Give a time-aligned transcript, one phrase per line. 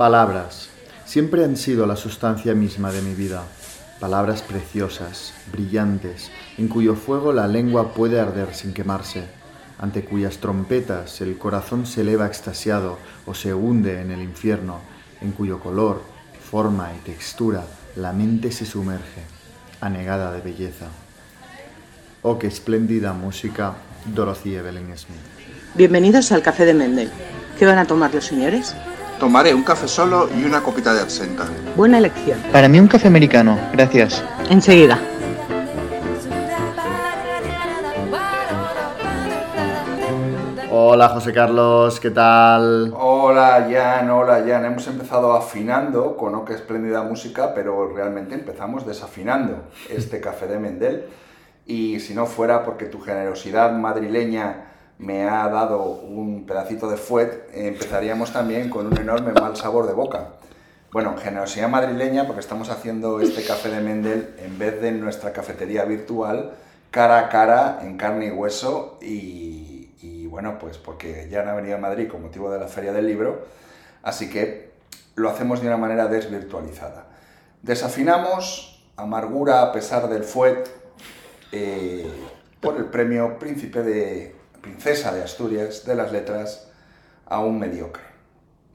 [0.00, 0.70] Palabras.
[1.04, 3.42] Siempre han sido la sustancia misma de mi vida.
[3.98, 9.24] Palabras preciosas, brillantes, en cuyo fuego la lengua puede arder sin quemarse,
[9.78, 14.80] ante cuyas trompetas el corazón se eleva extasiado o se hunde en el infierno,
[15.20, 16.00] en cuyo color,
[16.50, 17.64] forma y textura
[17.94, 19.20] la mente se sumerge,
[19.82, 20.86] anegada de belleza.
[22.22, 23.74] Oh, qué espléndida música,
[24.06, 25.20] Dorothy Evelyn Smith.
[25.74, 27.10] Bienvenidos al Café de Mendel.
[27.58, 28.74] ¿Qué van a tomar los señores?
[29.20, 31.44] Tomaré un café solo y una copita de absenta.
[31.76, 32.40] Buena elección.
[32.50, 34.24] Para mí un café americano, gracias.
[34.48, 34.98] Enseguida.
[40.70, 42.94] Hola José Carlos, ¿qué tal?
[42.96, 44.64] Hola Jan, hola Jan.
[44.64, 50.58] Hemos empezado afinando con oh qué espléndida música, pero realmente empezamos desafinando este café de
[50.58, 51.04] Mendel.
[51.66, 54.69] Y si no fuera porque tu generosidad madrileña
[55.00, 59.94] me ha dado un pedacito de fuet, empezaríamos también con un enorme mal sabor de
[59.94, 60.34] boca.
[60.92, 65.32] Bueno, generosidad madrileña porque estamos haciendo este café de Mendel en vez de en nuestra
[65.32, 66.52] cafetería virtual,
[66.90, 71.54] cara a cara, en carne y hueso, y, y bueno, pues porque ya no ha
[71.54, 73.46] venido a Madrid con motivo de la Feria del Libro,
[74.02, 74.70] así que
[75.14, 77.06] lo hacemos de una manera desvirtualizada.
[77.62, 80.68] Desafinamos, amargura a pesar del fuet,
[81.52, 82.06] eh,
[82.60, 86.68] por el premio Príncipe de Princesa de Asturias de las Letras
[87.26, 88.02] a un mediocre.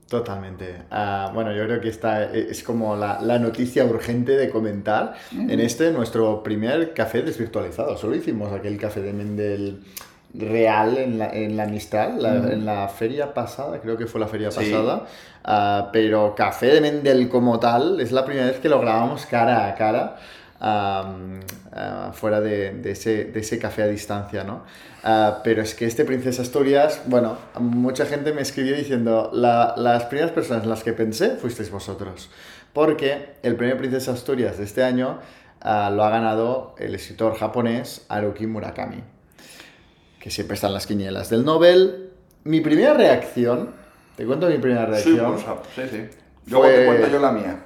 [0.10, 0.84] Totalmente.
[0.92, 5.60] Ah, bueno, yo creo que esta es como la, la noticia urgente de comentar en
[5.60, 7.98] este nuestro primer café desvirtualizado.
[7.98, 9.84] Solo hicimos aquel café de Mendel
[10.36, 14.28] real en la, en la Mistral, la- en la feria pasada, creo que fue la
[14.28, 14.58] feria Sí.
[14.72, 15.06] pasada,
[15.48, 19.68] Ah, pero café de Mendel como tal es la primera vez que lo grabamos cara
[19.68, 20.18] a cara.
[20.60, 21.40] am,
[21.76, 24.64] ah, fuera de, de ese, de ese café a distancia, ¿no?
[25.04, 30.06] Ah, pero es que este Princesa Asturias, bueno, mucha gente me escribió diciendo, "La- las
[30.06, 32.32] primeras personas en las que pensé fuisteis vosotros,
[32.74, 35.20] porque el premio Princesa Asturias de este año
[35.62, 39.04] ah, lo ha ganado el escritor japonés Haruki Murakami,
[40.20, 42.10] que siempre está en las quinielas del Nobel.
[42.44, 43.72] Mi primera reacción,
[44.16, 45.38] te cuento mi primera reacción,
[45.76, 46.06] sí, sí.
[46.48, 47.60] Luego Fue- te cuento yo la mía.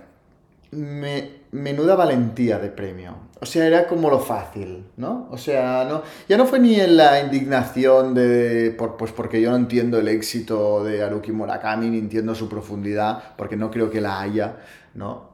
[0.72, 3.16] me- menuda valentía de premio.
[3.42, 5.28] O sea, era como lo fácil, ¿no?
[5.32, 9.56] O sea, no, ya no fue ni en la indignación de, pues porque yo no
[9.56, 14.20] entiendo el éxito de Haruki Murakami, ni entiendo su profundidad, porque no creo que la
[14.20, 14.58] haya,
[14.94, 15.30] ¿no?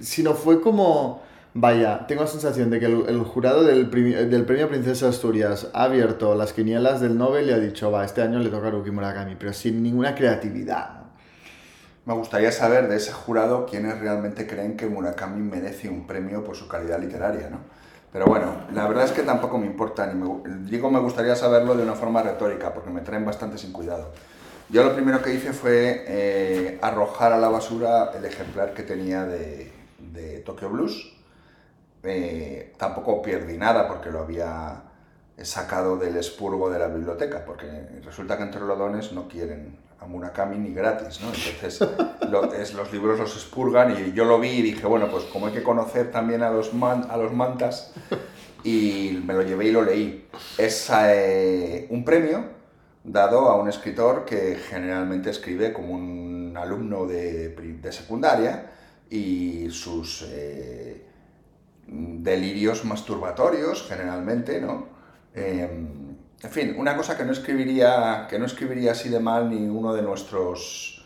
[0.00, 1.22] Sino fue como,
[1.54, 6.52] vaya, tengo la sensación de que el, jurado del, premio Princesa Asturias ha abierto las
[6.52, 9.52] quinielas del Nobel y ha dicho, va, este año le toca a Haruki Murakami, pero
[9.52, 10.97] sin ninguna creatividad.
[12.08, 16.56] Me gustaría saber de ese jurado quiénes realmente creen que Murakami merece un premio por
[16.56, 17.58] su calidad literaria, ¿no?
[18.10, 21.76] Pero bueno, la verdad es que tampoco me importa, ni me digo me gustaría saberlo
[21.76, 24.10] de una forma retórica, porque me traen bastante sin cuidado.
[24.70, 29.26] Yo lo primero que hice fue eh, arrojar a la basura el ejemplar que tenía
[29.26, 29.70] de,
[30.46, 31.14] Tokyo Blues.
[32.04, 34.82] Eh, tampoco perdí nada porque lo había
[35.42, 37.66] sacado del expurgo de la biblioteca, porque
[38.02, 41.28] resulta que entre lodones no quieren Murakami ni gratis, ¿no?
[41.28, 41.80] Entonces
[42.60, 45.52] es- los libros los expurgan y yo lo vi y dije, bueno, pues como hay
[45.52, 47.92] que conocer también a los, mantas,
[48.64, 50.26] y me lo llevé y lo leí.
[50.56, 52.44] Es eh, un premio
[53.04, 58.70] dado a un escritor que generalmente escribe como un alumno de, de secundaria
[59.10, 61.04] y sus eh,
[61.86, 64.86] delirios masturbatorios generalmente, ¿no?
[65.34, 65.68] Eh,
[66.42, 69.92] en fin, una cosa que no escribiría, que no escribiría así de mal ni uno
[69.92, 71.04] de nuestros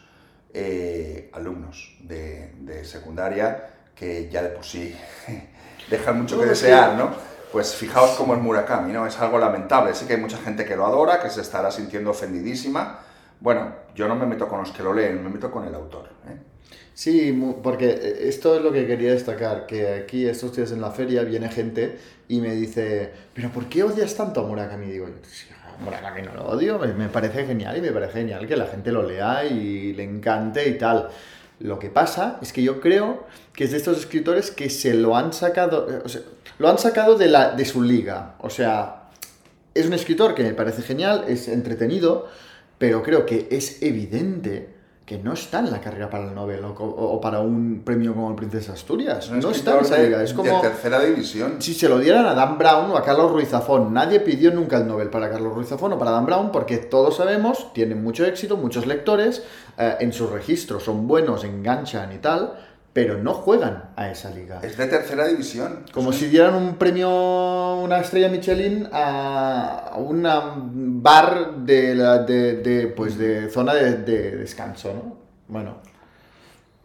[0.52, 4.94] eh, alumnos de, de secundaria, que ya de por sí
[5.90, 7.10] dejan mucho que desear, ¿no?
[7.50, 9.06] Pues fijaos cómo es Murakami, ¿no?
[9.06, 9.94] Es algo lamentable.
[9.94, 13.00] Sé que hay mucha gente que lo adora, que se estará sintiendo ofendidísima.
[13.40, 16.08] Bueno, yo no me meto con los que lo leen, me meto con el autor.
[16.28, 16.36] ¿eh?
[16.94, 17.32] Sí,
[17.62, 21.22] porque eh, esto es lo que quería destacar, que aquí estos días en la feria
[21.24, 21.96] viene gente
[22.28, 24.86] y me dice, pero ¿por qué odias tanto a Murakami?
[24.86, 28.12] Y digo, yo, "Sí, a Murakami no lo odio, me, parece genial y me parece
[28.20, 31.08] genial que la gente lo lea y le encante y tal.
[31.60, 35.16] Lo que pasa es que yo creo que es de estos escritores que se lo
[35.16, 36.22] han sacado, o sea,
[36.58, 38.34] lo han sacado de, la, de su liga.
[38.40, 39.04] O sea,
[39.74, 42.28] es un escritor que me parece genial, es entretenido,
[42.78, 44.81] pero creo que es evidente
[45.16, 48.34] que no está en la carrera para el Nobel o, para un premio como el
[48.36, 49.30] Princesa Asturias.
[49.30, 50.22] No está en esa de- liga.
[50.22, 51.56] Es de como tercera división.
[51.60, 53.92] si se lo dieran a Dan Brown o a Carlos Ruiz Zafón.
[53.92, 57.16] Nadie pidió nunca el Nobel para Carlos Ruiz Zafón o para Dan Brown porque todos
[57.16, 59.42] sabemos, tienen mucho éxito, muchos lectores,
[59.78, 62.54] eh, en sus registros son buenos, enganchan y tal,
[62.92, 64.60] pero no juegan a esa liga.
[64.62, 65.84] Es de tercera división.
[65.92, 72.88] Como si dieran un premio, una estrella Michelin a un bar de, la, de, de,
[72.88, 75.22] pues de zona de, de descanso, ¿no?
[75.48, 75.76] bueno,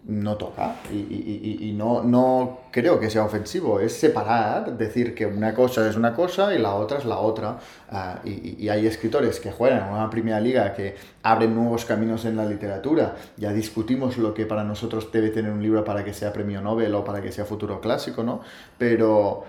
[0.07, 0.75] no toca.
[0.91, 3.79] Y, y- y- no, no creo que sea ofensivo.
[3.81, 7.59] Es separar, decir que una cosa es una cosa y la otra es la otra.
[7.91, 12.23] Ah, y, y- hay escritores que juegan en una primera liga que abren nuevos caminos
[12.25, 13.15] en la literatura.
[13.35, 16.95] Ya discutimos lo que para nosotros debe tener un libro para que sea premio Nobel
[16.95, 18.39] o para que sea futuro clásico, ¿no?
[18.77, 19.43] Pero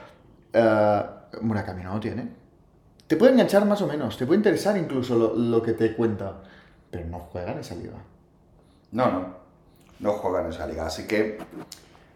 [0.52, 1.02] eh,
[1.40, 2.28] Murakami no tiene.
[3.06, 6.42] Te puede enganchar más o menos, te puede interesar incluso lo, lo que te cuenta,
[6.90, 7.94] pero no juega en esa liga.
[8.92, 9.37] No, no,
[10.00, 10.86] no juegan esa liga.
[10.86, 11.38] Así que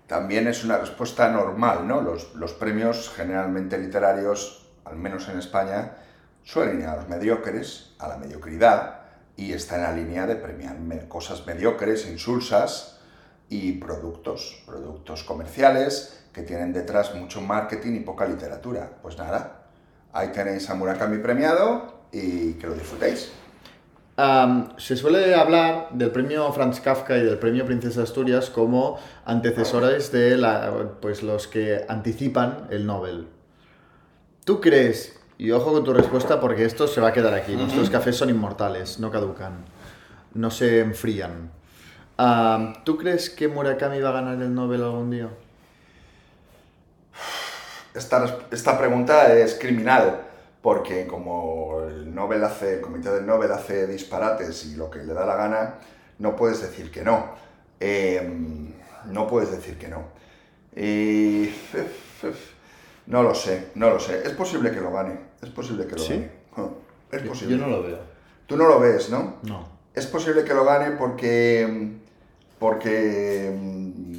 [0.06, 2.00] también es una respuesta normal, ¿no?
[2.00, 5.96] Los, los premios generalmente literarios, al menos en España,
[6.44, 9.00] suelen ir a los mediocres, a la mediocridad,
[9.36, 10.76] y está en la línea de premiar
[11.08, 12.98] cosas mediocres, insulsas
[13.48, 18.90] y productos, productos comerciales que tienen detrás mucho marketing y poca literatura.
[19.02, 19.64] Pues nada,
[20.12, 23.32] ahí tenéis a Murakami premiado y que lo disfrutéis.
[24.76, 30.12] Se suele hablar del premio Franz Kafka y del premio Princesa de Asturias como antecesores
[30.12, 30.70] de la,
[31.00, 33.26] pues, los que anticipan el Nobel.
[34.44, 37.88] ¿Tú crees, y ojo con tu respuesta porque esto se va a quedar aquí, nuestros
[37.90, 39.64] cafés son inmortales, no caducan,
[40.34, 41.50] no se enfrían.
[42.84, 45.28] ¿Tú crees que Murakami va a ganar el Nobel algún día?
[47.94, 50.22] Esta, esta pregunta es criminal,
[50.62, 55.12] porque como el Nobel hace, el comité del Nobel hace disparates y lo que le
[55.12, 55.74] da la gana,
[56.20, 57.34] no puedes decir que no.
[57.80, 58.70] Eh,
[59.06, 60.04] no puedes decir que no.
[60.76, 61.50] Y
[63.06, 64.22] no lo sé, no lo sé.
[64.24, 66.28] Es posible que lo gane, es posible que lo ¿Sí?
[66.56, 66.70] gane.
[67.10, 67.56] Es posible.
[67.56, 67.98] lo veo.
[68.46, 69.38] Tú no lo ves, ¿no?
[69.42, 69.68] No.
[69.92, 71.92] Es posible que lo gane porque,
[72.58, 74.16] porque mm,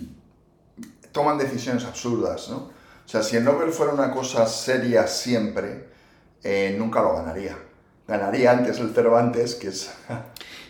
[1.12, 2.58] toman decisiones absurdas, ¿no?
[3.06, 5.93] O sea, si el Nobel fuera una cosa seria siempre,
[6.44, 7.58] eh, nunca lo ganaría.
[8.08, 9.94] Ganaría antes el Cervantes, que es...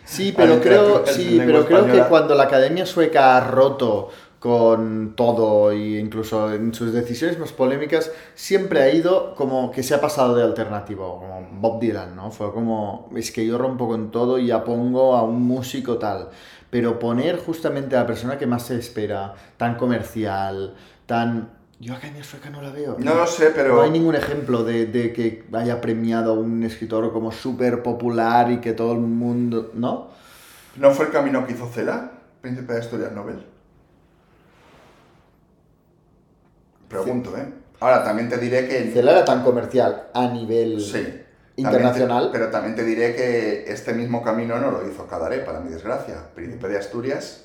[0.06, 4.10] Sí, pero creo, sí, pero creo que cuando la Academia Sueca ha roto
[4.44, 9.94] con todo e incluso en sus decisiones más polémicas, siempre ha ido como que se
[9.94, 12.30] ha pasado de alternativo, como Bob Dylan, ¿no?
[12.30, 16.28] Fue como, es que yo rompo con todo y ya pongo a un músico tal.
[16.68, 20.74] Pero poner justamente a la persona que más se espera, tan comercial,
[21.06, 21.53] tan...
[21.80, 22.96] Yo Academia Sueca no la veo.
[22.98, 23.74] No lo sé, pero...
[23.76, 28.50] No hay ningún ejemplo de, de que haya premiado a un escritor como súper popular
[28.50, 29.70] y que todo el mundo...
[29.74, 30.08] ¿No?
[30.76, 33.44] ¿No fue el camino que hizo Cela, príncipe de Asturias Nobel?
[36.88, 37.46] Pregunto, ¿eh?
[37.80, 38.90] Ahora, también te diré que...
[38.92, 40.92] Cela era tan comercial a nivel Sí.
[40.92, 41.24] También
[41.56, 42.26] internacional.
[42.32, 45.70] te- pero también te diré que este mismo camino no lo hizo Cadaré, para mi
[45.70, 46.28] desgracia.
[46.34, 47.44] Príncipe de Asturias.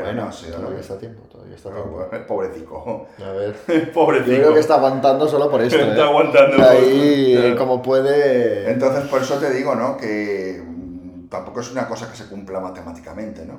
[0.00, 0.80] Pero bueno, no sido todavía Nobel.
[0.82, 2.08] está tiempo, todavía está tiempo.
[2.28, 3.06] Pobrecico.
[3.18, 3.92] A ver.
[3.94, 4.30] Pobrecico.
[4.32, 5.76] Yo creo que está aguantando solo por esto.
[5.80, 6.02] Está ¿eh?
[6.02, 6.62] aguantando.
[6.68, 7.56] Ahí, Claro.
[7.56, 8.70] como puede.
[8.70, 9.96] Entonces, por eso te digo, ¿no?
[9.96, 13.58] Que mm, tampoco es una cosa que se cumpla matemáticamente, ¿no?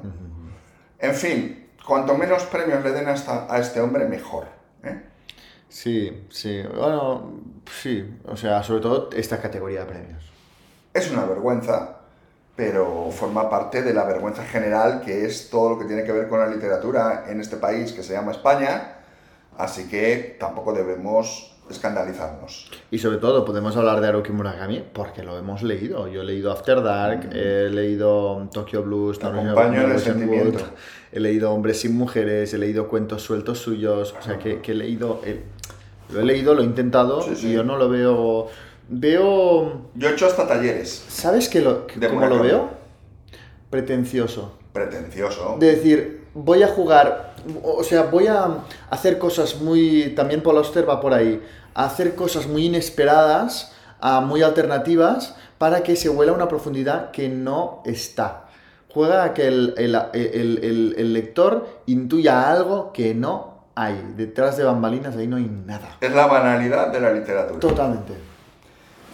[1.00, 4.46] En fin, cuanto menos premios le den a, esta- a este hombre, mejor.
[4.84, 5.02] ¿eh?
[5.70, 6.62] Sí, sí.
[6.64, 7.34] Bueno,
[7.82, 8.18] sí.
[8.28, 10.24] O sea, sobre todo esta categoría de premios.
[10.94, 11.97] Es una vergüenza,
[12.58, 16.28] pero forma parte de la vergüenza general que es todo lo que tiene que ver
[16.28, 18.96] con la literatura en este país que se llama España,
[19.58, 22.72] así que tampoco debemos escandalizarnos.
[22.90, 26.08] Y sobre todo podemos hablar de Haruki Murakami porque lo hemos leído.
[26.08, 30.64] Yo he leído After Dark, he leído Tokyo Blues, Te acompaño en el sentimiento.
[31.12, 34.76] He leído Hombres sin Mujeres, he leído cuentos sueltos suyos, o sea que, que he
[34.76, 35.22] leído,
[36.12, 37.48] lo he leído, lo he intentado Sí, sí.
[37.50, 38.48] y yo no lo veo...
[38.90, 39.82] Veo...
[39.96, 42.70] Yo he hecho hasta talleres, ¿Sabes qué lo, cómo lo veo?
[43.70, 44.58] Pretencioso.
[44.74, 45.58] pretencioso.
[45.60, 50.88] De decir, voy a jugar, o sea, voy a hacer cosas muy, también Paul Auster
[50.88, 56.32] va por ahí, a hacer cosas muy inesperadas, a muy alternativas, para que se huela
[56.32, 58.46] una profundidad que no está.
[58.90, 64.14] Juega a que el, el- el- el- el lector intuya algo que no hay.
[64.16, 65.98] Detrás de bambalinas ahí no hay nada.
[66.00, 67.60] Es la banalidad de la literatura.
[67.60, 68.14] Totalmente.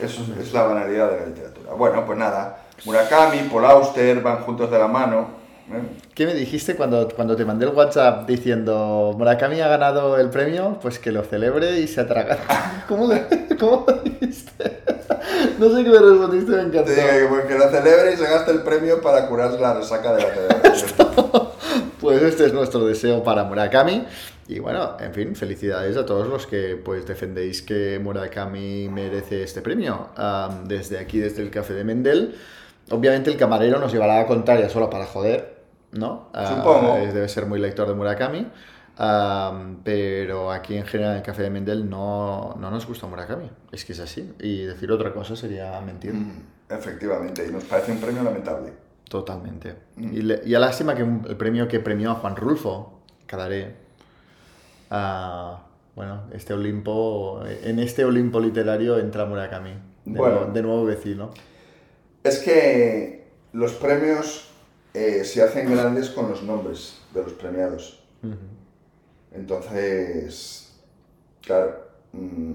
[0.06, 1.74] Es, es la banalidad de la literatura.
[1.74, 2.58] Bueno, pues nada.
[2.86, 5.28] Murakami, Paul Auster van juntos de la mano.
[5.72, 5.82] ¿eh?
[6.14, 10.78] ¿Qué me dijiste cuando, cuando te mandé el WhatsApp diciendo Murakami ha ganado el premio?
[10.82, 12.38] Pues que lo celebre y se atraga.
[12.88, 14.82] ¿Cómo, le- ¿Cómo lo dijiste?
[15.60, 16.84] No sé qué me respondiste, me encantó.
[16.92, 19.74] Te digo que, pues, que lo celebre y se gaste el premio para curarse la
[19.76, 21.08] resaca de la celebración.
[22.02, 24.06] Pues este es nuestro deseo para Murakami.
[24.48, 29.62] Y bueno, en fin, felicidades a todos los que pues defendéis que Murakami merece este
[29.62, 30.10] premio.
[30.66, 32.36] Desde aquí, desde el Café de Mendel.
[32.92, 35.62] Obviamente el camarero nos llevará a contar ya solo para joder,
[35.94, 36.30] ¿no?
[36.34, 36.98] Ah, Supongo.
[36.98, 38.48] eh, debe ser muy lector de Murakami.
[38.98, 43.50] Am, pero aquí en general en el Café de Mendel no, no nos gusta Murakami.
[43.72, 44.34] Es que es así.
[44.40, 46.14] Y decir otra cosa sería mentir.
[46.14, 48.72] Mm, Efectivamente, y nos parece un premio lamentable.
[49.10, 49.76] Totalmente.
[49.96, 50.14] Mm.
[50.14, 53.76] Y, le- y a lástima que un- el premio que premió a Juan Rulfo, Cadaré,
[54.94, 55.60] ah,
[55.96, 59.72] bueno, este Olimpo, en este Olimpo literario entra Murakami,
[60.06, 60.36] de, Bueno.
[60.36, 61.32] nuevo, de nuevo vecino.
[62.24, 64.48] Es que los premios
[64.94, 68.02] eh, se hacen grandes con los nombres de los premiados.
[69.32, 70.74] Entonces,
[71.42, 71.76] claro.
[72.14, 72.54] mm,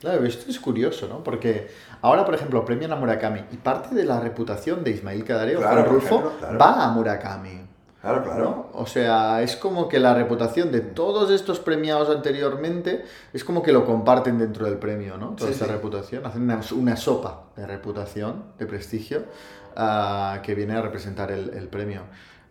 [0.00, 1.24] Claro, esto es curioso, ¿no?
[1.24, 1.68] Porque
[2.02, 5.60] ahora, por ejemplo, premian a Murakami y parte de la reputación de Ismail Cadaré o
[5.60, 6.58] Claro, ejemplo, claro.
[6.58, 7.60] va a Murakami.
[8.04, 8.44] Claro, claro.
[8.72, 8.80] ¿no?
[8.80, 13.72] O sea, es como que la reputación de todos estos premiados anteriormente es como que
[13.72, 15.30] lo comparten dentro del premio, ¿no?
[15.30, 15.72] Toda Sí, esta sí.
[15.72, 19.24] reputación, hacen una, una sopa de reputación, de prestigio,
[19.76, 22.02] ah, que viene a representar el, el premio.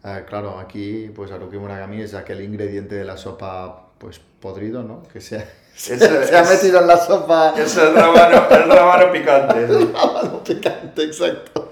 [0.03, 5.03] Ah, claro, aquí, pues Haruki Murakami es aquel ingrediente de la sopa, pues podrido, ¿no?
[5.03, 5.45] Que se,
[5.75, 5.93] se,
[6.35, 9.67] ha metido en la sopa Es el rábano, el rábano picante.
[9.93, 11.62] Rábano picante, exacto.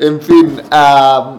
[0.00, 0.60] En fin,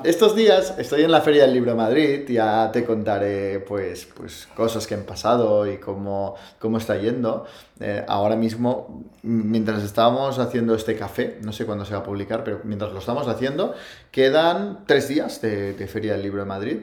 [0.04, 4.50] estos días estoy en la Feria del Libro de Madrid, ya te contaré pues, pues
[4.54, 7.46] cosas que han pasado y cómo, cómo está yendo.
[7.80, 12.44] Eh, ahora mismo, mientras estábamos haciendo este café, no sé cuándo se va a publicar,
[12.44, 13.76] pero mientras lo estamos haciendo,
[14.12, 16.80] quedan tres días de, Feria del Libro de Madrid,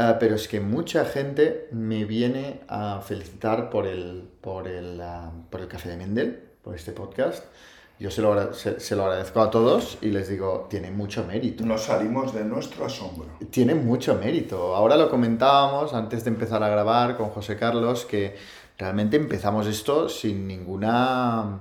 [0.00, 5.02] Ah, pero es que mucha gente me viene a felicitar por el, por el,
[5.50, 7.42] por el café de Mendel, por este podcast.
[8.00, 11.64] Yo se lo, se, se lo agradezco a todos y les digo, tiene mucho mérito.
[11.66, 13.26] Nos salimos de nuestro asombro.
[13.50, 14.76] Tiene mucho mérito.
[14.76, 18.36] Ahora lo comentábamos antes de empezar a grabar con José Carlos, que
[18.78, 21.58] realmente empezamos esto sin ninguna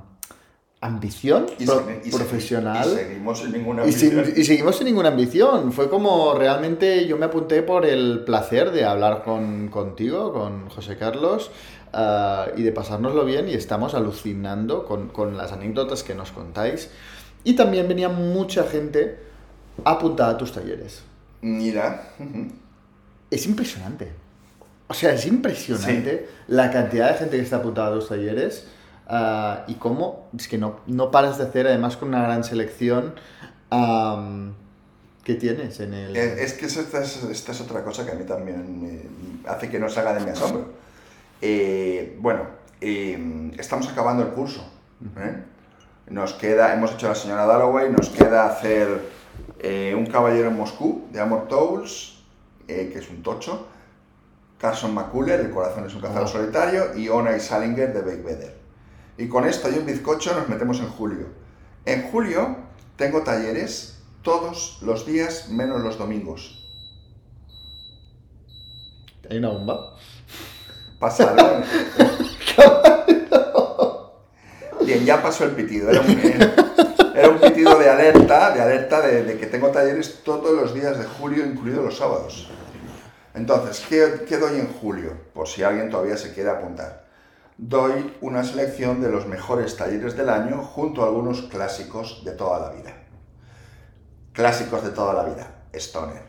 [0.80, 2.88] ambición Y pro- segui- y segui- profesional.
[2.88, 4.34] Y seguimos sin ninguna Y, ambición.
[4.36, 5.72] y seguimos sin ninguna ambición.
[5.72, 10.96] Fue como realmente yo me apunté por el placer de hablar con, contigo, con José
[10.98, 11.50] Carlos,
[11.98, 16.90] ah, y de pasárnoslo bien y estamos alucinando con, con las anécdotas que nos contáis.
[17.44, 19.20] Y también venía mucha gente
[19.84, 21.04] apuntada a tus talleres.
[21.42, 22.14] Mira.
[23.30, 24.12] Es impresionante.
[24.88, 28.68] O sea, es impresionante la cantidad de gente que está apuntada a tus talleres
[29.08, 33.16] ah, y cómo es que no, no paras de hacer, además con una gran selección
[33.70, 34.54] am,
[35.26, 36.16] que tienes en el...
[36.16, 39.78] Es que esta es, esta es otra cosa que a mí también me hace que
[39.78, 40.72] no salga de mi asombro.
[41.42, 42.44] Eh, bueno,
[42.82, 44.68] eh, estamos acabando el curso.
[45.18, 45.44] ¿eh?
[46.10, 49.10] Nos queda, hemos hecho la señora Dalloway, nos queda hacer
[49.60, 52.16] eh, Un caballero en Moscú, de Amor Towles,
[52.66, 53.68] que es un tocho,
[54.58, 56.28] Carson McCuller, El corazón es un cazador Oh.
[56.28, 58.58] solitario, y Ona y Salinger, de Beck Vedder.
[59.18, 61.28] Y con esto y un bizcocho nos metemos en julio.
[61.86, 62.56] En julio
[62.98, 66.64] tengo talleres todos los días menos los domingos.
[69.30, 69.97] ¿Hay una bomba?
[71.00, 71.64] Pasa algo.
[74.82, 75.90] Bien, ya pasó el pitido.
[75.90, 76.10] Era un,
[77.16, 80.98] era un pitido de alerta, de alerta de, de que tengo talleres todos los días
[80.98, 82.50] de julio, incluidos los sábados.
[83.38, 85.14] Entonces, ¿qué, qué doy en julio?
[85.34, 87.06] Por si alguien todavía se quiere apuntar.
[87.58, 92.60] Doy una selección de los mejores talleres del año junto a algunos clásicos de toda
[92.60, 92.94] la vida.
[94.34, 95.48] Clásicos de toda la vida.
[95.74, 96.24] Stoner.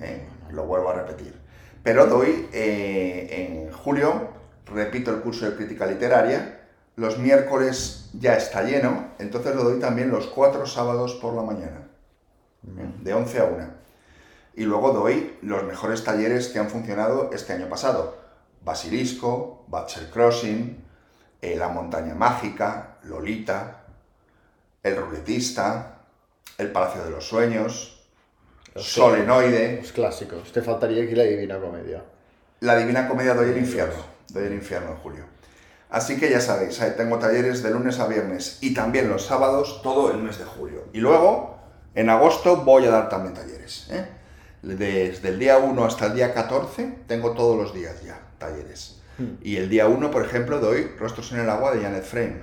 [0.00, 0.28] ¿eh?
[0.50, 1.39] Lo vuelvo a repetir.
[1.82, 4.28] Pero doy eh, en julio,
[4.66, 6.60] repito el curso de crítica literaria.
[6.96, 11.88] Los miércoles ya está lleno, entonces lo doy también los cuatro sábados por la mañana,
[12.62, 13.66] de 11 a 1.
[14.56, 18.18] Y luego doy los mejores talleres que han funcionado este año pasado.
[18.62, 20.84] Basilisco, Butcher Crossing,
[21.40, 23.84] eh, La Montaña Mágica, Lolita,
[24.82, 26.00] El Ruletista,
[26.58, 27.99] El Palacio de los Sueños,
[28.76, 30.52] Solenoide, Los clásicos.
[30.52, 32.02] Te faltaría aquí la Divina Comedia.
[32.60, 35.24] La Divina Comedia doy el infierno, doy el infierno en julio.
[35.90, 39.82] Así que ya sabéis, ahí tengo talleres de lunes a viernes y también los sábados
[39.82, 40.84] todo el mes de julio.
[40.92, 41.58] Y luego,
[41.94, 43.88] en agosto, voy a dar también talleres.
[43.90, 44.06] ¿eh?
[44.62, 49.00] Desde el día 1 hasta el día 14 tengo todos los días ya talleres.
[49.42, 52.40] Y el día 1, por ejemplo, doy Rostros en el agua de Janet Frame.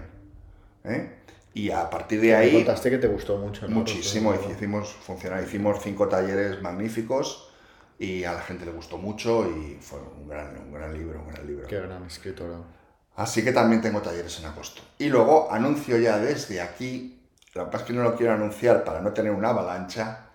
[0.83, 1.16] ¿eh?
[1.57, 2.53] Y a partir de Me ahí...
[2.53, 3.77] contaste que te gustó mucho, ¿no?
[3.77, 7.49] Muchísimo, Pues, hicimos funcionar, hicimos cinco talleres magníficos
[7.97, 11.29] y a la gente le gustó mucho y fue un gran, un gran libro, un
[11.33, 11.67] gran libro.
[11.67, 12.57] Qué gran escritora.
[13.15, 14.81] Así que también tengo talleres en agosto.
[14.99, 17.19] Y luego anuncio ya desde aquí,
[17.55, 20.25] lo que pasa es que no lo quiero anunciar para no tener una avalancha,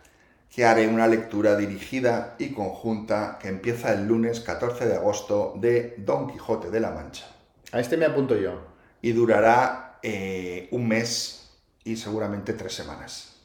[0.52, 5.94] que haré una lectura dirigida y conjunta que empieza el lunes 14 de agosto de
[5.98, 7.24] Don Quijote de la Mancha
[7.70, 8.60] A este me apunto yo.
[9.00, 11.50] y durará eh, un mes
[11.84, 13.36] y seguramente tres semanas.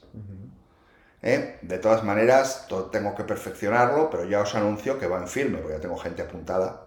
[1.21, 1.57] ¿Eh?
[1.61, 5.75] De todas maneras, tengo que perfeccionarlo, pero ya os anuncio que va en firme, porque
[5.75, 6.83] ya tengo gente apuntada.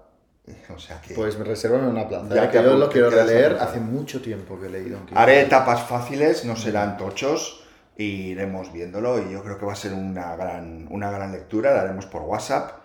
[0.75, 2.29] O sea que Pues resérvame una plaza.
[2.31, 4.99] Ya Ya que yo lo quiero leer hace mucho tiempo que he leído.
[5.15, 7.65] Haré etapas fáciles, no serán tochos,
[7.97, 11.83] iremos viéndolo y yo creo que va a ser una gran, una gran lectura, la
[11.83, 12.81] haremos por WhatsApp,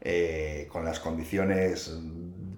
[0.00, 1.92] eh, con las condiciones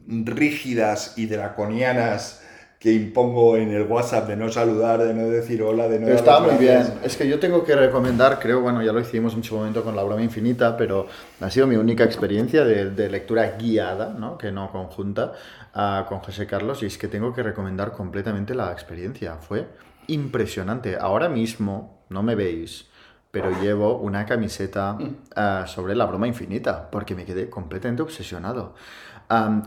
[0.06, 2.41] rígidas y draconianas
[2.82, 6.06] que impongo en el WhatsApp de no saludar, de no decir hola, de no...
[6.06, 6.82] Pero está muy bien.
[7.04, 9.94] Es que yo tengo que recomendar, creo, bueno, ya lo hicimos en su momento con
[9.94, 11.06] la broma infinita, pero
[11.40, 14.36] ha sido mi única experiencia de, de lectura guiada, ¿no?
[14.36, 15.32] que no conjunta,
[15.74, 19.36] ah, con José Carlos, y es que tengo que recomendar completamente la experiencia.
[19.36, 19.68] Fue
[20.08, 20.96] impresionante.
[21.00, 22.88] Ahora mismo, no me veis,
[23.30, 24.98] pero llevo una camiseta
[25.36, 28.74] ah, sobre la broma infinita, porque me quedé completamente obsesionado.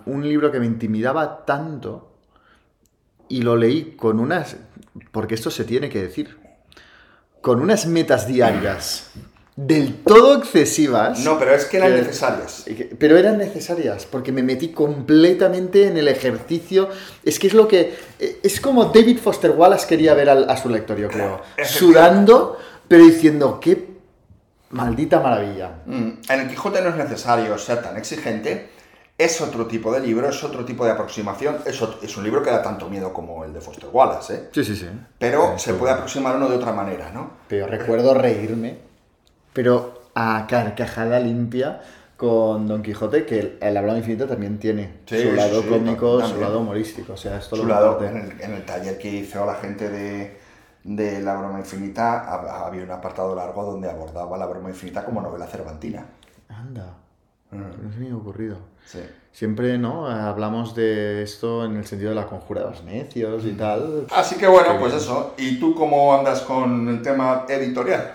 [0.06, 2.15] Un libro que me intimidaba tanto
[3.30, 4.58] y lo leí con unas,
[5.12, 6.38] porque esto se tiene que decir,
[7.42, 9.08] con unas metas diarias
[9.56, 11.20] del todo excesivas.
[11.20, 12.64] No, pero es que eran que- necesarias.
[12.66, 16.90] que- Pero eran necesarias, porque me metí completamente en el ejercicio.
[17.24, 17.96] Es que es lo que...
[18.20, 21.42] eh, Es como David Foster Wallace quería ver al- a su lector, yo creo.
[21.64, 23.96] Sudando, pero diciendo, qué
[24.72, 25.84] maldita maravilla.
[25.86, 28.70] Mm, En el Quijote no es necesario ser tan exigente.
[29.18, 31.58] Es otro tipo de libro, es otro tipo de aproximación.
[31.66, 34.50] Es, es un libro que da tanto miedo como el de Foster Wallace, ¿eh?
[34.52, 34.90] Sí, sí, sí.
[35.18, 35.78] Pero Eh, se sí.
[35.80, 37.32] puede aproximar uno de otra manera, ¿no?
[37.48, 38.78] Pero recuerdo reírme,
[39.54, 41.82] pero a carcajada limpia
[42.18, 46.16] con Don Quijote, que el, el Hablado Infinito también tiene Sí, su lado sí, cómico,
[46.16, 46.42] su también.
[46.42, 47.14] lado humorístico.
[47.14, 47.98] O sea, esto lo Chulado.
[47.98, 48.20] comparte.
[48.20, 50.38] En el, en el taller que hizo la gente de,
[50.84, 55.22] de La Broma Infinita hab- había un apartado largo donde abordaba La Broma Infinita como
[55.22, 56.06] novela cervantina.
[56.50, 56.98] Anda.
[57.56, 58.58] No se me ha ocurrido.
[58.86, 59.00] Sí.
[59.32, 60.08] Siempre, ¿no?
[60.08, 64.06] Hablamos de esto en el sentido de la conjura de los necios y tal.
[64.16, 65.34] Así que bueno, pues eso.
[65.38, 68.14] ¿Y tú cómo andas con el tema editorial?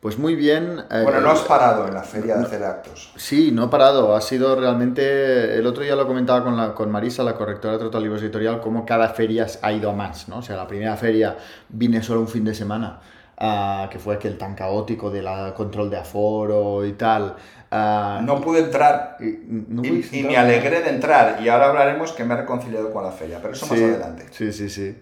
[0.00, 0.82] Pues muy bien.
[0.90, 3.12] eh, Bueno, no has parado en la feria de hacer actos.
[3.16, 4.16] Sí, no he parado.
[4.16, 5.56] Ha sido realmente.
[5.58, 8.60] El otro día lo comentaba con, la, con Marisa, la correctora de Total Libros Editorial,
[8.60, 10.38] cómo cada feria ha ido a más, ¿no?
[10.38, 11.36] O sea, la primera feria
[11.68, 12.98] vine solo un fin de semana,
[13.36, 17.36] ah, que fue aquel tan caótico de la control de aforo y tal.
[17.70, 21.38] No pude entrar y- no y, pudiste y me alegré de entrar.
[21.42, 24.26] Y ahora hablaremos que me he reconciliado con la feria, pero eso más adelante.
[24.30, 24.96] Sí, sí, sí.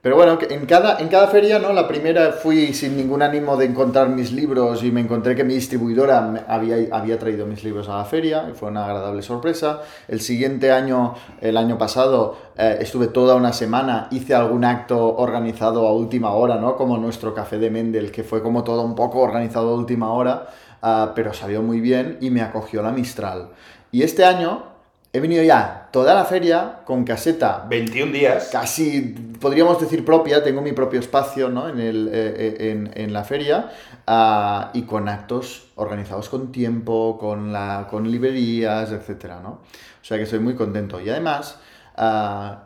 [0.00, 1.72] Pero bueno, en cada, en cada feria, ¿no?
[1.72, 5.54] La primera fui sin ningún ánimo de encontrar mis libros y me encontré que mi
[5.54, 9.80] distribuidora había, había traído mis libros a la feria y fue una agradable sorpresa.
[10.06, 15.88] El siguiente año, el año pasado, eh, estuve toda una semana, hice algún acto organizado
[15.88, 16.76] a última hora, ¿no?
[16.76, 20.46] Como nuestro café de Mendel, que fue como todo un poco organizado a última hora,
[20.82, 23.50] ah, pero salió muy bien y me acogió la Mistral.
[23.90, 24.64] Y este año
[25.12, 28.50] he venido ya toda la feria con caseta 21 días.
[28.52, 29.00] casi,
[29.40, 31.68] podríamos decir propia, tengo mi propio espacio ¿no?
[31.68, 33.70] en, el, eh, eh, en, en la feria
[34.06, 39.34] ah, y con actos organizados con tiempo, con, la, con librerías, etc.
[39.42, 39.48] ¿no?
[39.50, 41.00] O sea que estoy muy contento.
[41.00, 41.58] Y además,
[41.96, 42.64] ah,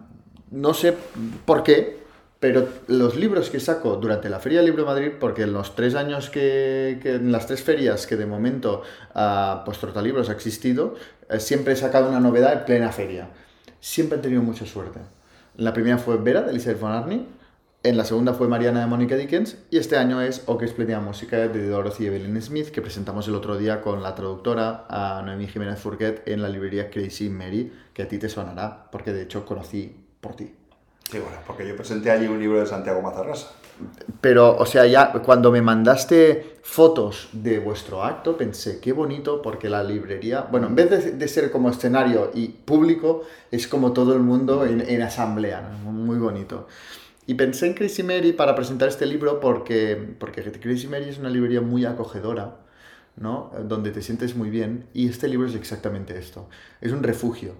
[0.50, 0.96] no sé
[1.44, 2.01] por qué,
[2.42, 5.94] pero los libros que saco durante la Feria del Libro Madrid, porque en los tres
[5.94, 8.82] años que, en las tres ferias que de momento
[9.14, 10.96] ah, pues Trotalibros ha existido,
[11.30, 13.28] eh, siempre he sacado una novedad en plena feria.
[13.78, 14.98] Siempre han tenido mucha suerte.
[15.56, 17.28] La primera fue Vera, de Elizabeth von Arni.
[17.84, 19.58] En la segunda fue Mariana de Mónica Dickens.
[19.70, 23.36] Y este año es O que Splendida Música de Dorothy Evelyn Smith, que presentamos el
[23.36, 28.02] otro día con la traductora a Noemí Jiménez Furquet en la librería Crazy Mary, que
[28.02, 30.56] a ti te sonará, porque de hecho conocí por ti.
[31.12, 33.48] Sí, bueno, porque yo presenté allí un libro de Santiago Mazarrasa.
[34.22, 39.68] Pero, o sea, ya cuando me mandaste fotos de vuestro acto, pensé, qué bonito, porque
[39.68, 44.14] la librería, bueno, en vez de, de ser como escenario y público, es como todo
[44.14, 45.92] el mundo en, en asamblea, ¿no?
[45.92, 46.66] muy bonito.
[47.26, 51.28] Y pensé en Crazy Mary para presentar este libro porque, porque Crazy Mary es una
[51.28, 52.56] librería muy acogedora,
[53.16, 53.50] ¿no?
[53.64, 56.48] Donde te sientes muy bien, y este libro es exactamente esto,
[56.80, 57.52] es un refugio.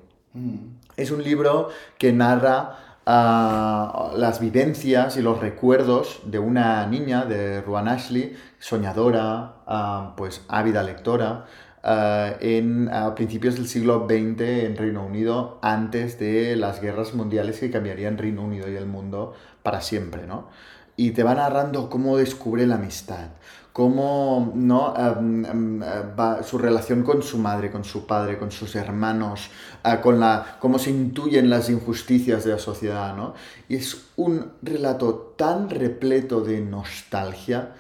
[0.97, 7.89] Es un libro que narra las vivencias y los recuerdos de una niña, de Ruan
[7.89, 11.47] Ashley, soñadora, ah, pues ávida lectora,
[11.83, 17.59] ah, en, a principios del siglo XX en Reino Unido, antes de las guerras mundiales
[17.59, 20.49] que cambiarían Reino Unido y el mundo para siempre, ¿no?
[20.97, 23.31] Y te va narrando cómo descubre la amistad,
[23.73, 24.95] cómo ¿no?
[24.97, 25.87] Em, em, eh,
[26.19, 29.51] va su relación con su madre, con su padre, con sus hermanos,
[29.83, 33.17] ah, con la, cómo se intuyen las injusticias de la sociedad.
[33.17, 33.35] ¿no?
[33.69, 37.73] Y es un relato tan repleto de nostalgia.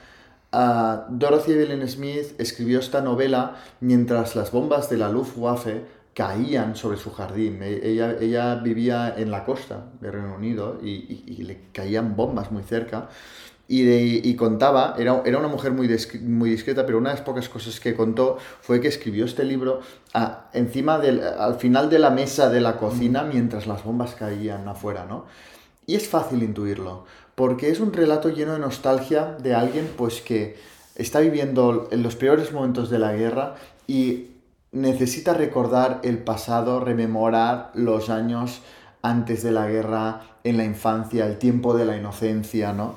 [0.52, 6.98] Ah, Dorothy Evelyn Smith escribió esta novela mientras las bombas de la Luftwaffe caían sobre
[6.98, 7.62] su jardín.
[7.62, 12.62] E- Ella, ella vivía en la costa de Reino Unido y le caían bombas muy
[12.62, 13.08] cerca.
[13.68, 15.88] Y, de- y contaba, era, era una mujer muy,
[16.22, 19.80] muy discreta, pero una de las pocas cosas que contó fue que escribió este libro
[20.14, 24.68] ah, encima del, al final de la mesa de la cocina mientras las bombas caían
[24.68, 25.24] afuera, ¿no?
[25.86, 30.56] Y es fácil intuirlo, porque es un relato lleno de nostalgia de alguien pues que
[30.94, 34.28] está viviendo en los peores momentos de la guerra y
[34.70, 38.62] necesita recordar el pasado, rememorar los años
[39.02, 42.94] antes de la guerra, en la infancia, el tiempo de la inocencia, ¿no?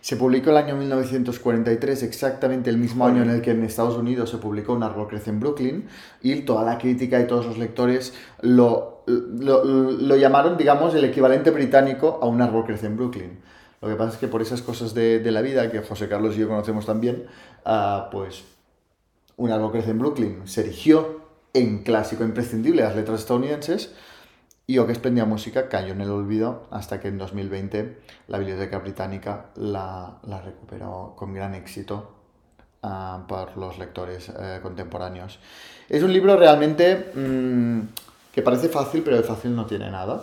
[0.00, 4.30] Se publicó el año 1943, exactamente el mismo año en el que en Estados Unidos
[4.30, 5.86] se publicó Un árbol crece en Brooklyn,
[6.22, 12.18] y toda la crítica y todos los lectores lo, lo, llamaron, digamos, el equivalente británico
[12.20, 13.40] a Un árbol crece en Brooklyn.
[13.80, 16.36] Lo que pasa es que por esas cosas de, de la vida, que José Carlos
[16.36, 17.26] y yo conocemos también,
[17.66, 18.44] uh, pues
[19.36, 21.22] Un árbol crece en Brooklyn se erigió
[21.54, 23.94] en clásico imprescindible de las letras estadounidenses,
[24.66, 24.92] y O que
[25.26, 27.98] Música cayó en el olvido hasta que en 2020
[28.28, 32.14] la Biblioteca Británica la, recuperó con gran éxito
[32.82, 35.40] uh, por los lectores uh, contemporáneos.
[35.88, 37.80] Es un libro realmente mmm,
[38.32, 40.22] que parece fácil, pero de fácil no tiene nada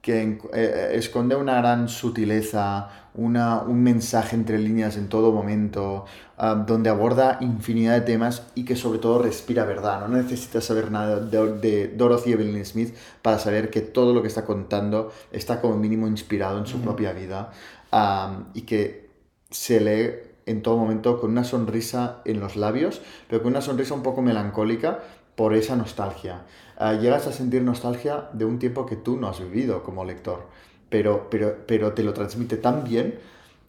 [0.00, 6.06] que eh, esconde una gran sutileza, una, un mensaje entre líneas en todo momento,
[6.38, 10.00] uh, donde aborda infinidad de temas y que sobre todo respira verdad.
[10.00, 14.28] No necesitas saber nada de, de, Dorothy Evelyn Smith para saber que todo lo que
[14.28, 16.82] está contando está como mínimo inspirado en su mm.
[16.82, 17.50] propia vida
[17.92, 19.10] um, y que
[19.50, 23.94] se lee en todo momento con una sonrisa en los labios, pero con una sonrisa
[23.94, 25.00] un poco melancólica
[25.36, 26.42] por esa nostalgia.
[26.80, 30.46] Uh, llegas a sentir nostalgia de un tiempo que tú no has vivido como lector,
[30.88, 33.18] pero, pero, pero te lo transmite tan bien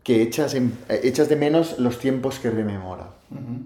[0.02, 3.10] que echas, en, echas de menos los tiempos que rememora.
[3.30, 3.66] Uh -huh.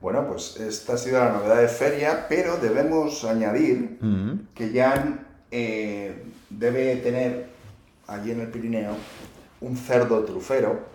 [0.00, 4.38] Bueno, pues esta ha sido la novedad de feria, pero debemos añadir uh -huh.
[4.54, 7.48] que Jan eh, debe tener
[8.06, 8.94] allí en el Pirineo
[9.60, 10.86] un cerdo trufero,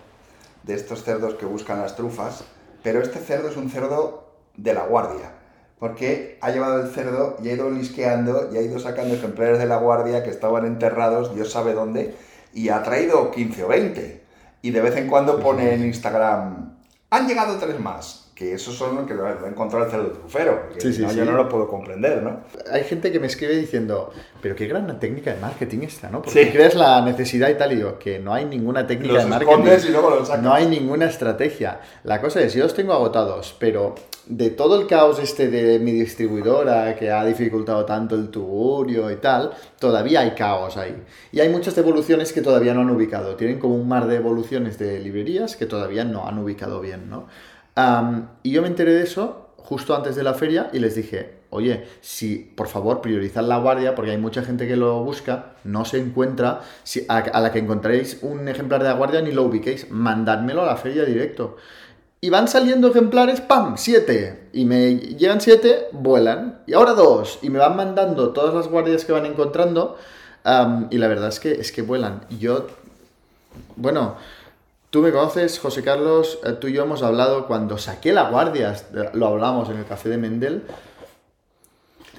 [0.63, 2.45] de estos cerdos que buscan las trufas,
[2.81, 4.25] pero este cerdo es un cerdo
[4.57, 5.42] de la guardia
[5.79, 9.65] porque ha llevado el cerdo y ha ido lisqueando y ha ido sacando ejemplares de
[9.65, 12.15] la guardia que estaban enterrados, Dios sabe dónde,
[12.53, 14.23] y ha traído 15 o 20.
[14.61, 16.77] Y de vez en cuando pone en Instagram,
[17.09, 20.63] han llegado tres más que esos son los que lo ha encontrado el cerdo trufero.
[20.77, 21.17] Sí, sí, no, sí.
[21.17, 22.41] Yo no lo puedo comprender, ¿no?
[22.71, 26.21] Hay gente que me escribe diciendo, pero qué gran técnica de marketing esta, ¿no?
[26.21, 29.29] Porque creas la necesidad y tal, y digo, que no hay ninguna técnica los de
[29.29, 29.87] marketing.
[29.87, 30.43] Y luego los sacas.
[30.43, 31.79] No hay ninguna estrategia.
[32.03, 35.91] La cosa es, yo los tengo agotados, pero de todo el caos este de mi
[35.91, 40.95] distribuidora que ha dificultado tanto el tuburio y tal, todavía hay caos ahí.
[41.31, 43.35] Y hay muchas devoluciones que todavía no han ubicado.
[43.35, 47.27] Tienen como un mar de evoluciones de librerías que todavía no han ubicado bien, ¿no?
[48.43, 51.85] Y yo me enteré de eso justo antes de la feria y les dije, oye,
[52.01, 55.99] si por favor priorizad la guardia, porque hay mucha gente que lo busca, no se
[55.99, 60.63] encuentra, si, a, la que encontréis un ejemplar de la guardia ni lo ubiquéis, mandádmelo
[60.63, 61.57] a la feria directo.
[62.21, 63.75] Y van saliendo ejemplares, ¡pam!
[63.75, 64.47] Siete.
[64.53, 66.61] Y me llegan siete, vuelan.
[66.65, 67.39] Y ahora dos.
[67.41, 69.97] Y me van mandando todas las guardias que van encontrando.
[70.89, 72.21] Y la verdad es que, es que vuelan.
[72.29, 72.67] Y yo,
[73.75, 74.15] bueno,
[74.93, 78.75] Tú me conoces, José Carlos, eh, tú y yo hemos hablado cuando saqué la guardia,
[79.13, 80.61] lo hablamos en el café de Mendel.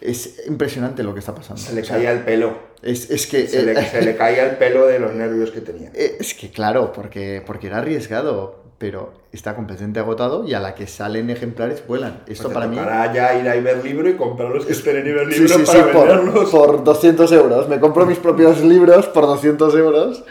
[0.00, 1.62] Es impresionante lo que está pasando.
[1.62, 2.58] Se le caía el pelo.
[2.82, 3.46] Es, es que...
[3.46, 5.92] Se, le, se, le, caía el pelo de los nervios que tenía.
[5.94, 10.88] Es que claro, porque, porque era arriesgado, pero está completamente agotado y a la que
[10.88, 12.24] salen ejemplares vuelan.
[12.26, 12.74] Esto pues para mí...
[13.14, 15.90] ya ir a Iberlibro y comprar los que estén en Iberlibro sí, sí, para sí,
[15.96, 16.50] venderlos.
[16.50, 17.68] Por, por 200 euros.
[17.68, 20.24] Me compro mis propios libros por 200 euros.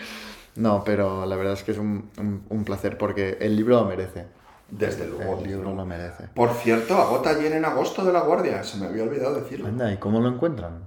[0.56, 3.86] No, pero la verdad es que es un, un, un, placer porque el libro lo
[3.86, 4.26] merece.
[4.70, 5.40] Desde luego.
[5.40, 6.26] El libro lo merece.
[6.34, 8.64] Por cierto, agota llena en agosto de la guardia.
[8.64, 9.68] Se me había olvidado decirlo.
[9.68, 10.86] Anda, ¿y cómo lo encuentran?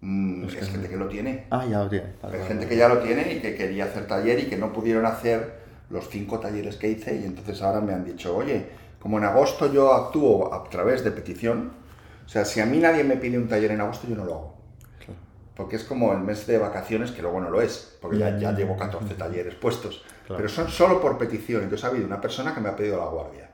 [0.00, 1.46] Mm, es que gente que lo tiene.
[1.50, 2.14] Ah, ya lo tiene.
[2.22, 2.68] Vale, Hay vale, gente vale.
[2.68, 6.08] que ya lo tiene y que quería hacer taller y que no pudieron hacer los
[6.08, 8.66] cinco talleres que hice y entonces ahora me han dicho, oye,
[9.00, 11.70] como en agosto yo actúo a través de petición,
[12.24, 14.34] o sea, si a mí nadie me pide un taller en agosto, yo no lo
[14.34, 14.55] hago
[15.56, 18.52] porque es como el mes de vacaciones, que luego no lo es, porque ya, ya
[18.52, 20.36] llevo 14 talleres puestos, claro.
[20.36, 23.06] pero son solo por petición, entonces ha habido una persona que me ha pedido la
[23.06, 23.50] guardia.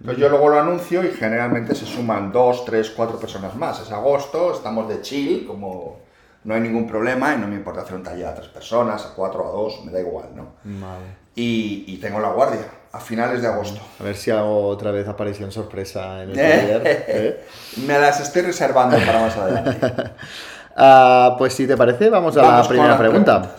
[0.00, 3.80] Entonces yo luego lo anuncio y generalmente se suman dos, tres, cuatro personas más.
[3.80, 5.98] Es agosto, estamos de chill, como
[6.44, 9.14] no hay ningún problema y no me importa hacer un taller a tres personas, a
[9.14, 10.54] cuatro, a dos, me da igual, ¿no?
[10.64, 11.20] Vale.
[11.34, 13.80] Y, y, tengo la guardia a finales de agosto.
[14.00, 16.82] A ver si hago otra vez aparición sorpresa en el taller.
[16.84, 17.44] ¿eh?
[17.86, 20.10] me las estoy reservando para más adelante.
[20.76, 23.56] Uh, pues si te parece, vamos a vamos la primera pregunta.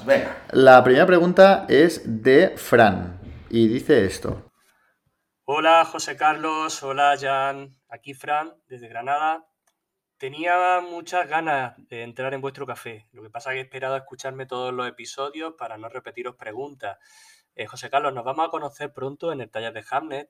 [0.52, 3.20] La primera pregunta es de Fran
[3.50, 4.52] y dice esto.
[5.46, 9.46] Hola José Carlos, hola Jan, aquí Fran desde Granada.
[10.18, 13.08] Tenía muchas ganas de entrar en vuestro café.
[13.12, 16.36] Lo que pasa es que he esperado a escucharme todos los episodios para no repetiros
[16.36, 17.00] preguntas.
[17.56, 20.30] Eh, José Carlos, nos vamos a conocer pronto en el taller de Hamnet.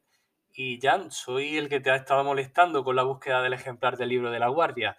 [0.53, 4.09] Y Jan, soy el que te ha estado molestando con la búsqueda del ejemplar del
[4.09, 4.97] libro de la guardia.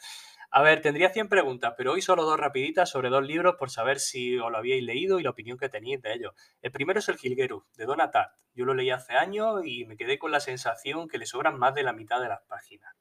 [0.55, 3.99] A ver, tendría 100 preguntas, pero hoy solo dos rapiditas sobre dos libros por saber
[3.99, 6.35] si os lo habíais leído y la opinión que tenéis de ellos.
[6.61, 8.35] El primero es El Gilguero, de Donna Tartt.
[8.53, 11.75] Yo lo leí hace años y me quedé con la sensación que le sobran más
[11.75, 12.95] de la mitad de las páginas.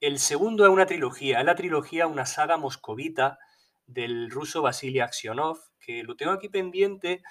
[0.00, 3.38] El segundo es una trilogía, es la trilogía, una saga moscovita
[3.84, 7.22] del ruso Vasily Aksionov, que lo tengo aquí pendiente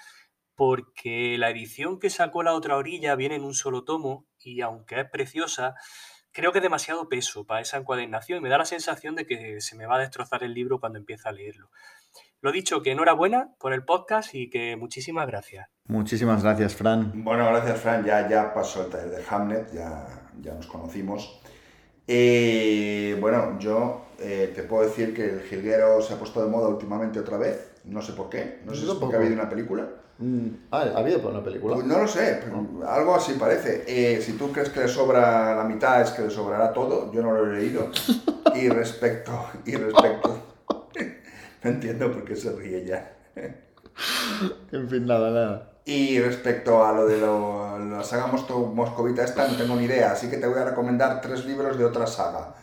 [0.54, 5.00] porque la edición que sacó la otra orilla viene en un solo tomo y aunque
[5.00, 5.74] es preciosa,
[6.34, 9.60] creo que es demasiado peso para esa encuadernación y me da la sensación de que
[9.60, 11.70] se me va a destrozar el libro cuando empiece a leerlo.
[12.42, 15.68] Lo dicho, que enhorabuena por el podcast y que muchísimas gracias.
[15.86, 17.24] Muchísimas gracias, Fran.
[17.24, 18.04] Bueno, gracias, Fran.
[18.04, 21.40] Ya, ya pasó el taller de Hamlet, ya, ya nos conocimos.
[22.06, 26.68] Eh, bueno, yo eh, te puedo decir que el jilguero se ha puesto de moda
[26.68, 27.80] últimamente otra vez.
[27.84, 28.60] No sé por qué.
[28.64, 29.88] No sé si es porque ha habido una película.
[30.18, 31.74] Mm, ah, ¿ha habido una película?
[31.74, 32.40] Pues no lo sé,
[32.86, 33.84] algo así parece.
[33.86, 37.12] Eh, si tú crees que le sobra la mitad, es que le sobrará todo.
[37.12, 37.90] Yo no lo he leído.
[38.54, 39.32] Y respecto,
[39.64, 40.38] y respecto,
[41.64, 43.16] no entiendo por qué se ríe ya.
[44.70, 45.72] en fin, nada, nada.
[45.84, 50.30] Y respecto a lo de lo, la saga moscovita esta, no tengo ni idea, así
[50.30, 52.54] que te voy a recomendar tres libros de otra saga,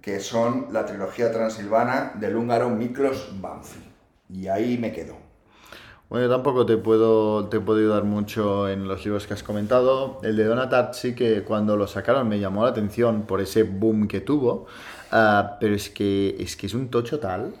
[0.00, 3.80] que son la trilogía transilvana del húngaro Miklos Banfi.
[4.28, 5.29] Y ahí me quedo.
[6.10, 10.18] Bueno, yo tampoco te puedo, te puedo ayudar mucho en los libros que has comentado.
[10.24, 14.08] El de Donatart sí que cuando lo sacaron me llamó la atención por ese boom
[14.08, 14.66] que tuvo,
[15.12, 17.54] ah, pero es que, es que es un tocho tal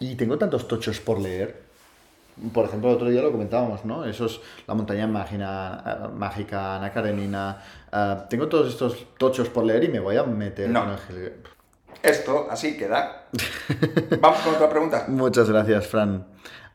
[0.00, 1.62] y tengo tantos tochos por leer.
[2.52, 4.04] Por ejemplo, el otro día lo comentábamos, ¿no?
[4.04, 7.62] Esos, la montaña mágica, mágica Ana Karenina.
[7.92, 10.84] Ah, tengo todos estos tochos por leer y me voy a meter no.
[12.02, 13.28] Esto así queda.
[14.20, 15.04] Vamos con otra pregunta.
[15.06, 16.26] Muchas gracias, Fran.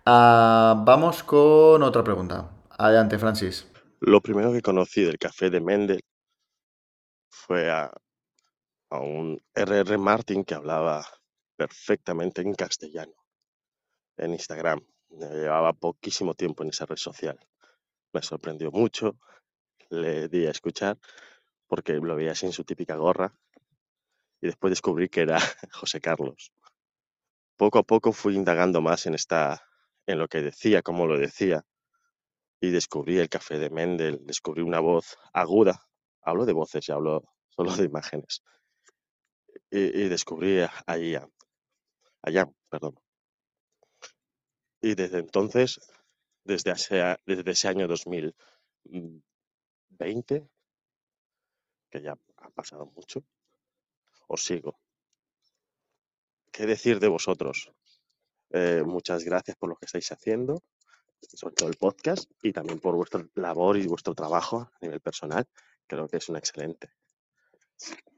[0.09, 2.49] Ah, vamos con otra pregunta.
[2.69, 3.67] Adelante, Francis.
[3.99, 5.99] Lo primero que conocí del café de Mendel
[7.29, 7.91] fue a,
[8.89, 11.05] a un RR Martin que hablaba
[11.57, 13.11] perfectamente en castellano
[14.15, 14.79] en Instagram.
[15.09, 17.37] Llevaba poquísimo tiempo en esa red social.
[18.13, 19.17] Me sorprendió mucho,
[19.89, 20.97] le di a escuchar
[21.67, 23.37] porque lo veía sin su típica gorra
[24.39, 25.37] y después descubrí que era
[25.73, 26.53] José Carlos.
[27.57, 29.66] Poco a poco fui indagando más en esta
[30.07, 31.63] en lo que decía, cómo lo decía,
[32.59, 35.87] y descubrí el café de Mendel, descubrí una voz aguda.
[36.21, 38.41] Hablo de voces, ya hablo solo de imágenes.
[39.69, 41.27] Y, descubrí a, allá,
[42.21, 42.97] allá, perdón.
[44.81, 45.81] Y desde entonces,
[46.45, 50.47] desde ese, desde ese año 2020,
[51.89, 53.25] que ya ha pasado mucho,
[54.27, 54.79] os sigo.
[56.51, 57.73] ¿Qué decir de vosotros?
[58.51, 60.63] Eh, muchas gracias por lo que estáis haciendo,
[61.21, 65.47] sobre todo el podcast, y también por vuestra labor y vuestro trabajo a nivel personal.
[65.85, 66.91] Creo que es una excelente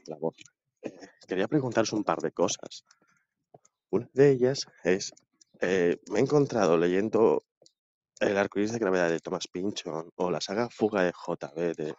[0.06, 0.34] labor.
[0.82, 0.92] Eh,
[1.28, 2.86] quería preguntaros un par de cosas.
[3.90, 5.12] Una de ellas es,
[5.62, 7.44] eh, me he encontrado leyendo
[8.20, 11.96] El arcoíris de gravedad de Thomas Pynchon o la saga Fuga de JB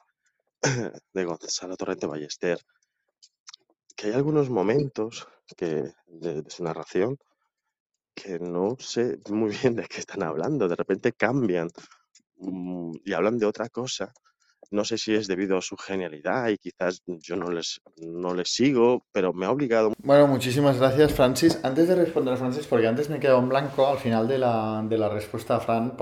[1.14, 2.58] de, Gonzalo Torrente Ballester,
[3.96, 7.18] que hay algunos momentos que, de su narración
[8.14, 10.68] que no sé muy bien de qué están hablando.
[10.68, 11.68] De repente cambian
[12.38, 14.12] mm, y hablan de otra cosa.
[14.72, 18.50] No sé si es debido a su genialidad y quizás yo no les, no les
[18.50, 19.92] sigo, pero me ha obligado.
[20.00, 21.58] Bueno, muchísimas gracias, Francis.
[21.64, 24.38] Antes de responder a Francis, porque antes me he quedado en blanco al final de
[24.38, 25.94] la, de la respuesta a Fran,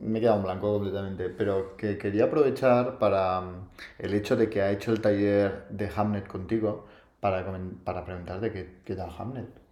[0.00, 3.68] me he quedado en blanco completamente, pero que quería aprovechar para mm,
[4.00, 6.86] el hecho de que ha hecho el taller de Hamlet contigo
[7.20, 7.46] para,
[7.84, 9.65] para preguntarte qué, qué tal Hamlet.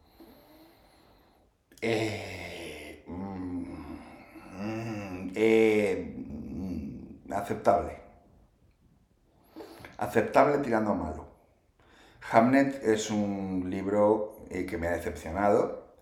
[1.87, 3.65] Eh, mm,
[5.35, 7.93] eh, mm, aceptable.
[9.99, 11.29] Aceptable tirando a malo.
[12.33, 15.97] Hamnet es un libro eh, que me ha decepcionado.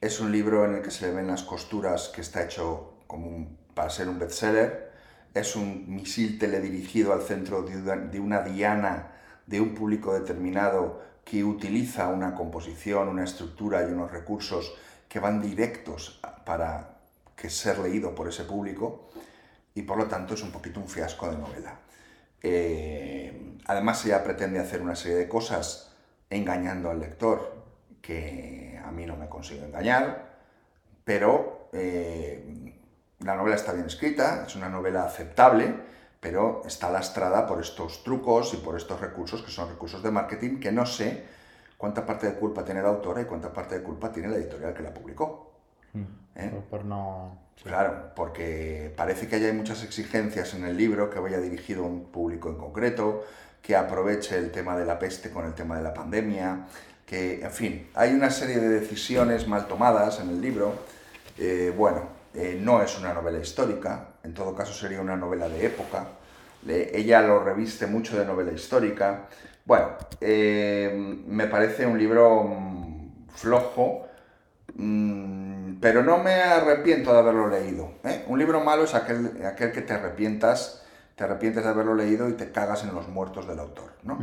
[0.00, 3.56] Es un libro en el que se le ven las costuras que está hecho como
[3.74, 4.90] para ser un bestseller.
[5.34, 9.12] Es un misil teledirigido al centro de una diana
[9.46, 14.74] de un público determinado que utiliza una composición, una estructura y unos recursos
[15.08, 16.96] que van directos para
[17.36, 19.08] que ser leído por ese público
[19.74, 21.78] y por lo tanto es un poquito un fiasco de novela.
[22.42, 25.92] Eh, además ella pretende hacer una serie de cosas
[26.30, 27.64] engañando al lector
[28.00, 30.36] que a mí no me consigue engañar,
[31.04, 32.72] pero eh,
[33.20, 35.74] la novela está bien escrita, es una novela aceptable,
[36.20, 40.58] pero está lastrada por estos trucos y por estos recursos que son recursos de marketing
[40.60, 41.35] que no sé
[41.76, 44.74] cuánta parte de culpa tiene la autora y cuánta parte de culpa tiene la editorial
[44.74, 45.52] que la publicó.
[45.92, 46.04] Hmm.
[46.34, 46.62] ¿Eh?
[46.70, 47.38] Por, no...
[47.62, 52.04] Claro, porque parece que hay muchas exigencias en el libro que vaya dirigido a un
[52.04, 53.24] público en concreto,
[53.62, 56.66] que aproveche el tema de la peste con el tema de la pandemia,
[57.04, 60.74] que, en fin, hay una serie de decisiones mal tomadas en el libro.
[61.38, 62.02] Eh, bueno,
[62.34, 66.06] eh, no es una novela histórica, en todo caso sería una novela de época.
[66.64, 69.28] Le- ella lo reviste mucho de novela histórica.
[69.66, 69.88] Bueno,
[70.20, 74.06] eh, me parece un libro mm, flojo,
[74.76, 77.94] mm, pero no me arrepiento de haberlo leído.
[78.04, 78.24] ¿eh?
[78.28, 80.84] Un libro malo es aquel, aquel que te arrepientas,
[81.16, 83.90] te arrepientes de haberlo leído y te cagas en los muertos del autor.
[84.04, 84.18] ¿no?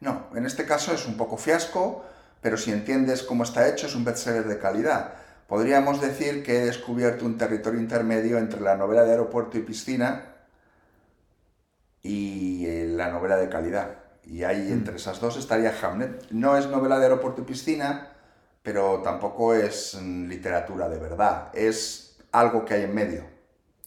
[0.00, 2.04] No, en este caso es un poco fiasco,
[2.40, 5.12] pero si entiendes cómo está hecho, es un bestseller de calidad.
[5.48, 10.32] Podríamos decir que he descubierto un territorio intermedio entre la novela de aeropuerto y piscina
[12.02, 14.01] y eh, la novela de calidad.
[14.24, 16.30] Y ahí entre esas dos estaría Hamlet.
[16.30, 18.08] No es novela de aeropuerto y piscina,
[18.62, 21.48] pero tampoco es mm, literatura de verdad.
[21.54, 23.24] Es algo que hay en medio.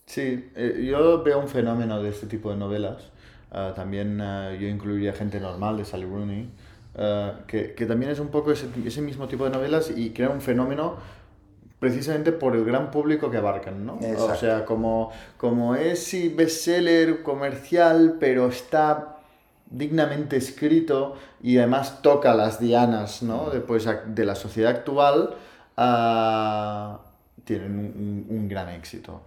[0.05, 3.11] Sí, eh, yo veo un fenómeno de este tipo de novelas.
[3.51, 6.49] Ah, también ah, yo incluiría Gente Normal de Sally Rooney,
[6.97, 10.29] ah, que, que también es un poco ese, ese mismo tipo de novelas y crea
[10.29, 10.97] un fenómeno
[11.79, 13.93] precisamente por el gran público que abarcan, ¿no?
[13.95, 14.35] O Exacto.
[14.35, 19.14] sea, como, como es sí, bestseller comercial, pero está
[19.69, 23.49] dignamente escrito y además toca las dianas, ¿no?
[23.49, 25.35] De, pues, de la sociedad actual,
[25.77, 26.99] ah,
[27.43, 27.85] tienen un,
[28.29, 29.21] un- un gran éxito.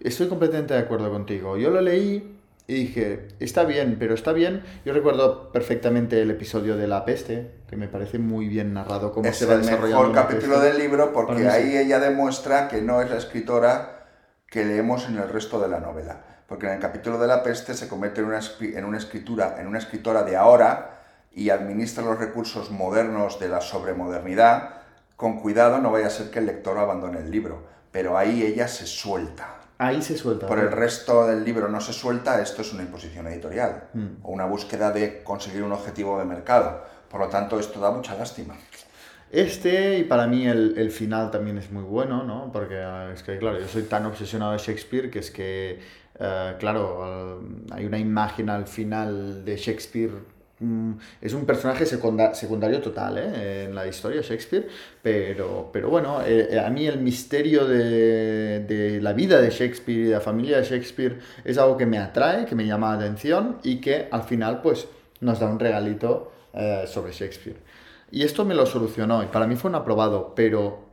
[0.00, 1.56] Estoy completamente de acuerdo contigo.
[1.56, 4.62] Yo lo leí y dije, está bien, pero está bien.
[4.84, 9.28] Yo recuerdo perfectamente el episodio de La Peste, que me parece muy bien narrado cómo
[9.28, 10.08] es se va el desarrollando.
[10.08, 10.68] mejor la capítulo peste.
[10.68, 11.46] del libro porque sí.
[11.48, 14.06] ahí ella demuestra que no es la escritora
[14.46, 16.24] que leemos en el resto de la novela.
[16.46, 19.66] Porque en el capítulo de la peste se convierte en una, en una escritura, en
[19.66, 21.00] una escritora de ahora
[21.32, 24.70] y administra los recursos modernos de la sobremodernidad.
[25.16, 27.62] Con cuidado, no vaya a ser que el lector abandone el libro.
[27.90, 29.56] Pero ahí ella se suelta.
[29.78, 30.46] Ahí se suelta.
[30.46, 34.06] Por el resto del libro no se suelta, esto es una imposición editorial Mm.
[34.22, 36.84] o una búsqueda de conseguir un objetivo de mercado.
[37.10, 38.54] Por lo tanto, esto da mucha lástima.
[39.30, 42.50] Este, y para mí el, el final también es muy bueno, ¿no?
[42.52, 45.80] Porque ah, es que, claro, yo soy tan obsesionado de Shakespeare que es que,
[46.18, 50.12] eh, claro, al- hay una imagen al final de Shakespeare.
[50.60, 53.64] mm, es un personaje secunda- secundario total ¿eh?
[53.64, 54.68] en la historia Shakespeare,
[55.02, 59.98] pero, pero bueno, eh, eh, a mí el misterio de, de la vida de Shakespeare
[60.00, 63.00] y de la familia de Shakespeare es algo que me atrae, que me llama la
[63.02, 64.86] atención y que al final pues
[65.20, 67.56] nos da un regalito eh, sobre Shakespeare.
[68.12, 70.84] Y esto me lo solucionó y para mí fue un aprobado, pero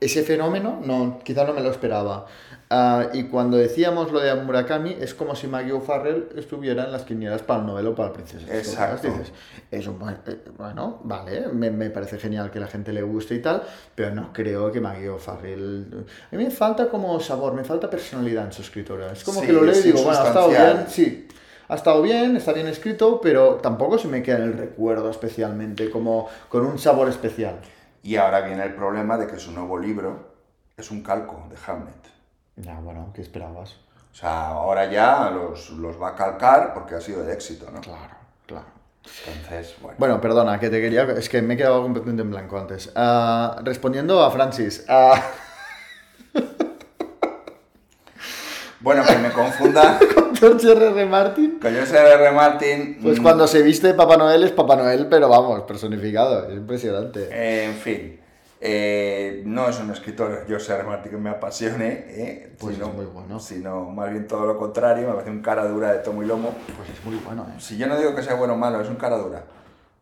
[0.00, 2.26] ese fenómeno no, quizá no me lo esperaba.
[2.76, 7.04] Ah, y cuando decíamos lo de Murakami, es como si Maggie O'Farrell estuviera en las
[7.04, 8.52] quinielas para el novelo para el princesa.
[8.52, 9.06] Exacto.
[9.06, 9.32] Dices,
[9.70, 13.38] es un eh, bueno, vale, me, me parece genial que la gente le guste y
[13.38, 13.62] tal,
[13.94, 16.04] pero no creo que Maggie O'Farrell...
[16.32, 19.12] A mí me falta como sabor, me falta personalidad en su escritora.
[19.12, 21.28] Es como Sí, que lo leo y digo, bueno, ha estado bien, sí.
[21.68, 25.90] Ha estado bien, está bien escrito, pero tampoco se me queda en el recuerdo especialmente,
[25.90, 27.60] como con un sabor especial.
[28.02, 30.34] Y ahora viene el problema de que su nuevo libro
[30.76, 32.13] es un calco de Hamlet.
[32.56, 33.76] Ya, bueno, ¿qué esperabas?
[34.12, 37.80] O sea, ahora ya los, los va a calcar porque ha sido de éxito, ¿no?
[37.80, 38.14] Claro,
[38.46, 38.66] claro.
[39.26, 39.96] Entonces, bueno.
[39.98, 41.02] Bueno, perdona, que te quería.
[41.02, 42.90] Es que me he quedado completamente en blanco antes.
[42.94, 44.84] Ah, respondiendo a Francis.
[44.88, 45.20] ah,
[48.80, 49.98] Bueno, que me confunda
[50.34, 51.06] George R.R.
[51.06, 51.58] Martin.
[51.58, 52.32] con Joseph R.
[52.32, 52.98] Martin.
[53.02, 56.48] Pues mm, cuando se viste Papá Noel es Papá Noel, pero vamos, personificado.
[56.48, 57.28] Es impresionante.
[57.32, 58.20] eh, en fin,
[58.66, 60.84] eh, no es un escritor Joseph R.
[60.84, 63.38] Martin que me apasione, eh, Pues sino, es muy bueno.
[63.38, 66.54] sino más bien todo lo contrario, me parece un cara dura de tomo y lomo.
[66.74, 67.60] Pues es muy bueno, ¿eh?
[67.60, 69.44] Si yo no digo que sea bueno o malo, es un cara dura.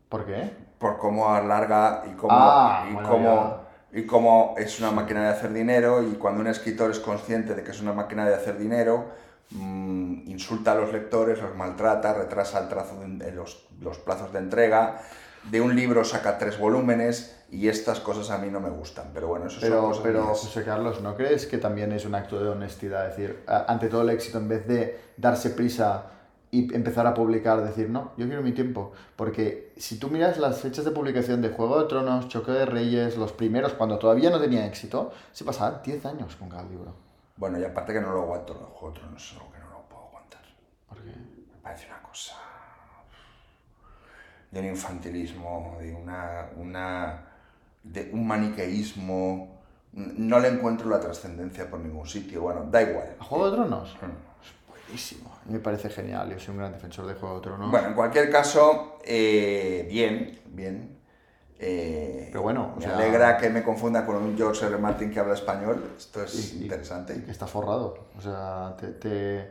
[0.09, 0.63] ¿Por qué?
[0.79, 3.57] por cómo alarga y cómo, Ah, y, bueno, cómo,
[3.93, 7.63] y cómo es una máquina de hacer dinero y cuando un escritor es consciente de
[7.63, 9.07] que es una máquina de hacer dinero,
[9.51, 14.41] mm, insulta a los lectores, los maltrata, retrasa el trazo de los, los plazos de
[14.41, 15.01] entrega,
[15.51, 19.29] de un libro saca tres volúmenes y estas cosas a mí no me gustan, pero
[19.29, 20.39] bueno, eso son Pero, cosas pero mías.
[20.39, 23.11] José Carlos, ¿no crees que también es un acto de honestidad?
[23.11, 26.07] Es decir, ante todo el éxito, en vez de darse prisa
[26.51, 28.93] y empezar a publicar, decir, no, yo quiero mi tiempo.
[29.17, 33.19] Porque si tú miras las fechas de publicación de Juego de Tronos, Choque de Reyes,
[33.19, 36.95] los primeros, cuando todavía no tenía éxito, se pasaban 10 años con cada libro.
[37.37, 39.69] Bueno, y aparte que no lo aguanto, los Juego de Tronos es algo que no
[39.69, 40.41] lo puedo aguantar.
[40.89, 42.35] Porque Me parece una cosa
[44.51, 47.32] de un infantilismo, de una, una
[47.83, 49.61] de un maniqueísmo.
[49.93, 52.43] No le encuentro la trascendencia por ningún sitio.
[52.43, 53.17] Bueno, da igual.
[53.21, 53.97] ¿A Juego de Tronos?
[54.01, 54.71] Mm.
[54.87, 55.31] Buenísimo.
[55.47, 56.31] Me parece genial.
[56.31, 57.71] Yo soy un gran defensor de Juego de Tronos.
[57.71, 60.99] Bueno, en cualquier caso, eh, bien, bien.
[61.59, 64.79] Eh, Pero bueno, o me sea- alegra que me confunda con un George R.
[64.79, 65.93] Martin que habla español.
[65.97, 67.15] Esto es y- interesante.
[67.17, 68.09] y que está forrado.
[68.17, 69.51] O sea, te, te-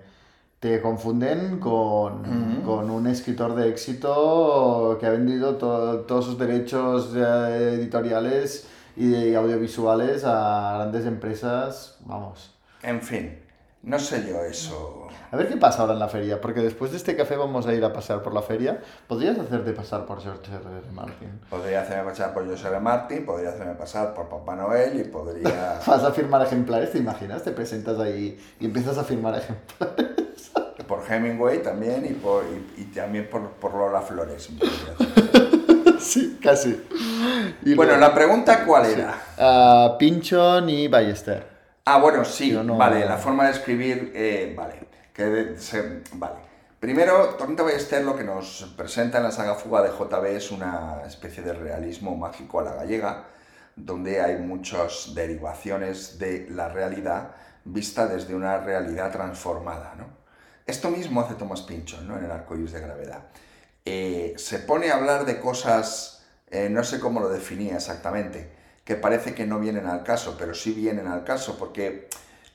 [0.61, 7.13] te confunden con, con un escritor de éxito que ha vendido to- todos sus derechos
[7.15, 11.97] eh, editoriales y de audiovisuales a grandes empresas.
[12.05, 12.53] Vamos.
[12.83, 13.39] En fin,
[13.83, 15.07] no sé yo eso.
[15.31, 17.73] A ver qué pasa ahora en la feria, porque después de este café vamos a
[17.73, 18.81] ir a pasear por la feria.
[19.07, 20.57] ¿Podrías hacerte pasar por George R.
[20.79, 20.91] R.
[20.91, 21.39] Martin?
[21.49, 25.79] Podría hacerme pasar por José Martin, podría hacerme pasar por Papá Noel y podría...
[25.87, 27.43] Vas a firmar ejemplares, ¿te imaginas?
[27.43, 30.51] Te presentas ahí y empiezas a firmar ejemplares.
[30.87, 32.43] por Hemingway también y, por,
[32.77, 34.49] y, y también por, por Lola Flores.
[35.99, 36.77] sí, casi.
[37.63, 39.15] Y Bueno, luego- la pregunta cuál era.
[39.37, 41.50] Ah, Pinchon y Ballester.
[41.93, 44.75] Ah, bueno, sí, no- vale, la forma de escribir, eh, vale,
[45.13, 46.35] que se- vale.
[46.79, 51.01] Primero, Torrente Ballester lo que nos presenta en la saga Fuga de JB es una
[51.05, 53.25] especie de realismo mágico a la gallega,
[53.75, 57.31] donde hay muchas derivaciones de la realidad
[57.65, 60.05] vista desde una realidad transformada, ¿no?
[60.65, 62.17] Esto mismo hace Thomas Pynchon, ¿no?
[62.17, 63.23] En el arcoíris de gravedad.
[63.83, 68.60] Eh, se pone a hablar de cosas, eh, no sé cómo lo definía exactamente,
[68.91, 72.09] que parece que no vienen al caso, pero sí vienen al caso, porque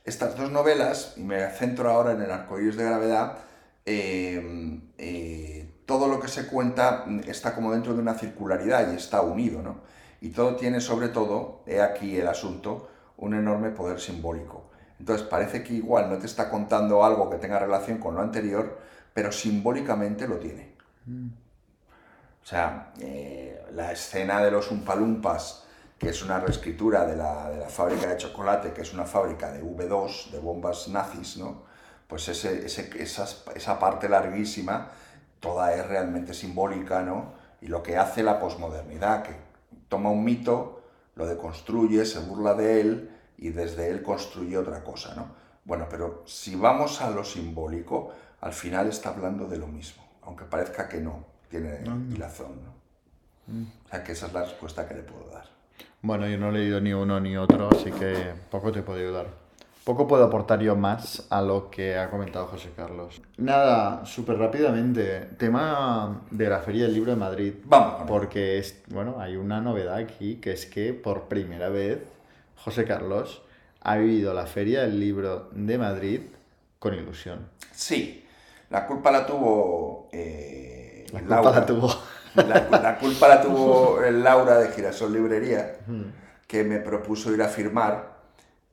[0.04, 3.38] estas dos novelas, y me centro ahora en el arcoíris de gravedad,
[3.86, 8.96] eh, eh, todo lo que se cuenta mm, está como dentro de una circularidad y
[8.96, 9.78] está unido, ¿no?
[10.20, 14.68] Y todo tiene sobre todo, he aquí el asunto, un enorme poder simbólico.
[15.00, 18.78] Entonces parece que igual no te está contando algo que tenga relación con lo anterior,
[19.14, 20.74] pero simbólicamente lo tiene.
[22.42, 25.65] O sea, eh, la escena de los Umpalumpas,
[25.98, 29.50] que es una reescritura de la, de la fábrica de chocolate, que es una fábrica
[29.52, 31.62] de V2, de bombas nazis, ¿no?
[32.06, 34.90] Pues ese, ese- esas- esa parte larguísima,
[35.40, 37.32] toda es realmente simbólica, ¿no?
[37.60, 39.34] Y lo que hace la posmodernidad, que
[39.88, 40.82] toma un mito,
[41.14, 45.28] lo deconstruye, se burla de él y desde él construye otra cosa, ¿no?
[45.64, 50.44] Bueno, pero si vamos a lo simbólico, al final está hablando de lo mismo, aunque
[50.44, 51.80] parezca que no, tiene
[52.14, 52.76] hilazón, ¿no?
[53.86, 55.46] O sea que esa es la respuesta que le puedo dar.
[56.02, 59.26] Bueno, yo no he leído ni uno ni otro, así que poco te puedo ayudar.
[59.84, 63.22] Poco puedo aportar yo más a lo que ha comentado José Carlos.
[63.36, 65.20] Nada, súper rápidamente.
[65.38, 67.54] Tema de la Feria del Libro de Madrid.
[67.64, 68.02] Vamos.
[68.08, 72.00] Porque es, bueno, hay una novedad aquí, que es que por primera vez
[72.56, 73.42] José Carlos
[73.80, 76.20] ha vivido la Feria del Libro de Madrid
[76.80, 77.48] con ilusión.
[77.72, 78.24] Sí,
[78.70, 80.08] la culpa la tuvo...
[80.12, 81.60] eh, La culpa Laura.
[81.60, 81.88] la tuvo.
[82.36, 85.78] La, la culpa la tuvo Laura de Girasol Librería,
[86.46, 88.16] que me propuso ir a firmar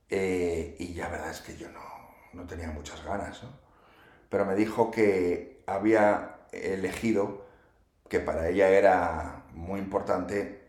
[0.09, 1.81] eh, y ya verdad es que yo no,
[2.33, 3.49] no tenía muchas ganas, ¿no?
[4.29, 7.45] Pero me dijo que había elegido
[8.09, 10.61] que para ella era muy importante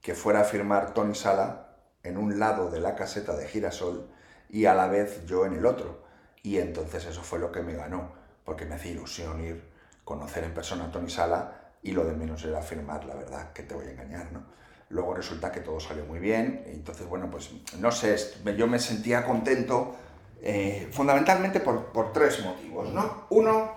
[0.00, 4.08] que fuera a firmar Tony Sala en un lado de la caseta de Girasol
[4.48, 6.02] y a la vez yo en el otro.
[6.42, 8.12] Y entonces eso fue lo que me ganó,
[8.44, 9.62] porque me hacía ilusión ir,
[10.04, 13.62] conocer en persona a Tony Sala y lo de menos era firmar, la verdad, que
[13.62, 14.44] te voy a engañar, ¿no?
[14.90, 18.16] Luego resulta que todo salió muy bien, y entonces, bueno, pues no sé,
[18.56, 19.94] yo me sentía contento
[20.42, 23.26] eh, fundamentalmente por, por tres motivos, ¿no?
[23.30, 23.72] Uno,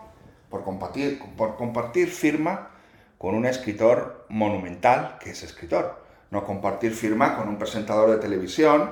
[0.49, 2.69] por compartir, por compartir firma
[3.17, 8.91] con un escritor monumental que es escritor, no compartir firma con un presentador de televisión,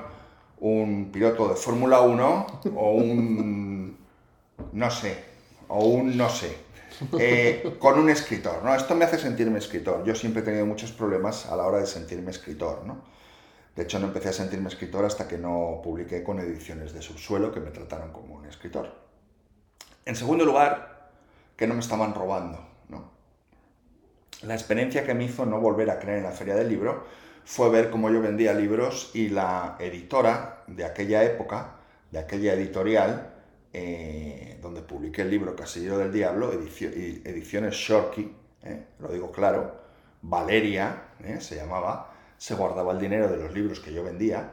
[0.60, 2.46] un piloto de Fórmula 1
[2.76, 3.98] o un,
[4.72, 5.24] no sé,
[5.68, 6.56] o un no sé,
[7.18, 8.74] eh, con un escritor, ¿no?
[8.74, 10.04] Esto me hace sentirme escritor.
[10.04, 13.02] Yo siempre he tenido muchos problemas a la hora de sentirme escritor, ¿no?
[13.74, 17.52] De hecho, no empecé a sentirme escritor hasta que no publiqué con ediciones de subsuelo
[17.52, 18.94] que me trataron como un escritor.
[20.04, 21.10] En segundo lugar,
[21.56, 23.10] que no me estaban robando, ¿no?
[24.42, 27.06] La experiencia que me hizo no volver a creer en la feria del libro
[27.44, 31.76] fue ver cómo yo vendía libros y la editora de aquella época,
[32.10, 33.31] de aquella editorial,
[33.72, 38.30] eh, donde publiqué el libro Casillero del Diablo, edicio- ediciones Shorky,
[38.62, 39.80] eh, lo digo claro,
[40.22, 44.52] Valeria, eh, se llamaba, se guardaba el dinero de los libros que yo vendía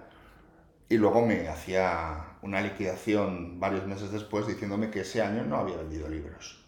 [0.88, 5.78] y luego me hacía una liquidación varios meses después diciéndome que ese año no había
[5.78, 6.65] vendido libros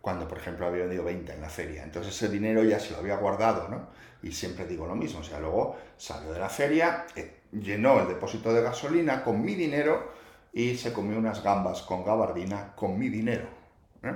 [0.00, 1.82] cuando por ejemplo había vendido 20 en la feria.
[1.82, 3.88] Entonces ese dinero ya se lo había guardado, ¿no?
[4.22, 7.06] Y siempre digo lo mismo, o sea, luego salió de la feria,
[7.52, 10.12] llenó el depósito de gasolina con mi dinero
[10.54, 13.46] y se comió unas gambas con gabardina con mi dinero.
[14.04, 14.14] ¿eh?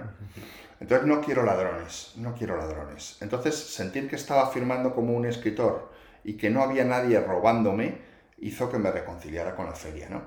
[0.81, 3.19] Entonces no quiero ladrones, no quiero ladrones.
[3.21, 5.91] Entonces sentir que estaba firmando como un escritor
[6.23, 7.99] y que no había nadie robándome
[8.39, 10.23] hizo que me reconciliara con la feria, ¿no?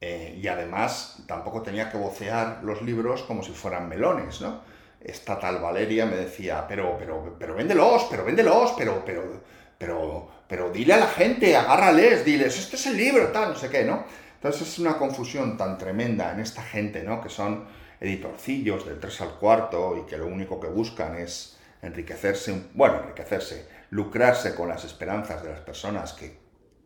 [0.00, 4.62] Eh, y además tampoco tenía que vocear los libros como si fueran melones, ¿no?
[5.00, 9.22] Esta tal Valeria me decía, pero, pero, pero véndelos, pero véndelos, pero, pero,
[9.78, 13.68] pero, pero dile a la gente, agárrales, diles, este es el libro, tal, no sé
[13.68, 14.04] qué, ¿no?
[14.42, 17.20] Entonces es una confusión tan tremenda en esta gente, ¿no?
[17.20, 17.64] Que son
[18.00, 23.68] editorcillos del 3 al cuarto y que lo único que buscan es enriquecerse, bueno, enriquecerse,
[23.90, 26.36] lucrarse con las esperanzas de las personas que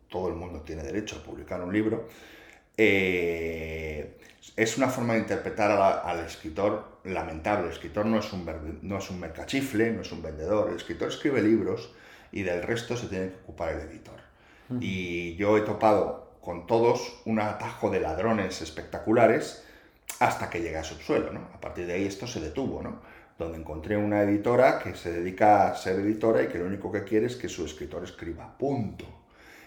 [0.07, 2.07] todo el mundo tiene derecho a publicar un libro,
[2.77, 4.19] eh,
[4.55, 5.71] es una forma de interpretar
[6.05, 7.65] al escritor lamentable.
[7.65, 10.69] El escritor no es, un, no es un mercachifle, no es un vendedor.
[10.69, 11.91] El escritor escribe libros
[12.31, 14.27] y del resto se tiene que ocupar el editor.
[14.79, 19.65] Y yo he topado con todos un atajo de ladrones espectaculares
[20.21, 21.33] hasta que llegué a subsuelo.
[21.33, 21.41] ¿no?
[21.53, 23.01] A partir de ahí esto se detuvo, ¿no?
[23.37, 27.03] donde encontré una editora que se dedica a ser editora y que lo único que
[27.03, 28.57] quiere es que su escritor escriba.
[28.57, 29.03] Punto.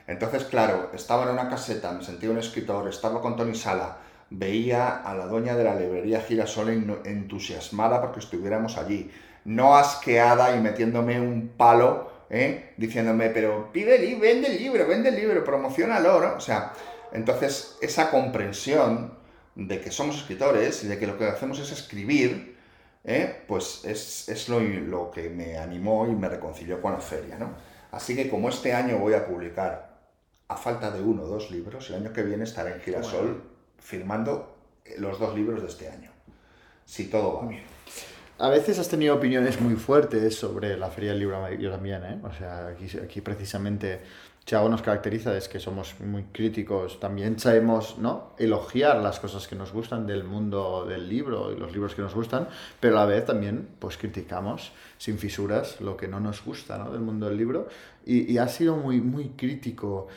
[0.06, 3.98] Entonces, claro, estaba en una caseta, me sentía un escritor, estaba con Tony Sala,
[4.30, 6.70] veía a la dueña de la librería Girasol
[7.04, 9.10] entusiasmada porque estuviéramos allí,
[9.44, 12.72] no asqueada y metiéndome un palo, ¿eh?
[12.76, 16.34] diciéndome, pero pide, vende el libro, vende el libro, promocionalo, ¿no?
[16.36, 16.72] O sea,
[17.12, 19.18] entonces esa comprensión
[19.56, 22.56] de que somos escritores y de que lo que hacemos es escribir,
[23.04, 23.42] ¿eh?
[23.46, 27.54] pues es, lo, lo, que me animó y me reconcilió con la feria, ¿no?
[27.90, 29.98] Así que como este año voy a publicar
[30.46, 33.42] a falta de uno o dos libros, el año que viene estaré en Girasol
[33.78, 34.56] firmando
[34.98, 36.10] los dos libros de este año,
[36.84, 37.79] si todo va bien.
[38.40, 42.18] A veces has tenido opiniones muy fuertes sobre la Feria del Libro yo también, ¿eh?
[42.22, 44.00] O sea, aquí, aquí precisamente
[44.46, 48.32] Chavo nos caracteriza es que somos muy críticos, también sabemos ¿no?
[48.38, 52.14] elogiar las cosas que nos gustan del mundo del libro y los libros que nos
[52.14, 52.48] gustan,
[52.80, 56.90] pero a la vez también pues criticamos sin fisuras lo que no nos gusta ¿no?
[56.90, 57.68] del mundo del libro
[58.06, 60.08] y, y ha sido muy, muy crítico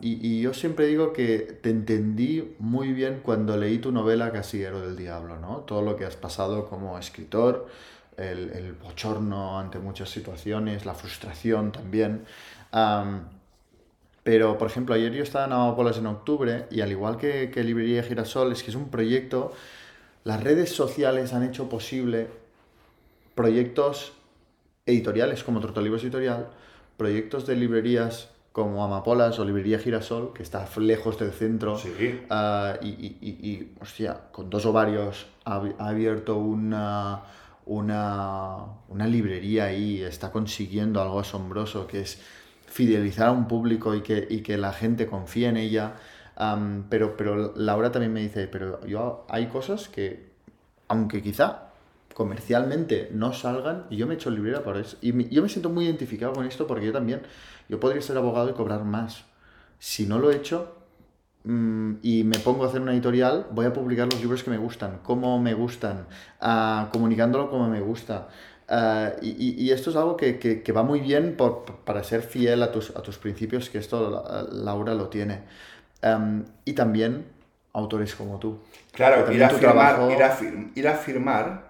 [0.00, 4.96] y, yo siempre digo que te entendí muy bien cuando leí tu novela Casillero del
[4.96, 5.58] Diablo, ¿no?
[5.58, 7.66] Todo lo que has pasado como escritor,
[8.16, 12.24] el, el bochorno ante muchas situaciones, la frustración también.
[14.22, 17.64] pero, por ejemplo, ayer yo estaba en Amapolas en octubre y al igual que, que
[17.64, 19.52] Librería Girasol, es que es un proyecto,
[20.24, 22.28] las redes sociales han hecho posible
[23.34, 24.12] proyectos
[24.86, 26.48] editoriales como Trotolibros Editorial,
[26.96, 31.78] proyectos de librerías como Amapolas o Librería Girasol, que está lejos del centro,
[32.30, 37.22] ah, y, y, y, hostia, con dos ovarios ha, abierto una,
[37.66, 38.56] una,
[38.88, 42.20] una, librería ahí, está consiguiendo algo asombroso, que es
[42.66, 45.94] fidelizar a un público y que, y que la gente confíe en ella.
[46.88, 50.30] pero, pero Laura también me dice, pero yo hay cosas que,
[50.88, 51.69] aunque quizá
[52.20, 54.98] comercialmente no salgan, y yo me he hecho librera por eso.
[55.00, 57.22] Y yo me siento muy identificado con esto porque yo también
[57.70, 59.24] yo podría ser abogado y cobrar más.
[59.78, 60.76] Si no lo he hecho
[61.44, 64.58] mm, y me pongo a hacer una editorial, voy a publicar los libros que me
[64.58, 66.08] gustan, cómo me gustan,
[66.42, 68.28] uh, comunicándolo como me gusta.
[68.68, 72.62] Uh, y, y, esto es algo que, que, va muy bien por, para ser fiel
[72.62, 75.40] a tus, a tus principios, que esto Laura lo tiene.
[76.02, 77.24] Um, y también
[77.72, 78.60] autores como tú.
[78.92, 80.38] Claro, ir a, firmar, ir, a
[80.74, 81.69] ir a, firmar,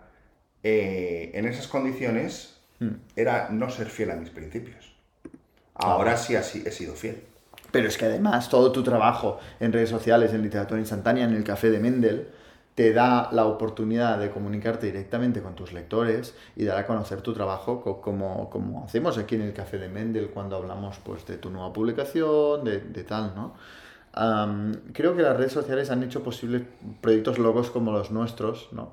[0.63, 2.95] eh, en esas condiciones hmm.
[3.17, 4.93] era no ser fiel a mis principios.
[5.75, 7.23] Ahora sí así he sido fiel.
[7.71, 11.45] Pero es que además todo tu trabajo en redes sociales, en literatura instantánea, en el
[11.45, 12.29] café de Mendel,
[12.75, 17.35] te da la oportunidad de comunicarte directamente con tus lectores y dar a conocer tu
[17.35, 21.51] trabajo como, como hacemos aquí en el Café de Mendel cuando hablamos pues, de tu
[21.51, 23.55] nueva publicación, de, de tal, ¿no?
[24.93, 26.63] creo que las redes sociales han hecho posibles
[27.01, 28.93] proyectos locos como los nuestros, ¿no?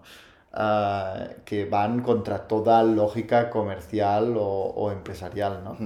[0.60, 5.78] Ah, que van contra toda lógica comercial o, o empresarial, ¿no?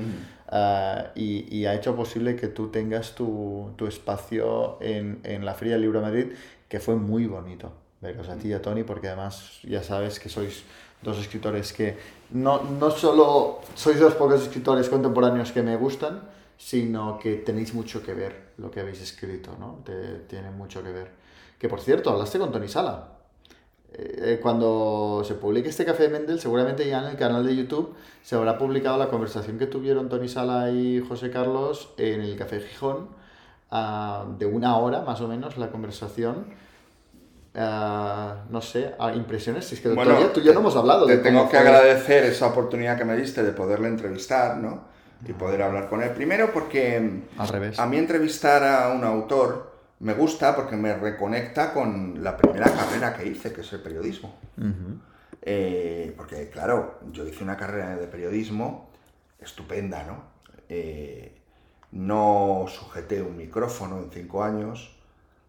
[0.47, 5.55] Ah, y, y, ha hecho posible que tú tengas tu, tu espacio en, en, la
[5.55, 6.27] Feria Libro Madrid,
[6.69, 10.29] que fue muy bonito veros a ti y a Tony, porque además ya sabes que
[10.29, 10.63] sois
[11.01, 11.97] dos escritores que
[12.29, 16.21] no, no solo sois dos pocos escritores contemporáneos que me gustan,
[16.57, 19.81] sino que tenéis mucho que ver lo que habéis escrito, ¿no?
[19.83, 21.11] Te, tiene mucho que ver.
[21.59, 23.20] Que por cierto, hablaste con Tony Sala.
[23.93, 27.93] Eh, cuando se publique este Café de Mendel, seguramente ya en el canal de YouTube
[28.23, 32.61] se habrá publicado la conversación que tuvieron Tony Sala y José Carlos en el Café
[32.61, 33.09] Gijón,
[33.71, 36.45] uh, de una hora más o menos la conversación.
[37.53, 41.05] Uh, no sé, uh, impresiones, es que bueno, todavía tú y yo no hemos hablado.
[41.05, 44.85] Te tengo que agradecer esa oportunidad que me diste de poderle entrevistar, ¿no?
[45.27, 46.11] Y poder hablar con él.
[46.11, 47.77] Primero porque Al revés.
[47.77, 49.70] a mí entrevistar a un autor
[50.01, 54.33] me gusta porque me reconecta con la primera carrera que hice, que es el periodismo.
[55.43, 58.89] Eh, porque, claro, yo hice una carrera de periodismo
[59.39, 60.23] estupenda, ¿no?
[60.69, 61.37] Eh,
[61.91, 64.97] no sujeté un micrófono en cinco años,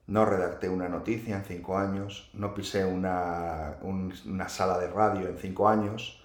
[0.06, 5.38] no redacté una noticia en cinco años, no pisé una, una sala de radio en
[5.38, 6.22] cinco años,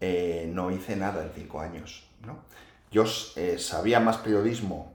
[0.00, 2.38] eh, no hice nada en cinco años, ¿no?
[2.90, 4.92] Yo sabía más periodismo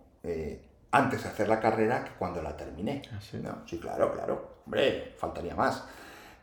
[0.96, 3.02] antes de hacer la carrera que cuando la terminé.
[3.12, 3.38] ¿Ah, sí?
[3.44, 3.64] ¿no?
[3.66, 4.62] sí, claro, claro.
[4.66, 5.84] Hombre, faltaría más.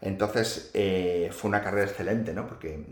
[0.01, 2.47] Entonces eh, fue una carrera excelente, ¿no?
[2.47, 2.85] Porque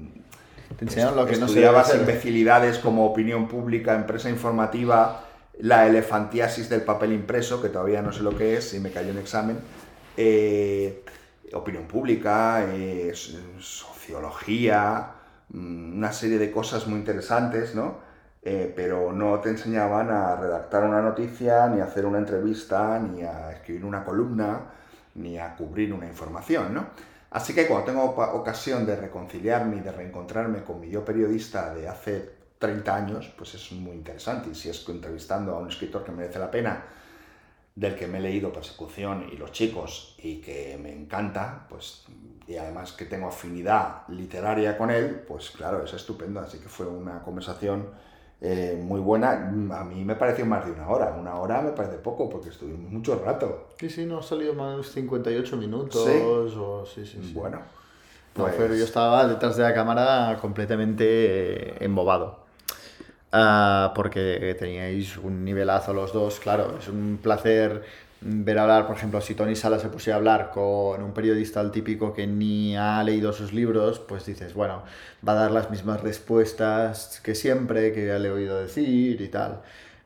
[0.78, 2.00] Te enseñaron lo que no se estudiabas hacer.
[2.00, 5.24] imbecilidades como opinión pública, empresa informativa,
[5.58, 9.11] la elefantiasis del papel impreso, que todavía no sé lo que es y me cayó
[9.11, 9.58] en examen,
[10.16, 11.04] eh,
[11.52, 13.12] opinión pública, eh,
[13.58, 15.11] sociología,
[15.50, 18.09] mm, una serie de cosas muy interesantes, ¿no?
[18.43, 23.22] Eh, pero no te enseñaban a redactar una noticia, ni a hacer una entrevista, ni
[23.22, 24.61] a escribir una columna,
[25.14, 26.86] ni a cubrir una información, ¿no?
[27.30, 31.88] Así que cuando tengo ocasión de reconciliarme y de reencontrarme con mi yo periodista de
[31.88, 34.51] hace 30 años, pues es muy interesante.
[34.51, 36.84] Y si es entrevistando a un escritor que merece la pena,
[37.74, 42.05] del que me he leído Persecución y Los Chicos y que me encanta, pues,
[42.47, 46.41] y además que tengo afinidad literaria con él, pues claro, es estupendo.
[46.41, 47.91] Así que fue una conversación
[48.41, 49.32] eh, muy buena.
[49.72, 51.14] A mí me pareció más de una hora.
[51.18, 53.68] Una hora me parece poco porque estuvimos mucho rato.
[53.78, 56.03] Sí, sí, no ha salido más de 58 minutos.
[56.05, 56.18] ¿Sí?
[56.59, 57.32] O, sí, sí, sí.
[57.34, 57.59] Bueno,
[58.36, 62.41] No, pues- pero yo estaba detrás de la cámara completamente eh, embobado.
[63.32, 67.84] Ah, porque teníais un nivelazo los dos, claro, es un placer
[68.22, 71.70] ver hablar, por ejemplo, si Tony Sala se pusiera a hablar con un periodista al
[71.72, 74.82] típico que ni ha leído sus libros, pues dices, bueno,
[75.26, 79.28] va a dar las mismas respuestas que siempre, que ya le he oído decir y
[79.28, 79.62] tal.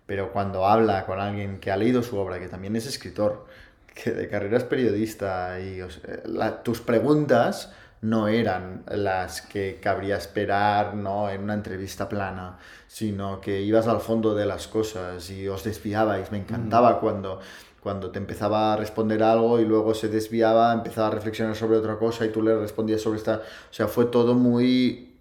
[0.06, 3.46] Pero cuando habla con alguien que ha leído su obra, que también es escritor,
[3.94, 9.78] que de carrera es periodista y o sea, la- tus preguntas no eran las que
[9.82, 11.30] cabría esperar ¿no?
[11.30, 16.30] en una entrevista plana, sino que ibas al fondo de las cosas y os desviabais.
[16.30, 17.40] Me encantaba cuando,
[17.84, 21.98] cuando te empezaba a responder algo y luego se desviaba, empezaba a reflexionar sobre otra
[21.98, 23.36] cosa y tú le respondías sobre esta...
[23.36, 25.18] O sea, fue todo muy...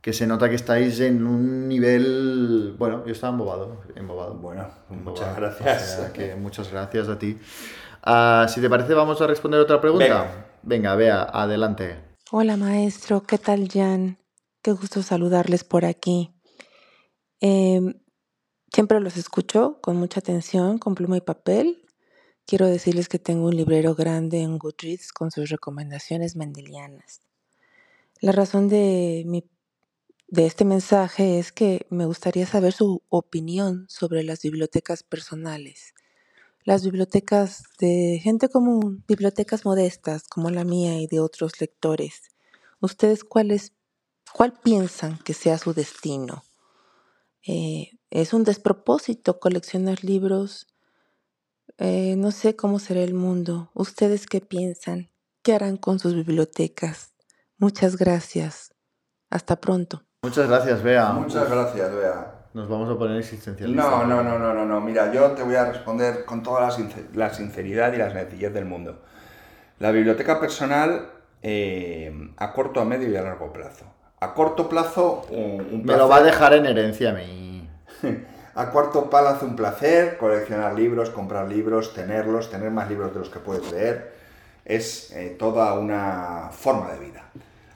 [0.00, 2.76] que se nota que estáis en un nivel...
[2.78, 4.34] Bueno, yo estaba embobado, embobado.
[4.34, 5.26] Bueno, Embobado.
[5.26, 5.98] muchas gracias.
[5.98, 7.40] O sea, que muchas gracias a ti.
[8.04, 10.04] Ah, si te parece, vamos a responder otra pregunta.
[10.06, 10.46] Venga.
[10.62, 11.96] Venga, vea, adelante.
[12.30, 14.18] Hola maestro, ¿qué tal Jan?
[14.62, 16.32] Qué gusto saludarles por aquí.
[17.40, 17.94] Em,
[18.72, 21.82] siempre los escucho con mucha atención, con pluma y papel.
[22.46, 27.20] Quiero decirles que tengo un librero grande en Goodreads con sus recomendaciones mendelianas.
[28.20, 29.44] La razón de, mi,
[30.28, 35.92] de este mensaje es que me gustaría saber su opinión sobre las bibliotecas personales.
[36.64, 42.22] Las bibliotecas de gente común, bibliotecas modestas como la mía y de otros lectores.
[42.80, 43.72] ¿Ustedes cuáles,
[44.32, 46.44] cuál piensan que sea su destino?
[47.46, 50.68] Eh, ¿Es un despropósito coleccionar libros?
[51.78, 53.70] Eh, no sé cómo será el mundo.
[53.74, 55.10] ¿Ustedes qué piensan?
[55.42, 57.12] ¿Qué harán con sus bibliotecas?
[57.58, 58.74] Muchas gracias.
[59.30, 60.02] Hasta pronto.
[60.22, 61.10] Muchas gracias, Bea.
[61.12, 62.32] Muchas gracias, Bea.
[62.54, 63.84] Nos vamos a poner existencialistas.
[63.90, 64.80] No, no, no, no, no, no.
[64.80, 68.52] Mira, yo te voy a responder con toda la, sincer- la sinceridad y la sencillez
[68.54, 69.02] del mundo.
[69.78, 71.10] La biblioteca personal
[71.42, 73.84] eh, a corto, a medio y a largo plazo.
[74.20, 77.68] A corto plazo, un, un Me lo va a dejar en herencia a mí.
[78.56, 83.28] A cuarto plazo un placer, coleccionar libros, comprar libros, tenerlos, tener más libros de los
[83.28, 84.14] que puedes leer.
[84.64, 87.30] Es eh, toda una forma de vida.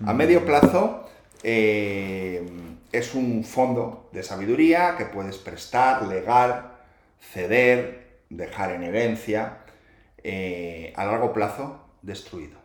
[0.07, 1.07] A medio plazo
[1.43, 2.49] eh,
[2.91, 6.79] es un fondo de sabiduría que puedes prestar, legar,
[7.21, 9.59] ceder, dejar en herencia.
[10.25, 12.60] Eh, a largo plazo, destruido.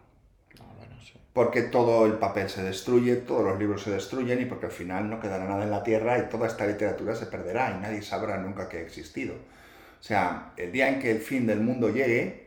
[1.35, 5.09] Porque todo el papel se destruye, todos los libros se destruyen y porque al final
[5.09, 8.37] no quedará nada en la tierra y toda esta literatura se perderá y nadie sabrá
[8.37, 9.35] nunca que ha existido.
[9.35, 12.45] O sea, el día en que el fin del mundo llegue,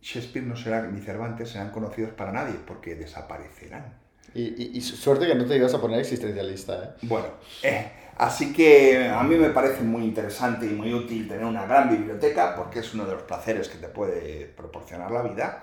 [0.00, 3.94] Shakespeare no será ni Cervantes serán conocidos para nadie porque desaparecerán.
[4.34, 6.88] Y, y- y suerte que no te ibas a poner existencialista, ¿eh?
[7.02, 7.26] Bueno,
[7.62, 11.90] eh, así que a mí me parece muy interesante y muy útil tener una gran
[11.90, 15.62] biblioteca porque es uno de los placeres que te puede proporcionar la vida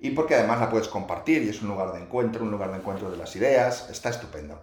[0.00, 2.78] y porque además la puedes compartir y es un lugar de encuentro, un lugar de
[2.78, 4.60] encuentro de las ideas, está estupendo.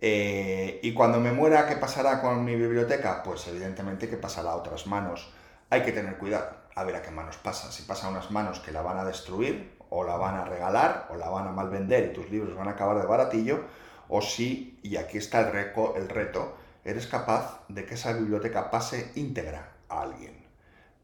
[0.00, 3.22] Eh, y cuando me muera, ¿qué pasará con mi biblioteca?
[3.22, 5.30] Pues evidentemente que pasará a otras manos.
[5.68, 7.70] Hay que tener cuidado a ver a qué manos pasa.
[7.70, 11.06] Si pasa a unas manos que la van a destruir, o la van a regalar,
[11.10, 13.60] o la van a malvender y tus libros van a acabar de baratillo,
[14.08, 19.12] o si, y aquí está el, el reto, eres capaz de que esa biblioteca pase
[19.16, 20.41] íntegra a alguien.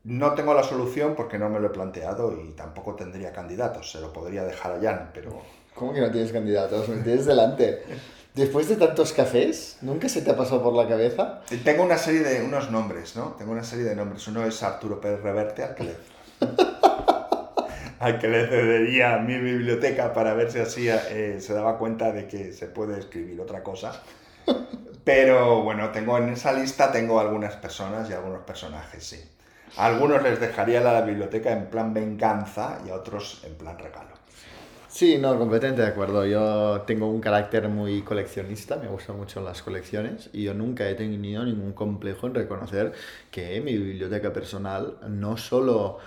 [0.08, 3.90] No tengo la solución porque no me lo he planteado y tampoco tendría candidatos.
[3.92, 5.42] Se lo podría dejar a Jan, pero
[5.78, 6.88] ¿Cómo que no tienes candidatos?
[6.88, 7.82] Me tienes delante.
[8.34, 11.42] Después de tantos cafés, ¿nunca se te ha pasado por la cabeza?
[11.62, 13.34] Tengo una serie de unos nombres, ¿no?
[13.38, 14.26] Tengo una serie de nombres.
[14.28, 15.96] Uno es Arturo Pérez Reverte, al que le,
[18.00, 22.26] al que le cedería mi biblioteca para ver si así eh, se daba cuenta de
[22.26, 24.02] que se puede escribir otra cosa.
[25.04, 29.37] Pero bueno, tengo en esa lista tengo algunas personas y algunos personajes, sí.
[29.78, 34.08] Algunos les dejaría la biblioteca en plan venganza y a otros en plan regalo.
[34.88, 36.26] Sí, no, completamente de acuerdo.
[36.26, 40.94] Yo tengo un carácter muy coleccionista, me gustan mucho las colecciones y yo nunca he
[40.96, 42.92] tenido ningún complejo en reconocer
[43.30, 45.98] que mi biblioteca personal no solo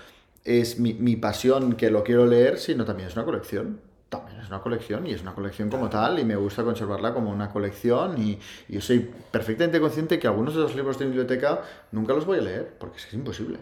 [0.43, 3.79] es mi, mi pasión que lo quiero leer, sino también es una colección
[4.11, 7.31] también es una colección y es una colección como tal y me gusta conservarla como
[7.31, 8.37] una colección y,
[8.67, 11.61] y, yo soy perfectamente consciente que algunos de los libros de biblioteca
[11.93, 13.57] nunca los voy a leer porque es que es imposible.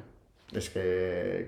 [0.51, 1.47] Es que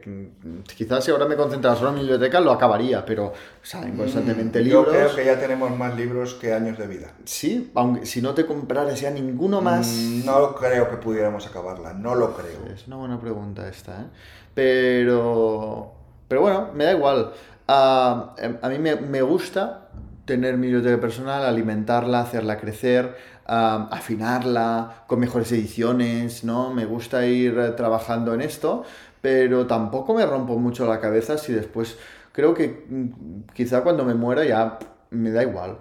[0.77, 3.33] quizás si ahora me concentrara solo en mi biblioteca lo acabaría, pero
[3.63, 4.85] salen constantemente Mm, libros.
[4.85, 7.11] Yo creo que ya tenemos más libros que años de vida.
[7.25, 9.87] Sí, aunque si no te compraras ya ninguno más.
[9.87, 12.71] Mm, No creo que pudiéramos acabarla, no lo creo.
[12.71, 14.05] Es una buena pregunta esta, ¿eh?
[14.53, 15.93] Pero.
[16.27, 17.33] Pero bueno, me da igual.
[17.67, 19.89] Ah, em, a mí me, me gusta
[20.25, 26.73] tener mi biblioteca personal, alimentarla, hacerla crecer, afinarla, con mejores ediciones, ¿no?
[26.73, 28.83] Me gusta ir eh, trabajando en esto,
[29.19, 31.97] pero tampoco me rompo mucho la cabeza si después.
[32.31, 35.77] Creo que mm, quizá cuando me muera ya me da igual.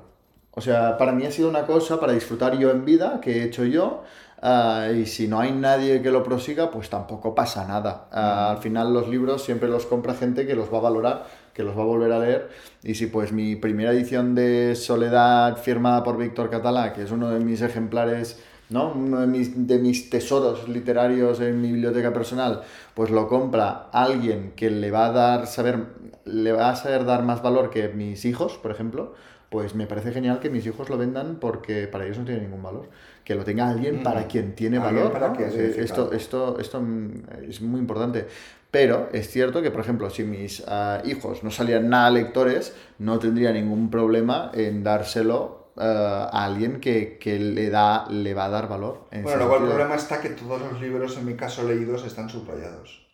[0.52, 3.44] O sea, para mí ha sido una cosa para disfrutar yo en vida, que he
[3.44, 4.02] hecho yo,
[4.42, 8.08] ah, y si no hay nadie que lo prosiga, pues tampoco pasa nada.
[8.10, 11.62] Ah, al final los libros siempre los compra gente que los va a valorar, que
[11.62, 12.48] los va a volver a leer,
[12.82, 17.30] y si pues mi primera edición de Soledad firmada por Víctor Catalá, que es uno
[17.30, 18.42] de mis ejemplares...
[18.70, 18.92] ¿no?
[18.92, 22.62] Uno de mis, de mis tesoros literarios en mi biblioteca personal,
[22.94, 25.86] pues lo compra alguien que le va a dar saber,
[26.24, 29.14] le va a saber dar más valor que mis hijos, por ejemplo,
[29.48, 32.62] pues me parece genial que mis hijos lo vendan porque para ellos no tiene ningún
[32.62, 32.88] valor.
[33.24, 34.02] Que lo tenga alguien Mm.
[34.04, 35.12] para quien tiene valor.
[35.12, 38.28] para sí, esto, esto, esto mm, es muy importante.
[38.70, 43.18] Pero es cierto que, por ejemplo, si mis ah, hijos no salían nada lectores, no
[43.18, 48.48] tendría ningún problema en dárselo ah, a alguien que, que le, da, le va a
[48.50, 49.08] dar valor.
[49.10, 52.28] en Bueno, luego el problema está que todos los libros, en mi caso leídos, están
[52.28, 53.06] subrayados.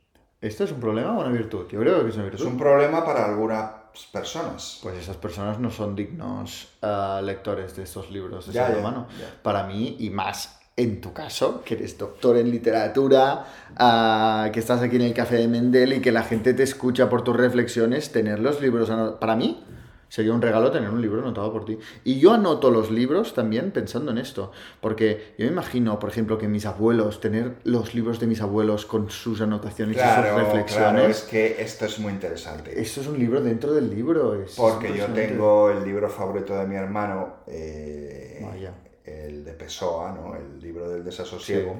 [0.42, 1.66] ¿Esto es un problema o una virtud?
[1.70, 2.46] Yo creo que es una Es virtud.
[2.48, 3.70] un problema para algunas
[4.12, 4.80] personas.
[4.82, 8.80] Pues esas personas no son dignos ah, lectores de estos libros de Ya, ser ya,
[8.80, 9.06] humano.
[9.18, 9.42] ya.
[9.42, 13.46] Para mí, y más en tu caso, que eres doctor en literatura,
[13.76, 17.08] ah, que estás aquí en el Café de Mendel y que la gente te escucha
[17.08, 19.18] por tus reflexiones, tener los libros anotados.
[19.18, 19.64] Para mí
[20.08, 21.78] sería un regalo tener un libro anotado por ti.
[22.04, 24.52] Y yo anoto los libros también pensando en esto,
[24.82, 28.84] porque yo me imagino, por ejemplo, que mis abuelos, tener los libros de mis abuelos
[28.84, 30.74] con sus anotaciones y sus reflexiones.
[30.74, 32.78] claro, es que esto es muy interesante.
[32.80, 34.34] Eso es un libro dentro del libro.
[34.34, 38.74] es Porque yo tengo el libro favorito de mi hermano, eh, Vaya.
[39.06, 40.34] El de Pessoa, ¿no?
[40.34, 41.76] el libro del desasosiego,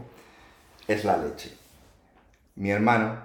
[0.87, 1.51] es la leche.
[2.55, 3.19] Mi hermano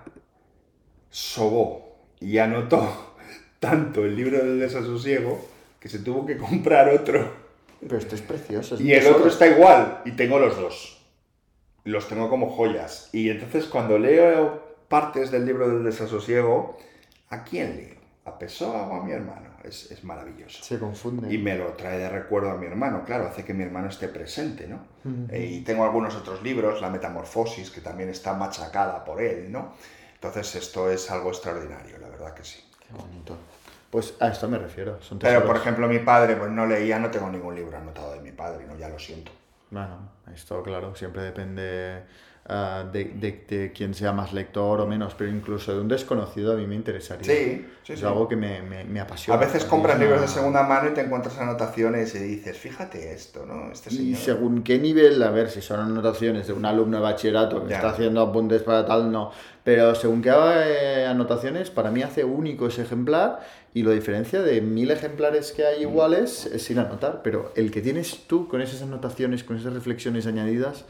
[1.10, 3.16] sobó y anotó
[3.60, 5.39] tanto el libro del desasosiego
[5.80, 7.32] que se tuvo que comprar otro.
[7.80, 8.76] Pero esto es precioso.
[8.76, 11.02] es Y el otro está igual, y tengo los dos.
[11.84, 13.10] Los tengo como joyas.
[13.12, 16.78] Y entonces cuando leo partes del libro del desasosiego,
[17.30, 17.95] ¿a quién leo?
[18.26, 19.51] ¿A Pessoa o a mi hermano?
[19.64, 20.64] Es, es maravilloso.
[20.64, 21.34] Se confunde.
[21.34, 24.07] Y me lo trae de recuerdo a mi hermano, claro, hace que mi hermano esté
[24.07, 24.78] presente, ¿no?
[25.05, 25.28] Ujú.
[25.32, 29.74] Eh, Y tengo algunos otros libros, La Metamorfosis, que también está machacada por él, ¿no?
[30.16, 32.59] Entonces esto es algo extraordinario, la verdad que sí.
[32.80, 33.38] Qué bonito.
[33.89, 35.01] Pues a esto me refiero.
[35.01, 38.22] Son Pero, por ejemplo, mi padre, pues no leía, no tengo ningún libro anotado de
[38.22, 38.78] mi padre, ¿no?
[38.78, 39.32] Ya lo siento.
[39.70, 42.03] Bueno, esto, claro, siempre depende
[42.52, 46.54] ah, de, de- de quién sea más lector o menos, pero incluso de un desconocido
[46.54, 47.24] a mí me interesaría.
[47.26, 48.06] Sí, sí, Es sí.
[48.06, 49.39] algo que me, me, me A apasiona.
[49.39, 52.58] veces Para mí compras libros de una- segunda mano y te encuentras anotaciones y dices,
[52.58, 53.72] fíjate esto, ¿no?
[53.72, 54.20] Este Y señor.
[54.20, 57.78] según qué nivel, a ver si son anotaciones de un alumno de bachillerato que Ya.
[57.78, 59.32] está haciendo apuntes para tal, no.
[59.64, 63.39] Pero según qué eh, anotaciones, para mí hace único ese ejemplar
[63.74, 65.66] y lo diferencia de mil ejemplares que Mm.
[65.68, 67.22] hay iguales es sin anotar.
[67.24, 70.86] Pero el que tienes tú con esas anotaciones, con esas reflexiones añadidas,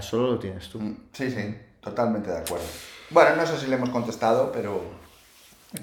[0.00, 0.80] solo lo tienes tú.
[0.80, 2.64] Mm, Sí, sí, totalmente de acuerdo.
[3.10, 4.80] Bueno, no sé si le hemos contestado, pero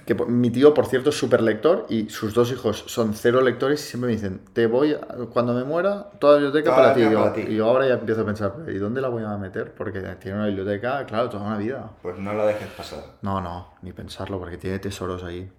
[0.05, 3.83] Que mi tío, por cierto, es súper lector y sus dos hijos son cero lectores
[3.85, 4.99] y siempre me dicen, te voy, a-
[5.31, 6.99] cuando me muera, toda la biblioteca Toda para la ti.
[7.01, 7.53] Y biblioteca yo, para ti.
[7.53, 9.73] y yo ahora ya empiezo a pensar, ¿y dónde la voy a meter?
[9.73, 11.91] Porque tiene una biblioteca, claro, toda una vida.
[12.01, 13.03] pues no la dejes pasar.
[13.21, 15.49] No, no, ni pensarlo, porque tiene tesoros ahí.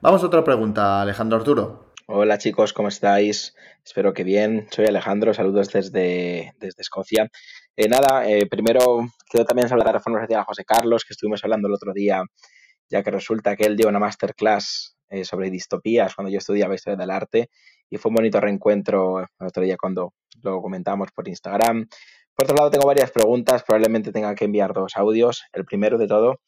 [0.00, 1.86] Vamos a otra pregunta, Alejandro Arturo.
[2.06, 3.54] Hola chicos, ¿cómo estáis?
[3.84, 4.68] Espero que bien.
[4.70, 7.30] Soy Alejandro, saludos desde, desde Escocia.
[7.76, 11.44] Eh, nada, eh, primero quiero también saludar de forma especial a José Carlos, que estuvimos
[11.44, 12.22] hablando el otro día,
[12.88, 16.96] ya que resulta que él dio una masterclass eh, sobre distopías cuando yo estudiaba Historia
[16.96, 17.50] del Arte
[17.90, 21.86] y fue un bonito reencuentro el otro día cuando lo comentamos por Instagram.
[22.34, 25.44] Por otro lado, tengo varias preguntas, probablemente tenga que enviar dos audios.
[25.52, 26.40] El primero de todo,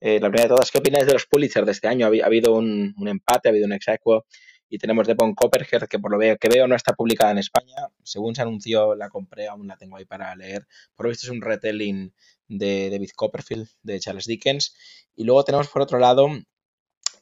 [0.00, 2.06] la primera de todas, ¿qué opináis de los Pulitzer de este año?
[2.06, 4.24] Ha, habi- ha habido un, un empate, ha habido un ex aequo
[4.68, 7.74] y tenemos Devon Copperhead, que por lo que veo no está publicada en España.
[8.02, 10.66] Según se anunció, la compré, aún la tengo ahí para leer.
[10.94, 12.12] Por lo visto es un retelling
[12.48, 14.74] de David Copperfield, de Charles Dickens.
[15.14, 16.28] Y luego tenemos por otro lado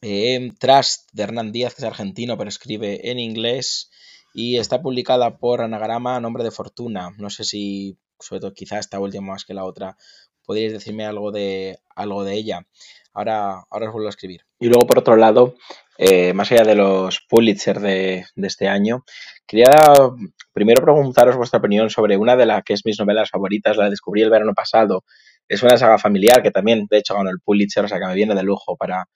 [0.00, 3.90] eh, Trust de Hernán Díaz, que es argentino, pero escribe en inglés
[4.34, 7.14] y está publicada por Anagrama nombre de Fortuna.
[7.18, 9.96] No sé si, sobre todo quizá esta última más que la otra,
[10.44, 12.66] podríais decirme algo de, algo de ella.
[13.12, 14.44] Ahora, ahora os vuelvo a escribir.
[14.58, 15.54] Y luego, por otro lado,
[15.96, 19.04] eh, más allá de los Pulitzer de, este año,
[19.46, 19.70] quería
[20.52, 24.22] primero preguntaros vuestra opinión sobre una de las que es mis novelas favoritas, la descubrí
[24.22, 25.04] el verano pasado.
[25.48, 28.14] Es una saga familiar que también, de hecho, ganó el Pulitzer, o sea que me
[28.14, 29.06] viene de lujo para,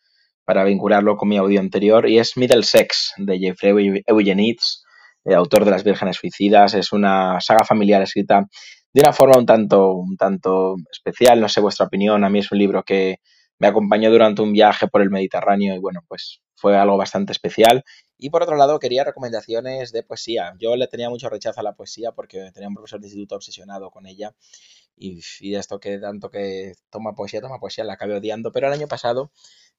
[0.44, 4.84] para vincularlo con mi audio anterior, y es Middlesex, de Jeffrey Eugenides,
[5.24, 6.74] el autor de Las Vírgenes Suicidas.
[6.74, 8.46] Es una saga familiar escrita
[8.92, 12.52] de una forma un tanto, un tanto especial, no sé vuestra opinión, a mí es
[12.52, 13.18] un libro que
[13.58, 17.84] me acompañó durante un viaje por el Mediterráneo y bueno, pues fue algo bastante especial.
[18.18, 20.54] Y por otro lado, quería recomendaciones de poesía.
[20.58, 23.90] Yo le tenía mucho rechazo a la poesía porque tenía un profesor de instituto obsesionado
[23.90, 24.34] con ella
[24.96, 25.20] y,
[25.54, 28.50] esto que tanto que toma poesía, toma poesía, la acabé odiando.
[28.50, 29.30] Pero el año pasado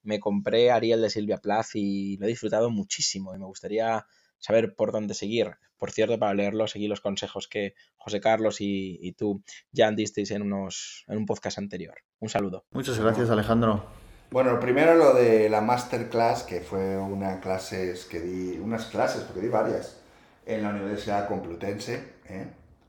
[0.04, 4.06] me compré Ariel de Silvia Plath y lo he disfrutado muchísimo y me gustaría
[4.38, 5.58] saber por dónde seguir.
[5.78, 10.44] Por cierto, para leerlo, seguí los consejos que José Carlos y, tú ya disteis en,
[10.44, 11.96] unos, en un podcast anterior.
[12.20, 12.66] Un saludo.
[12.72, 14.09] Muchas gracias, Alejandro.
[14.32, 19.42] Bueno, primero lo de la masterclass, que fue una clases que di, unas clases, porque
[19.42, 19.98] di varias,
[20.46, 22.46] en la Universidad Complutense, ¿eh?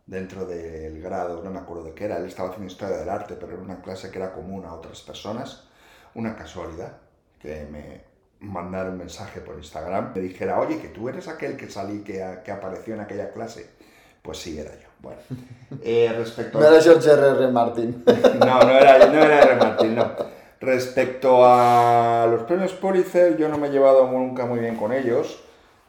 [0.06, 3.36] dentro del grado, no me acuerdo de qué era, él estaba haciendo historia del arte,
[3.40, 5.64] pero era una clase que era común a otras personas,
[6.14, 6.98] una casualidad,
[7.38, 8.02] que me
[8.40, 12.22] mandara un mensaje por Instagram, me dijera, oye, que tú eres aquel que salí, que,
[12.44, 13.70] que apareció en aquella clase.
[14.20, 14.88] Pues sí, era yo.
[15.00, 15.20] Bueno,
[15.82, 17.28] eh, respecto No era George R.
[17.30, 17.48] R.
[17.50, 18.04] Martin.
[18.38, 19.56] No, no era, no era R.
[19.56, 20.39] Martin, no.
[20.60, 25.42] Respecto a los premios Pulitzer, yo no me he llevado nunca muy bien con ellos,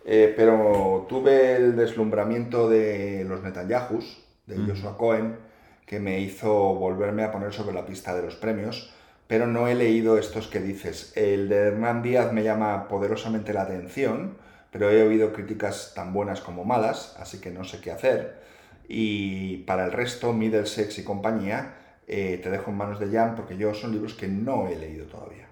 [0.06, 4.68] eh, pero tuve el deslumbramiento de los Netanyahus, de Mm.
[4.70, 5.38] Joshua Cohen,
[5.86, 8.94] que me hizo volverme a poner sobre la pista de los premios,
[9.28, 11.12] pero no he leído estos que dices.
[11.18, 14.38] El de Hernán Díaz me llama poderosamente la atención,
[14.72, 18.40] pero he oído críticas tan buenas como malas, así que no sé qué hacer.
[18.88, 21.76] Y para el resto, Middlesex y compañía,
[22.12, 25.06] eh, te dejo en manos de Jan porque yo son libros que no he leído
[25.06, 25.48] todavía.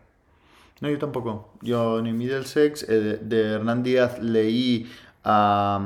[0.82, 1.50] No, yo tampoco.
[1.62, 4.90] Yo ni Middlesex, eh, de Hernán Díaz leí
[5.24, 5.80] a...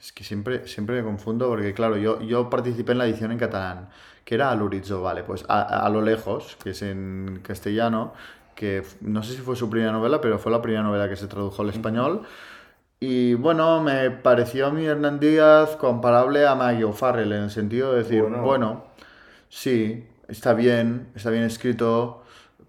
[0.00, 3.38] es que siempre, siempre me confundo porque, claro, yo, yo participé en la edición en
[3.38, 3.88] catalán,
[4.24, 8.12] que era Al Horizó, vale, pues a, a lo lejos, que es en castellano,
[8.54, 11.26] que no sé si fue su primera novela, pero fue la primera novela que se
[11.26, 12.22] tradujo al español.
[13.00, 17.92] Y bueno, me pareció a mí Hernán Díaz comparable a Maggie O'Farrell en el sentido
[17.92, 18.42] de decir, Bueno.
[18.42, 18.84] bueno,
[19.58, 22.22] sí, está bien, está bien escrito,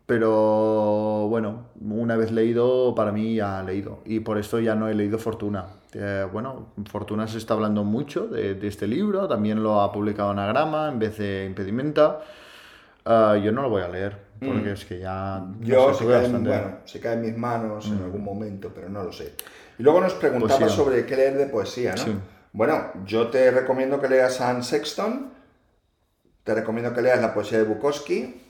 [0.06, 4.00] pero bueno, una vez leído, para mí ya leído.
[4.06, 5.66] Y por esto ya no he leído Fortuna.
[5.94, 10.30] Eh, bueno, Fortuna se está hablando mucho de, de este libro, también lo ha publicado
[10.30, 12.20] Anagrama en vez de Impedimenta.
[13.06, 14.74] Ah, yo no lo voy a leer, porque Mm.
[14.74, 15.40] es que ya...
[15.40, 18.04] no Yo sé, se, cae, en- bastante- bueno, se cae en mis manos en Mm.
[18.06, 19.34] algún momento, pero no lo sé.
[19.78, 20.76] Y luego nos preguntaba Poesía.
[20.76, 21.98] sobre qué leer de poesía, ¿no?
[22.04, 22.16] Sí.
[22.54, 25.30] Bueno, yo te recomiendo que leas a Anne Sexton,
[26.46, 28.42] te recomiendo que leas la poesía de Bukowski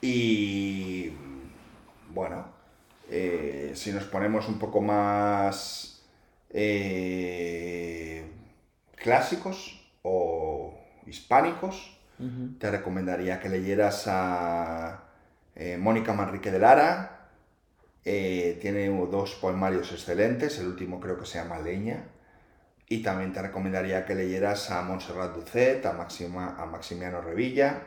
[0.00, 1.12] y
[2.10, 2.46] bueno,
[3.10, 6.00] eh, si nos ponemos un poco más
[6.50, 8.24] eh,
[8.94, 11.90] clásicos o hispánicos,
[12.58, 15.02] te recomendaría que leyeras a
[15.56, 17.28] eh, Mónica Manrique de Lara.
[18.04, 22.04] Tiene dos poemarios excelentes, el último creo que se llama Leña.
[22.88, 27.82] Y también te recomendaría que leyeras a Montserrat Ducet, a, Maxima- a Maximiano Revilla.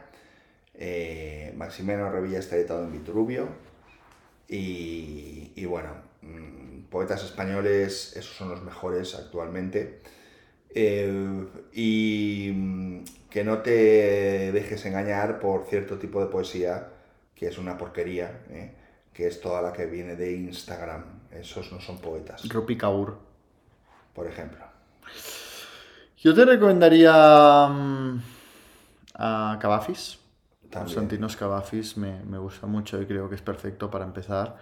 [0.73, 3.47] Eh, Maximiano Revilla está editado en Vitruvio.
[4.47, 5.89] Y, y bueno,
[6.21, 9.99] mm, poetas españoles, esos son los mejores actualmente.
[10.73, 16.89] Eh, y mm, que no te dejes engañar por cierto tipo de poesía,
[17.35, 18.71] que es una porquería, ¿eh?
[19.13, 21.03] que es toda la que viene de Instagram.
[21.31, 23.17] Esos no son poetas, Rupi Kaur.
[24.13, 24.65] por ejemplo.
[26.17, 28.21] Yo te recomendaría mm,
[29.15, 30.19] a Cavafis.
[30.69, 31.09] También.
[31.09, 34.57] Constantinos Cavafis me, me gusta mucho y creo que es perfecto para empezar.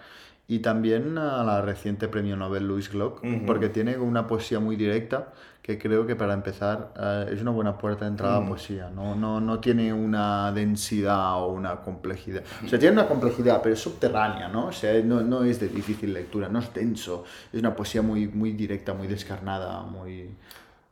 [0.48, 5.34] Y también a la reciente premio Nobel Louis Glock, porque tiene una poesía muy directa
[5.64, 8.48] que creo que para empezar eh, es una buena puerta de entrada a Mm.
[8.50, 8.91] poesía.
[8.91, 12.43] No, no, no tiene una densidad o una complejidad.
[12.64, 14.68] O sea, tiene una complejidad, pero es subterránea, ¿no?
[14.68, 17.24] O sea, no, no es de difícil lectura, no es denso.
[17.52, 20.30] Es una poesía muy, muy directa, muy descarnada, muy...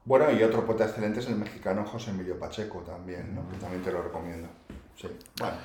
[0.05, 3.47] Bueno, y otro poeta excelente es el mexicano José Emilio Pacheco también, ¿no?
[3.51, 4.47] que también te lo recomiendo.
[4.95, 5.07] Sí,
[5.39, 5.55] bueno.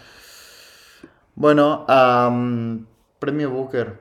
[1.34, 2.86] Bueno, am,
[3.18, 3.98] premio Booker.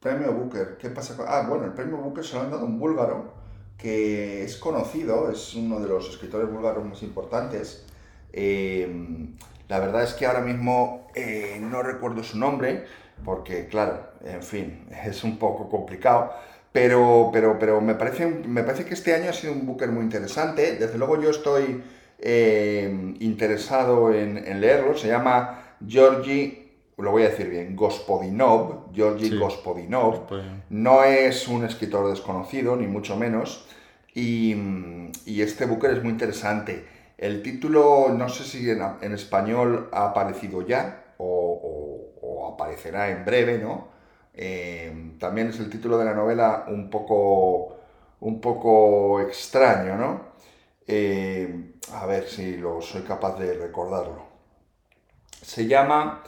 [0.00, 1.26] Premio Booker, ¿qué pasa con...?
[1.28, 3.34] Ah, bueno, el premio Booker se lo han dado un búlgaro
[3.76, 7.84] que es conocido, es uno de los escritores búlgaros más importantes.
[8.32, 8.88] Eh,
[9.68, 12.84] la verdad es que ahora mismo eh, no recuerdo su nombre,
[13.24, 16.32] porque claro, en fin, es un poco complicado.
[16.72, 20.04] Pero, pero, pero me, parece, me parece que este año ha sido un Booker muy
[20.04, 20.76] interesante.
[20.76, 21.82] Desde luego yo estoy
[22.18, 24.94] eh, interesado en, leerlo.
[24.94, 26.65] Se llama Georgi,
[26.96, 28.92] lo voy a decir bien, Gospodinov.
[28.92, 30.26] Georgi Gospodinov.
[30.70, 33.66] No es un escritor desconocido, ni mucho menos.
[34.14, 34.56] Y,
[35.26, 36.86] este Booker es muy interesante.
[37.18, 43.88] El título, no sé si en, español ha aparecido ya o aparecerá en breve, ¿no?
[44.34, 47.76] Eh, también es el título de la novela un poco,
[48.20, 50.20] un poco extraño, ¿no?
[50.86, 54.24] Eh, a ver si lo soy capaz de recordarlo.
[55.42, 56.22] Se llama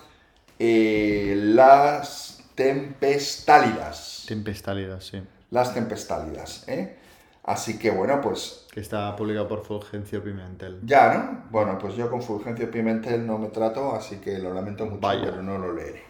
[0.59, 4.25] eh, Las Tempestálidas.
[4.27, 5.23] Tempestálidas, sí.
[5.51, 6.97] Las Tempestálidas, ¿eh?
[7.45, 8.67] Así que bueno, pues...
[8.71, 10.81] Que está publicado por Fulgencio Pimentel.
[10.83, 11.45] Ya, ¿no?
[11.51, 15.41] Bueno, pues yo con Fulgencio Pimentel no me trato, así que lo lamento mucho, pero
[15.41, 16.03] no lo leeré.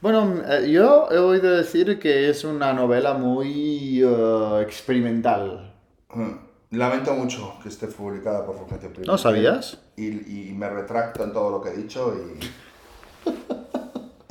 [0.00, 5.72] Bueno, eh, yo he oído decir que es una novela muy uh, experimental.
[6.12, 9.06] Mm, lamento mucho que esté publicada por Fulgencio Pimentel.
[9.06, 9.78] ¿No sabías?
[9.96, 13.30] Y, y, me retracto en todo lo que he dicho y,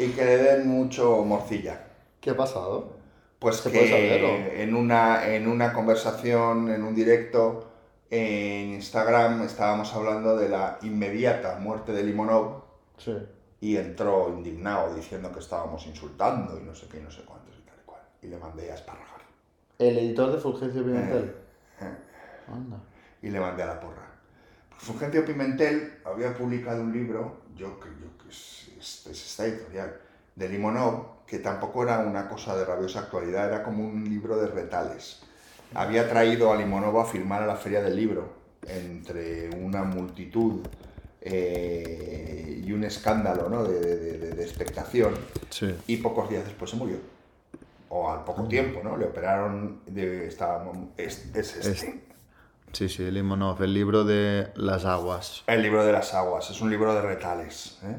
[0.03, 1.87] y que le den mucho morcilla.
[2.19, 2.93] ¿Qué ha pasado?
[3.39, 7.67] Pues que en una, en una conversación, en un directo
[8.09, 12.61] en Instagram, estábamos hablando de la inmediata muerte de Limonov.
[12.97, 13.13] Sí
[13.61, 17.61] y entró indignado diciendo que estábamos insultando y no sé qué, no sé cuántos y
[17.61, 18.01] tal y cual.
[18.23, 19.21] Y le mandé a esparragar.
[19.77, 21.35] ¿El editor de Fulgencio Pimentel?
[21.79, 23.17] Eh, eh.
[23.21, 24.09] Y le mandé a la porra.
[24.77, 29.99] Fulgencio Pimentel había publicado un libro, yo creo que es, es, esta editorial,
[30.35, 34.47] de Limonov, que tampoco era una cosa de rabiosa actualidad, era como un libro de
[34.47, 35.21] retales.
[35.73, 38.33] Había traído a Limonov a firmar a la Feria del Libro,
[38.67, 40.61] entre una multitud
[41.21, 43.63] eh, y un escándalo ¿no?
[43.63, 45.13] de, de, expectación.
[45.87, 46.97] Y pocos días después se murió.
[47.89, 48.95] O al poco tiempo, ¿no?
[48.97, 52.10] Le operaron, de, estaba, es, este.
[52.73, 55.43] Sí, sí, Limonov, el libro de las aguas.
[55.47, 57.79] El libro de las aguas, es un libro de retales.
[57.83, 57.97] ¿eh?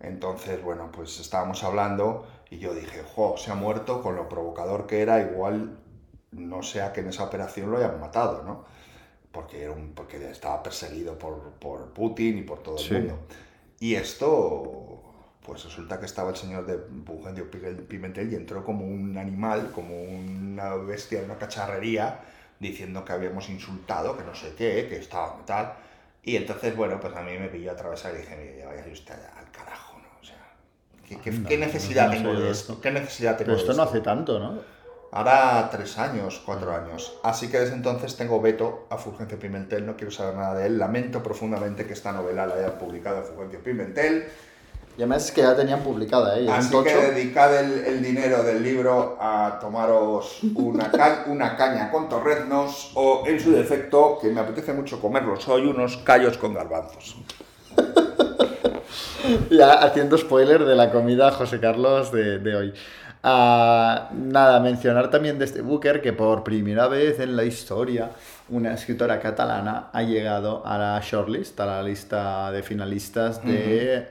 [0.00, 4.86] Entonces, bueno, pues estábamos hablando y yo dije, jo, se ha muerto con lo provocador
[4.86, 5.78] que era, igual
[6.32, 8.64] no sea que en esa operación lo hayan matado, ¿no?
[9.34, 13.18] porque, era un, porque estaba perseguido por, por Putin y por todo el mundo.
[13.80, 15.02] Y esto,
[15.44, 20.00] pues resulta que estaba el señor de Fulgencio Pimentel y entró como un animal, como
[20.00, 22.20] una bestia, una cacharrería,
[22.68, 25.74] diciendo que habíamos insultado, que no sé qué, que estaba tal.
[26.22, 29.14] Y entonces, bueno, pues a mí me pilló a atravesar y dije, mire, vaya usted
[29.14, 30.08] al carajo, ¿no?
[30.20, 30.36] O sea,
[31.22, 32.80] ¿qué, necesidad tengo de esto?
[32.80, 34.58] ¿Qué necesidad tengo Pero esto no hace tanto, ¿no?
[35.12, 37.14] Hará tres años, cuatro años.
[37.22, 40.78] Así que desde entonces tengo veto a Fulgencio Pimentel, no quiero saber nada de él.
[40.78, 44.26] Lamento profundamente que esta novela la hayan publicado Fulgencio Pimentel.
[44.96, 46.52] Y además es que ya tenían publicada ella.
[46.52, 46.58] ¿eh?
[46.58, 50.90] Así que dedicad el, dinero del libro a tomaros una,
[51.26, 55.96] una caña con torreznos o, en su defecto, que me apetece mucho comerlos hoy, unos
[55.98, 57.16] callos con garbanzos.
[59.50, 62.74] ya haciendo spoiler de la comida José Carlos de, de hoy.
[63.26, 68.10] Ah, nada, mencionar también de este Booker que por primera vez en la historia
[68.48, 74.06] una escritora catalana ha llegado a la shortlist, a la lista de finalistas de,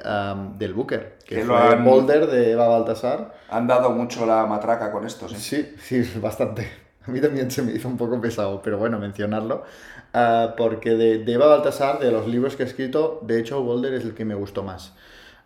[0.57, 3.33] del Booker, que, fue Boulder de Eva Baltasar.
[3.49, 5.35] Han dado mucho la matraca con esto, ¿sí?
[5.35, 6.67] Sí, sí, bastante.
[7.05, 9.63] A mí también se me hizo un poco pesado, pero bueno, mencionarlo.
[10.13, 13.93] Ah, porque de, de, Eva Baltasar, de los libros que he escrito, de hecho, Boulder
[13.93, 14.93] es el que me gustó más.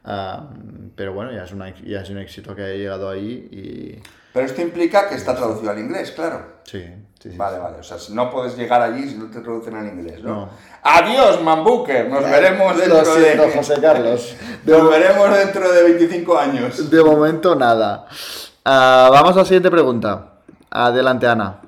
[0.06, 0.48] Ah,
[0.96, 4.02] pero bueno, ya es, una, ya es un éxito que haya llegado ahí y...
[4.34, 6.60] Pero esto implica que está traducido al inglés, claro.
[6.64, 6.84] Sí,
[7.20, 7.78] sí, Vale, vale.
[7.80, 10.50] O sea, no puedes llegar allí si no te traducen al inglés, ¿no?
[10.84, 12.10] Adiós, Mambuker.
[12.10, 13.52] Nos veremos dentro de...
[13.56, 14.36] José Carlos.
[14.66, 16.90] Nos veremos dentro de 25 años.
[16.90, 18.08] De momento, nada.
[18.66, 20.40] Ah, vamos a la siguiente pregunta.
[20.70, 21.62] Adelante, Ana.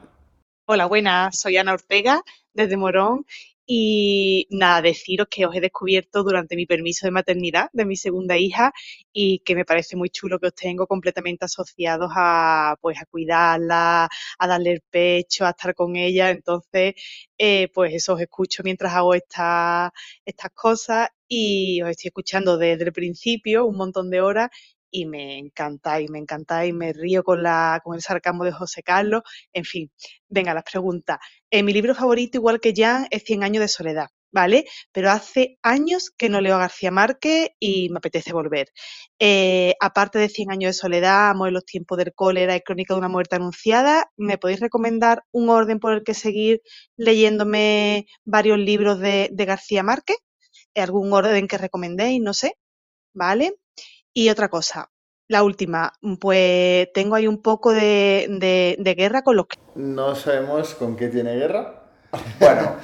[0.66, 1.40] Hola, buenas.
[1.40, 2.22] Soy Ana Ortega,
[2.54, 3.26] desde Morón,
[3.72, 8.36] y nada, deciros que os he descubierto durante mi permiso de maternidad de mi segunda
[8.36, 8.74] hija
[9.14, 14.10] y que me parece muy chulo que os tengo completamente asociados a, pues, a cuidarla,
[14.40, 16.32] a darle el pecho, a estar con ella.
[16.32, 16.96] Entonces,
[17.38, 19.92] eh, pues eso os escucho mientras hago esta,
[20.26, 24.50] estas cosas y os estoy escuchando desde el principio un montón de horas
[24.92, 29.24] y me encantáis, me encantáis, me río con, la, con el sarcasmo de José Carlos,
[29.54, 29.92] en fin.
[30.28, 31.18] Venga, las preguntas.
[31.50, 34.66] Eh, mi libro favorito, igual que Jan, es Cien años de soledad, ¿vale?
[34.92, 38.70] Pero hace años que no leo a García Márquez y me apetece volver.
[39.20, 42.94] Eh, aparte de Cien años de soledad, Amo en los tiempos del cólera y Crónica
[42.94, 46.62] de una muerte anunciada, ¿me podéis recomendar un orden por el que seguir
[46.98, 50.18] leyéndome varios libros de, de García Márquez?
[50.76, 52.22] ¿Algún orden que recomendéis?
[52.22, 52.54] No sé.
[53.14, 53.56] ¿Vale?
[54.14, 54.90] Y otra cosa,
[55.32, 60.16] La última, pues tengo ahí un poco de, de- de guerra con los que No
[60.16, 61.84] sabemos con qué tiene guerra.
[62.40, 62.76] Bueno,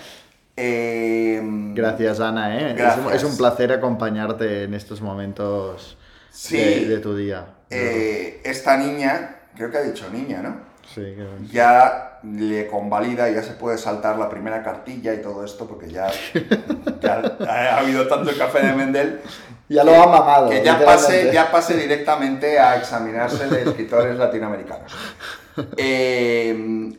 [0.55, 2.65] em, Gracias, Ana, ¿eh?
[2.67, 3.13] Es un- Gracias.
[3.15, 5.97] Es, un placer acompañarte en estos momentos
[6.29, 6.57] Sí.
[6.57, 7.45] de, de tu día.
[7.71, 10.57] eh, esta niña, creo que ha dicho niña, ¿no?
[10.87, 15.67] Sí, que- ya le convalida, ya se puede saltar la primera cartilla y todo esto,
[15.67, 16.11] porque ya,
[17.01, 19.21] ya ha habido tanto el café de Mendel
[19.69, 20.49] Ya lo ha mamado.
[20.49, 24.91] que ya pase, ya pase directamente a examinarse de escritores latinoamericanos.
[25.77, 26.49] Eh,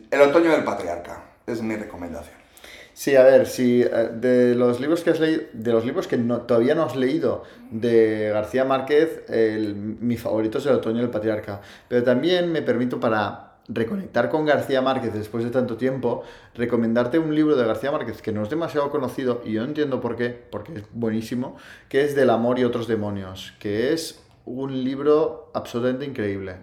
[0.09, 2.35] el otoño del patriarca es mi recomendación.
[2.91, 6.17] Sí, a ver, si eh, de los libros que has leído, de los libros que
[6.17, 11.11] no- todavía no has leído de García Márquez, el- mi favorito es El otoño del
[11.11, 11.61] patriarca.
[11.87, 16.23] Pero también me permito para reconectar con García Márquez después de tanto tiempo,
[16.55, 19.99] recomendarte un libro de García Márquez que no es demasiado conocido y yo no entiendo
[20.01, 21.57] por qué, porque es buenísimo,
[21.89, 26.55] que es Del amor y otros demonios, que es un libro absolutamente increíble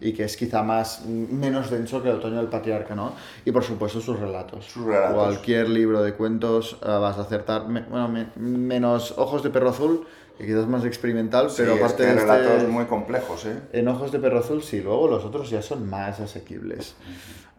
[0.00, 3.12] y que es quizá más menos denso que el otoño del patriarca, ¿no?
[3.44, 4.64] Y por supuesto sus relatos.
[4.66, 5.14] Sus relatos.
[5.14, 9.70] Cualquier libro de cuentos eh, vas a acertar, me- bueno, me- menos Ojos de perro
[9.70, 10.04] azul,
[10.46, 13.46] quizás es más experimental, Sí, pero es aparte que hay de relatos este, muy complejos,
[13.46, 13.60] ¿eh?
[13.72, 16.94] en Ojos de perro azul sí, luego los otros ya son más asequibles.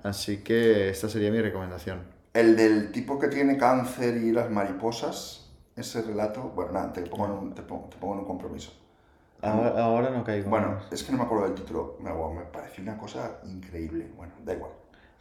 [0.04, 2.00] Así que esta sería mi recomendación.
[2.34, 7.26] El del tipo que tiene cáncer y las mariposas, ese relato, bueno, nada, te pongo
[7.26, 8.72] en un, te pongo, te pongo en un compromiso.
[9.42, 10.50] Ahora, ahora no caigo.
[10.50, 14.10] Bueno, es que no me acuerdo del título, me, me pareció una cosa increíble.
[14.16, 14.72] Bueno, da igual.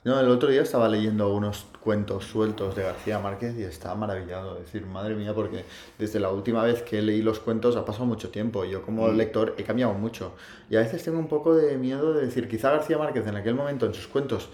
[0.08, 4.56] No, el otro día estaba leyendo unos cuentos sueltos de García Márquez y estaba maravillado.
[4.56, 5.66] Es decir, madre mía, porque
[5.98, 8.64] desde la última vez que leí los cuentos ha pasado mucho tiempo.
[8.64, 9.16] Yo como Mm.
[9.18, 10.32] lector he cambiado mucho.
[10.70, 13.54] Y a veces tengo un poco de miedo de decir, quizá García Márquez en aquel
[13.54, 14.48] momento en sus cuentos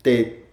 [0.00, 0.46] te,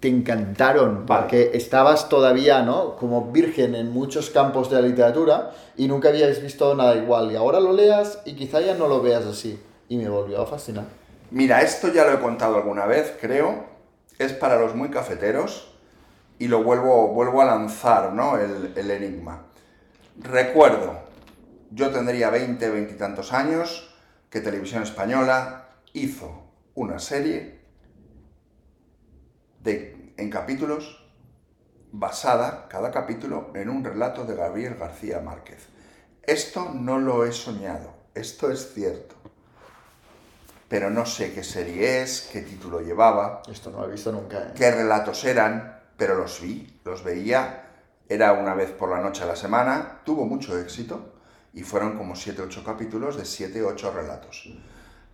[0.00, 1.22] te encantaron Vale.
[1.22, 2.96] porque estabas todavía, ¿no?
[2.96, 7.32] Como virgen en muchos campos de la literatura y nunca habíais visto nada igual.
[7.32, 9.58] Y ahora lo leas y quizá ya no lo veas así.
[9.88, 10.84] Y me volvió a fascinar.
[11.30, 13.72] Mira, esto ya lo he contado alguna vez, creo.
[14.18, 15.76] Es para los muy cafeteros
[16.38, 18.38] y lo vuelvo, vuelvo a lanzar, ¿no?
[18.38, 19.46] El, el enigma.
[20.18, 21.00] Recuerdo,
[21.70, 23.94] yo tendría 20, 20 y tantos años,
[24.30, 27.60] que Televisión Española hizo una serie
[29.60, 31.04] de, en capítulos
[31.92, 35.68] basada, cada capítulo, en un relato de Gabriel García Márquez.
[36.24, 39.14] Esto no lo he soñado, esto es cierto.
[40.74, 44.38] Pero no sé qué serie es, qué título llevaba, Esto no lo he visto nunca.
[44.38, 44.52] ¿eh?
[44.56, 47.68] qué relatos eran, pero los vi, los veía.
[48.08, 51.12] Era una vez por la noche a la semana, tuvo mucho éxito
[51.52, 54.52] y fueron como 7-8 capítulos de 7-8 relatos.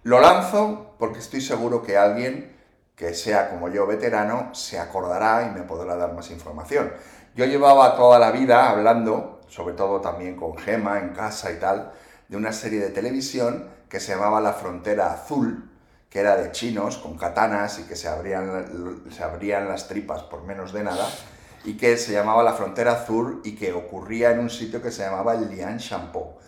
[0.02, 2.56] Lo lanzo porque estoy seguro que alguien
[2.96, 6.90] que sea como yo veterano se acordará y me podrá dar más información.
[7.34, 11.92] Yo llevaba toda la vida hablando, sobre todo también con Gema en casa y tal,
[12.28, 15.68] de una serie de televisión que se llamaba La Frontera Azul,
[16.08, 20.44] que era de chinos con katanas y que se abrían, se abrían las tripas por
[20.44, 21.06] menos de nada,
[21.64, 25.02] y que se llamaba La Frontera Azul y que ocurría en un sitio que se
[25.02, 26.38] llamaba Lian Shampoo.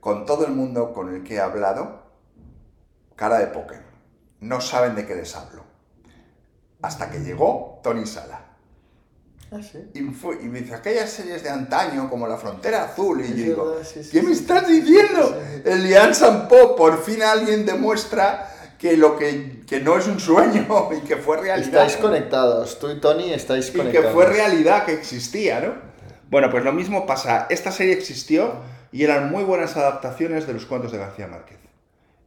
[0.00, 2.02] Con todo el mundo con el que he hablado,
[3.16, 3.82] cara de póker,
[4.40, 5.64] no saben de qué les hablo.
[6.82, 8.41] Hasta que llegó Tony Sala.
[9.54, 9.78] Ah, sí.
[9.94, 13.20] Y, fue- y me dice, aquellas series de antaño como La Frontera Azul.
[13.20, 14.40] Y Es yo digo, verdad, sí, sí, ¿qué me sí.
[14.40, 15.38] estás diciendo?
[15.64, 18.48] El Lian Shampoo, por fin alguien demuestra
[18.78, 21.82] que lo que, que no es un sueño y que fue realidad.
[21.84, 24.06] Estáis conectados, tú y Tony estáis y conectados.
[24.08, 25.74] que fue realidad, que existía, ¿no?
[26.30, 27.46] Bueno, pues lo mismo pasa.
[27.50, 28.54] Esta serie existió
[28.90, 31.58] y eran muy buenas adaptaciones de los cuentos de García Márquez.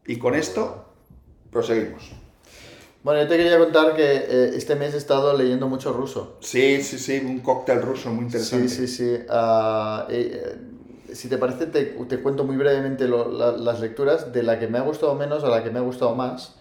[0.06, 0.94] Y con esto
[1.52, 2.12] proseguimos.
[3.06, 6.38] Bueno, yo te quería contar que eh, este mes he estado leyendo mucho ruso.
[6.40, 8.68] Sí, sí, sí, un cóctel ruso muy interesante.
[8.68, 9.04] Sí, sí, sí.
[9.14, 10.58] Eh, eh,
[11.14, 14.68] si te parece, te, te cuento muy brevemente lo- la- las lecturas de la que
[14.68, 16.56] me ha gustado menos a la que me ha gustado más.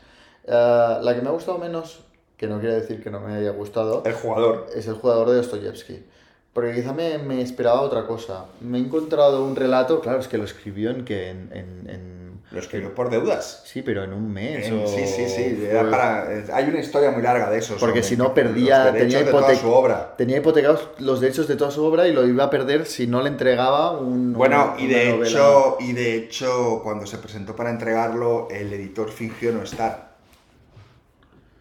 [0.46, 2.00] Ah, la que me ha gustado menos,
[2.36, 4.66] que no quiere decir que no me haya gustado, El jugador.
[4.76, 6.04] es el jugador de Dostoyevsky.
[6.52, 8.44] Porque quizá me, me esperaba otra cosa.
[8.60, 12.23] Me he encontrado un relato, claro, es que lo escribió en que en, en- en-
[12.54, 13.62] Lo escribió por deudas.
[13.64, 14.66] Sí, pero en un mes.
[14.68, 15.56] En- o- sí, sí, sí.
[15.58, 17.76] fue- era para- hay una historia muy larga de eso.
[17.80, 20.14] Porque si no perdía, los tenía, de toda su obra.
[20.16, 23.20] tenía hipotecados los derechos de toda su obra y lo iba a perder si no
[23.22, 24.32] le entregaba un.
[24.32, 25.28] Bueno, y de, novela.
[25.28, 30.14] hecho, y de hecho, cuando se presentó para entregarlo, el editor fingió no estar.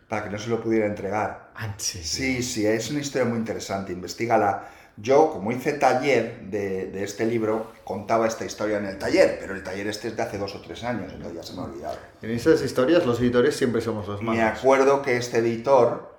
[0.08, 1.50] Para que no se lo pudiera entregar.
[1.56, 2.36] Ah, sí, sí.
[2.38, 4.70] Sí, sí, es una historia muy interesante, investigala.
[4.98, 9.56] Yo, como hice taller de, de este libro, contaba esta historia en el taller, pero
[9.56, 11.64] el taller este es de hace dos o tres años, entonces ya se me ha
[11.64, 11.98] olvidado.
[12.22, 14.60] En esas historias, los editores siempre somos los Me malos.
[14.60, 16.14] acuerdo que este editor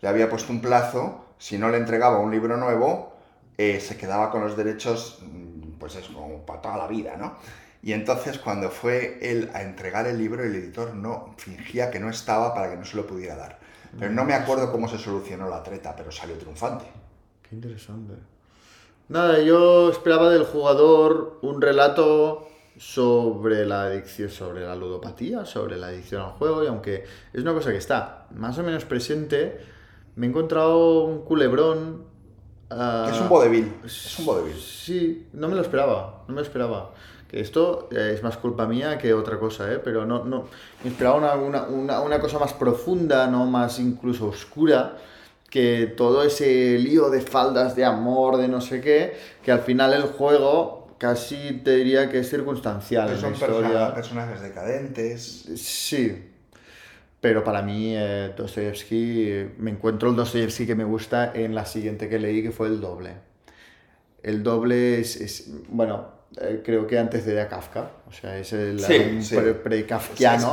[0.00, 3.14] le había puesto un plazo, si no le entregaba un libro nuevo,
[3.58, 7.36] eh, se quedaba con los derechos, mm, pues es como para toda la vida, ¿no?
[7.82, 12.10] Y entonces cuando fue él a entregar el libro, el editor no fingía que no
[12.10, 13.58] estaba para que no se lo pudiera dar.
[13.98, 16.84] Pero no me acuerdo cómo se solucionó la treta, pero salió triunfante.
[17.50, 18.14] Qué interesante.
[19.08, 22.46] Nada, yo esperaba del jugador un relato
[22.78, 27.52] sobre la adicción, sobre la ludopatía, sobre la adicción al juego, y aunque es una
[27.52, 29.58] cosa que está más o menos presente,
[30.14, 32.04] me he encontrado un culebrón.
[32.70, 33.74] ah, es un vodevil.
[33.84, 34.54] Es un vodevil.
[34.56, 36.92] Sí, no me lo esperaba, no me lo esperaba.
[37.28, 39.80] Que esto eh, es más culpa mía que otra cosa, ¿eh?
[39.82, 40.46] Pero no, no,
[40.84, 43.44] me esperaba una, una, una, una cosa más profunda, ¿no?
[43.46, 44.96] Más incluso oscura,
[45.50, 49.92] que todo ese lío de faldas de amor, de no sé qué, que al final
[49.92, 55.22] el juego casi te diría que es circunstancial Que en la son persona- personajes decadentes.
[55.56, 56.24] Sí,
[57.20, 61.64] pero para mí eh, Dostoyevsky, eh, me encuentro el Dostoyevsky que me gusta en la
[61.66, 63.14] siguiente que leí, que fue el doble.
[64.22, 68.78] El doble es, es- bueno, eh, creo que antecede a Kafka, o sea, es el
[68.80, 68.94] Sí,
[69.62, 70.52] pre-kafkiano,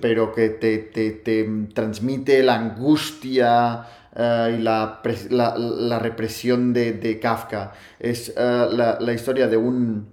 [0.00, 3.84] pero que te, te- te transmite la angustia
[4.14, 5.00] eh, y la,
[5.30, 7.72] la- la represión de, de Kafka.
[7.98, 10.08] Es eh, la, la historia de un,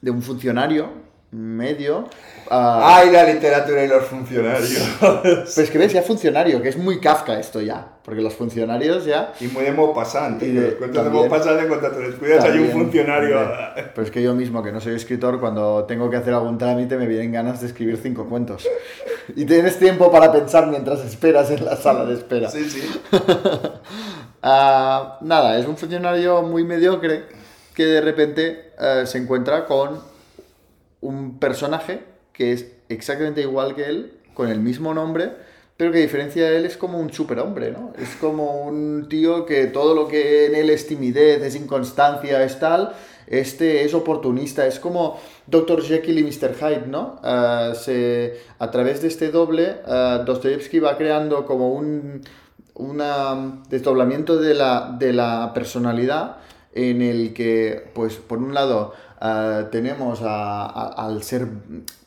[0.00, 2.08] de un funcionario medio.
[2.50, 4.82] ah, ¡Ay, la literatura y los funcionarios!
[5.22, 9.04] Pues es que ves, ya funcionario, que es muy Kafka esto ya, porque los funcionarios
[9.04, 9.32] ya...
[9.40, 9.70] y muy de.
[10.42, 10.76] Y Y de-
[11.10, 13.38] Maupassant, en cuanto te descuidas, hay un funcionario.
[13.94, 16.96] Pero es que yo mismo, que no soy escritor, cuando tengo que hacer algún trámite
[16.96, 18.66] me vienen ganas de escribir cinco cuentos.
[19.34, 22.48] Y tienes tiempo para pensar mientras esperas en la sala de espera.
[22.48, 22.80] Sí, sí.
[24.42, 27.24] Ah, nada, es un funcionario muy mediocre
[27.74, 30.00] que de repente eh, se encuentra con
[31.06, 32.00] un personaje
[32.32, 35.32] que es exactamente igual que él, con el mismo nombre,
[35.76, 37.92] pero que a diferencia de él es como un superhombre, ¿no?
[37.98, 42.58] Es como un tío que todo lo que en él es timidez, es inconstancia, es
[42.58, 42.94] tal,
[43.26, 45.82] este es oportunista, es como Dr.
[45.82, 46.54] Jekyll y Mr.
[46.54, 47.18] Hyde, ¿no?
[47.22, 47.72] Ah,
[48.58, 49.76] a través de este doble,
[50.24, 52.22] Dostoyevsky va creando como un
[52.76, 56.36] una desdoblamiento de la, de la personalidad
[56.74, 61.46] en el que, pues, por un lado, ah, tenemos a- a- al ser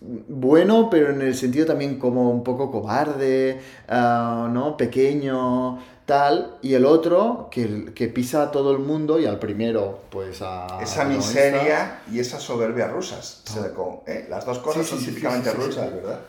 [0.02, 4.78] bueno, pero en el sentido también como un poco cobarde, ah, ¿no?
[4.78, 10.00] Pequeño, tal, y el otro que, que pisa a todo el mundo y al primero,
[10.10, 10.80] pues a...
[10.82, 13.44] Esa miseria y esa soberbia rusas.
[14.08, 14.26] ¿eh?
[14.30, 15.94] Las dos cosas Sí, son sí, típicamente rusas.
[15.94, 16.20] ¿verdad?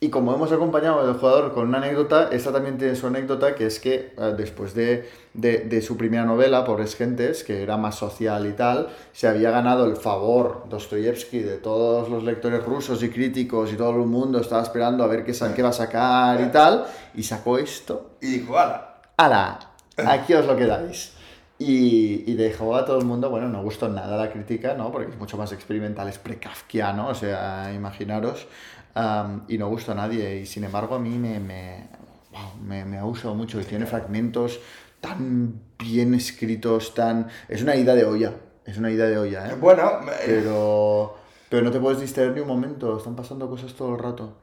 [0.00, 3.66] Y como hemos acompañado al jugador con una anécdota, esta también tiene su anécdota, que
[3.66, 7.94] es que eh, después de, de- de su primera novela, Pobres Gentes, que era más
[7.96, 13.08] social y tal, se había ganado el favor Dostoyevsky de todos los lectores rusos y
[13.10, 16.50] críticos y todo el mundo estaba esperando a ver qué, qué va a sacar y
[16.50, 16.84] tal,
[17.14, 18.10] y sacó esto.
[18.20, 19.00] Y dijo, ala.
[19.16, 19.58] ¡Hala!
[20.06, 21.12] Aquí os lo quedáis.
[21.58, 24.90] Y, y dejó a todo el mundo, bueno, no gustó nada la crítica, ¿no?
[24.90, 28.46] Porque es mucho más experimental, es pre-kafkiano, o sea, imaginaros.
[28.94, 30.40] am, y no gustó a nadie.
[30.40, 31.86] Y sin embargo, a mí me, me,
[32.32, 33.60] wow, me, me ha gustado mucho.
[33.60, 34.58] Y tiene fragmentos
[35.02, 37.28] tan bien escritos, tan.
[37.48, 38.32] Es una ida de olla.
[38.64, 39.56] Es una ida de olla, ¿eh?
[39.60, 41.16] Bueno, eh, pero,
[41.50, 44.38] pero no te puedes distraer ni un momento, están pasando cosas todo el rato.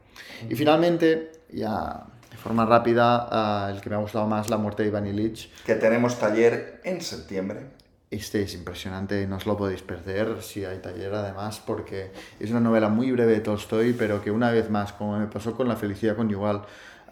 [0.49, 4.83] Y finalmente, ya de forma rápida, ah, el que me ha gustado más, La muerte
[4.83, 5.49] de Iván Ilich.
[5.65, 7.79] que tenemos taller en septiembre.
[8.11, 12.59] Este es impresionante, no os lo podéis perder si hay taller además, porque es una
[12.59, 15.75] novela muy breve de Tolstoy, pero que una vez más, como me pasó con La
[15.75, 16.63] felicidad conyugal,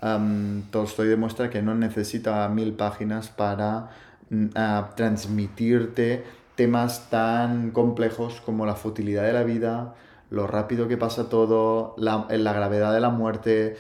[0.02, 3.90] am, Tolstoy demuestra que no necesita mil páginas para
[4.30, 4.48] mm,
[4.96, 6.24] transmitirte
[6.56, 9.94] temas tan complejos como la futilidad de la vida,
[10.30, 13.78] lo rápido que pasa todo, la, la gravedad de la muerte,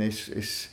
[0.00, 0.70] es, es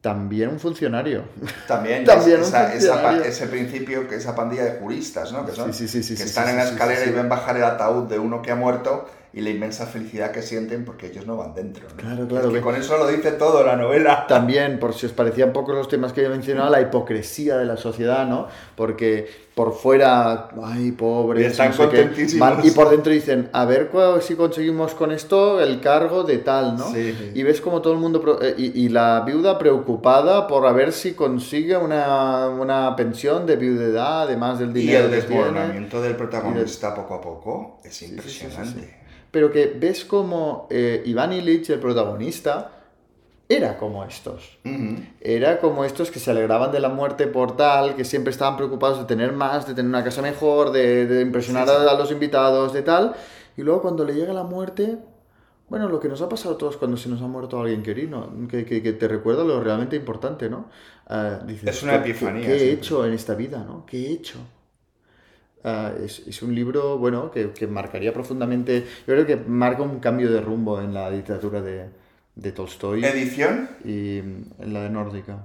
[0.00, 1.24] también un funcionario.
[1.66, 3.22] También, También un esa- esa pa- funcionario.
[3.24, 5.46] ese principio, que esa pandilla de juristas, ¿no?
[5.46, 7.64] Que, son, Sí, sí, sí, sí, que están en la escalera y ven bajar el
[7.64, 11.36] ataúd de uno que ha muerto y la inmensa felicidad que sienten porque ellos no
[11.36, 11.88] van dentro.
[11.88, 11.96] ¿no?
[11.96, 14.26] Claro, Es claro, que ve- con eso lo dice todo la novela.
[14.28, 17.76] También, por si os parecían pocos los temas que he mencionado, la hipocresía de la
[17.76, 18.46] sociedad, ¿no?
[18.76, 22.64] Porque por fuera, ay, pobres, Y están no sé qué, contentísimos.
[22.64, 23.90] y por dentro dicen, a ver
[24.20, 26.90] si conseguimos con esto el cargo de tal, ¿no?
[26.92, 27.32] Sí.
[27.34, 30.92] Y ves como todo el mundo, eh, y, y la viuda preocupada por a ver
[30.92, 35.42] si consigue una, una pensión de viudedad, además del Y dinero el que tiene.
[35.44, 38.80] desmoronamiento del protagonista poco a poco es impresionante.
[38.80, 38.90] sí.
[39.34, 42.70] Pero que ves como eh, Iván Ilich, el protagonista,
[43.48, 44.58] era como estos.
[44.64, 44.96] Ujú.
[45.20, 48.98] Era como estos que se alegraban de la muerte por tal, que siempre estaban preocupados
[49.00, 51.88] de tener más, de tener una casa mejor, de, de impresionar Sí, sí.
[51.88, 53.14] A, los invitados, de tal.
[53.56, 54.98] Y luego cuando le llega la muerte,
[55.68, 58.30] bueno, lo que nos ha pasado a todos cuando se nos ha muerto alguien querido,
[58.48, 60.66] que, que, que te recuerda lo realmente importante, ¿no?
[61.08, 63.84] Ah, dices, Es una ¿qué- epifanía, ¿Qué, qué he hecho en esta vida, no?
[63.86, 64.38] ¿Qué he hecho?
[65.64, 69.98] Ah, es, es un libro, bueno, que, que marcaría profundamente, yo creo que marca un
[69.98, 71.88] cambio de rumbo en la literatura de,
[72.36, 73.68] de Tolstoy ¿Edición?
[73.84, 75.38] y en la de Nórdica,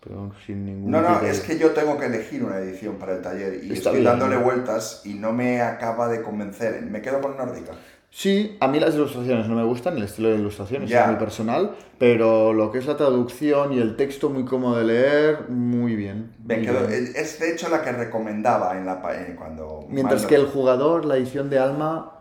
[0.00, 3.16] pero sin ningún No, no, de- es que yo tengo que elegir una edición para
[3.16, 4.04] el taller y Está estoy bien.
[4.04, 6.82] dándole vueltas y no me acaba de convencer.
[6.82, 7.72] Me quedo con Nórdica.
[8.18, 11.72] Sí, a mí las ilustraciones no me gustan, el estilo de ilustraciones es muy personal,
[11.98, 16.32] pero lo que es la traducción y el texto muy cómodo de leer, muy bien.
[16.42, 17.12] Me muy quedo- bien.
[17.14, 19.02] es de hecho la que recomendaba en la
[19.38, 22.12] cuando Mientras que el jugador, la edición de Alma...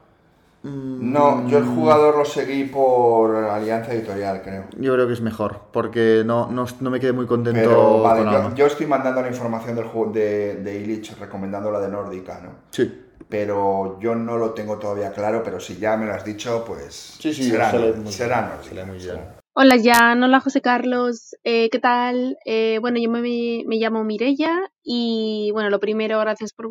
[0.63, 4.65] mm, No, yo el jugador lo seguí por Alianza Editorial, creo.
[4.77, 8.25] Yo creo que es mejor, porque no, no, no me quedé muy contento Pero vale,
[8.25, 12.49] con yo, estoy mandando la información del de, de Illich recomendando la de Nórdica, ¿no?
[12.71, 16.63] Sí, Pero yo no lo tengo todavía claro, pero si ya me lo has dicho,
[16.65, 18.63] pues sí, sí, será, muy será bien, Nórdica.
[18.63, 19.15] se lee muy bien.
[19.15, 19.39] será.
[19.57, 22.37] Hola Jan, hola José Carlos, eh, ¿qué tal?
[22.45, 23.21] Eh, bueno, yo me,
[23.65, 26.67] me llamo Mirella y bueno, lo primero, gracias por,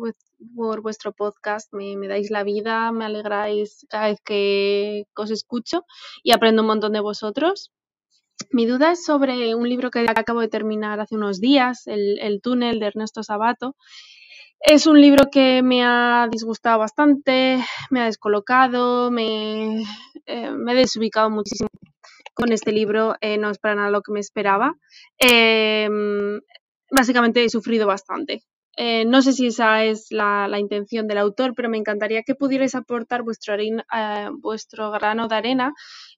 [0.55, 5.31] por vuestro podcast, me, me dais la vida, me alegráis cada vez que, que os
[5.31, 5.83] escucho
[6.23, 7.71] y aprendo un montón de vosotros.
[8.51, 12.39] Mi duda es sobre un libro que acabo de terminar hace unos días, El, El
[12.41, 13.75] túnel de Ernesto Sabato.
[14.67, 19.83] Es un libro que me ha disgustado bastante, me ha descolocado, me,
[20.25, 21.69] eh, he desubicado muchísimo
[22.33, 24.75] con este libro eh, no es para nada lo que me esperaba.
[25.19, 25.87] Eh,
[26.91, 28.43] básicamente he sufrido bastante.
[28.77, 32.75] Eh, no sé si esa es la, intención del autor, pero me encantaría que pudierais
[32.75, 33.55] aportar vuestro,
[34.41, 35.73] vuestro grano de arena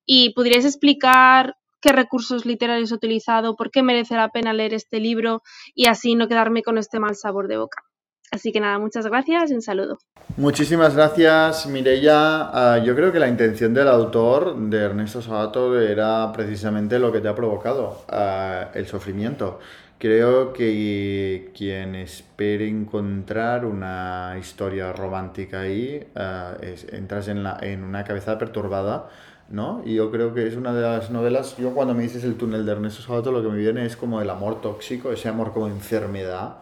[0.05, 4.99] y pudierais explicar qué recursos literarios he utilizado, por qué merece la pena leer este
[4.99, 5.43] libro
[5.75, 7.83] y así no quedarme con este mal sabor de boca.
[8.31, 9.99] Así que nada, muchas gracias y un saludo.
[10.35, 12.13] Muchísimas gracias, Mireia.
[12.73, 17.21] Ah, yo creo que la intención del autor, de Ernesto Sabato, era precisamente lo que
[17.21, 19.59] te ha provocado, ah, el sufrimiento.
[19.97, 27.83] Creo que quien espere encontrar una historia romántica ahí, ah, es- entras en, la, en
[27.83, 29.09] una cabeza perturbada,
[29.49, 29.81] ¿no?
[29.85, 32.65] Y yo creo que es una de las novelas, yo cuando me dices el túnel
[32.65, 35.67] de Ernesto Sabato, lo que me viene es como el amor tóxico, ese amor como
[35.67, 36.57] enfermedad,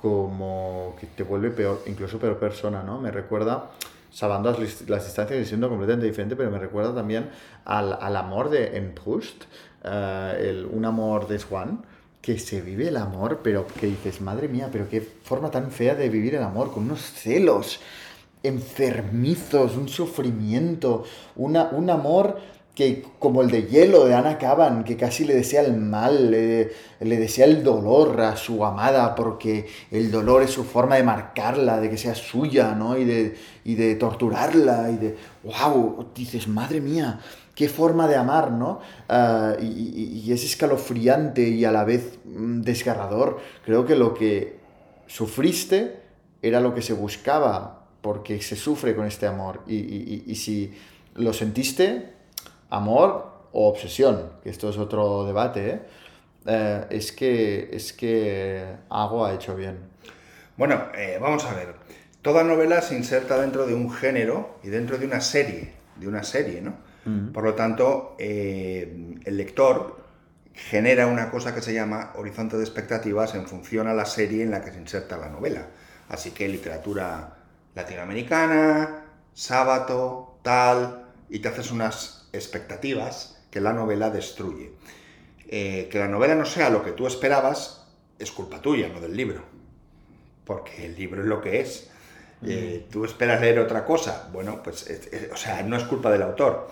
[0.00, 3.00] como que te vuelve peor, incluso peor persona, ¿no?
[3.00, 3.70] Me recuerda,
[4.10, 7.30] salvando las, las distancias y siendo completamente diferente, pero me recuerda también
[7.64, 9.44] al, al amor de en Proust,
[9.84, 11.84] eh, el, un amor de Swann,
[12.20, 15.94] que se vive el amor, pero que dices, madre mía, pero qué forma tan fea
[15.94, 17.80] de vivir el amor, con unos celos
[18.42, 21.04] enfermizos, un sufrimiento,
[21.36, 22.38] una, un amor
[22.78, 26.70] que como el de hielo de Ana Caban, que casi le desea el mal, le,
[27.00, 31.90] desea el dolor a su amada, porque el dolor es su forma de marcarla, de
[31.90, 32.96] que sea suya, ¿no?
[32.96, 37.18] Y de, y de torturarla, y de, wow, dices, madre mía,
[37.56, 38.78] qué forma de amar, ¿no?
[39.08, 43.40] Ah, y, es escalofriante y a la vez mm, desgarrador.
[43.64, 44.60] Creo que lo que
[45.08, 45.96] sufriste
[46.42, 49.64] era lo que se buscaba, porque se sufre con este amor.
[49.66, 50.72] Y si
[51.16, 52.17] lo sentiste,
[52.70, 55.80] amor o obsesión, que esto es otro debate, ¿eh?
[56.46, 59.78] Eh, es, que, es que Ago ha hecho bien.
[60.56, 61.74] Bueno, eh, vamos a ver.
[62.22, 66.22] Toda novela se inserta dentro de un género y dentro de una serie, de una
[66.22, 66.88] serie, ¿no?
[67.32, 69.96] Por lo tanto, eh, el lector
[70.52, 74.50] genera una cosa que se llama horizonte de expectativas en función a la serie en
[74.50, 75.68] la que se inserta la novela.
[76.10, 77.34] Así que literatura
[77.74, 84.72] latinoamericana, sábato, tal, y te haces unas expectativas que la novela destruye.
[85.48, 87.86] Eh, que la novela no sea lo que tú esperabas
[88.18, 89.42] es culpa tuya, no del libro.
[90.44, 91.90] Porque el libro es lo que es.
[92.46, 94.28] Eh, ¿Tú esperas leer otra cosa?
[94.32, 96.70] Bueno, pues, es- es- o sea, no es culpa del autor.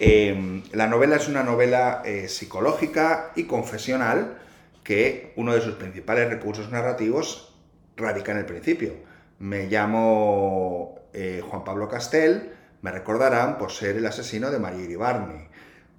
[0.00, 4.38] Eh, la novela es una novela eh, psicológica y confesional
[4.82, 7.54] que uno de sus principales recursos narrativos
[7.96, 8.94] radica en el principio.
[9.38, 11.00] Me llamo
[11.48, 12.52] Juan Pablo Castel,
[12.84, 15.48] me recordarán por ser el asesino de María Iribarne.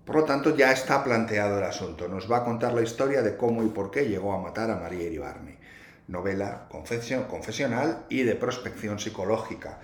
[0.05, 2.07] Por lo tanto, ya está planteado el asunto.
[2.07, 4.75] Nos va a contar la historia de cómo y por qué llegó a matar a
[4.75, 5.57] María Iribarne.
[6.07, 9.79] Novela confesio- confesional y de prospección psicológica.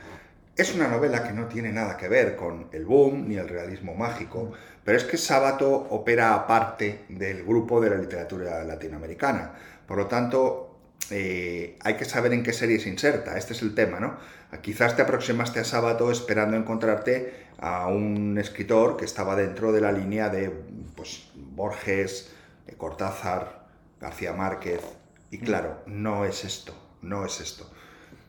[0.56, 3.95] Es una novela que no tiene nada que ver con el boom ni el realismo
[3.95, 4.52] mágico,
[4.86, 9.53] pero es que Sábato opera aparte del grupo de la literatura latinoamericana.
[9.88, 10.70] Por lo tanto,
[11.10, 13.38] eh, hay que saber en qué serie se inserta.
[13.38, 14.18] Este es el tema, ¿no?
[14.61, 19.91] Quizás te aproximaste a Sábato esperando encontrarte a un escritor que estaba dentro de la
[19.91, 20.49] línea de
[20.95, 22.34] pues, Borges,
[22.68, 23.68] eh, Cortázar,
[23.99, 24.82] García Márquez.
[25.30, 27.72] Y claro, no es esto, no es esto.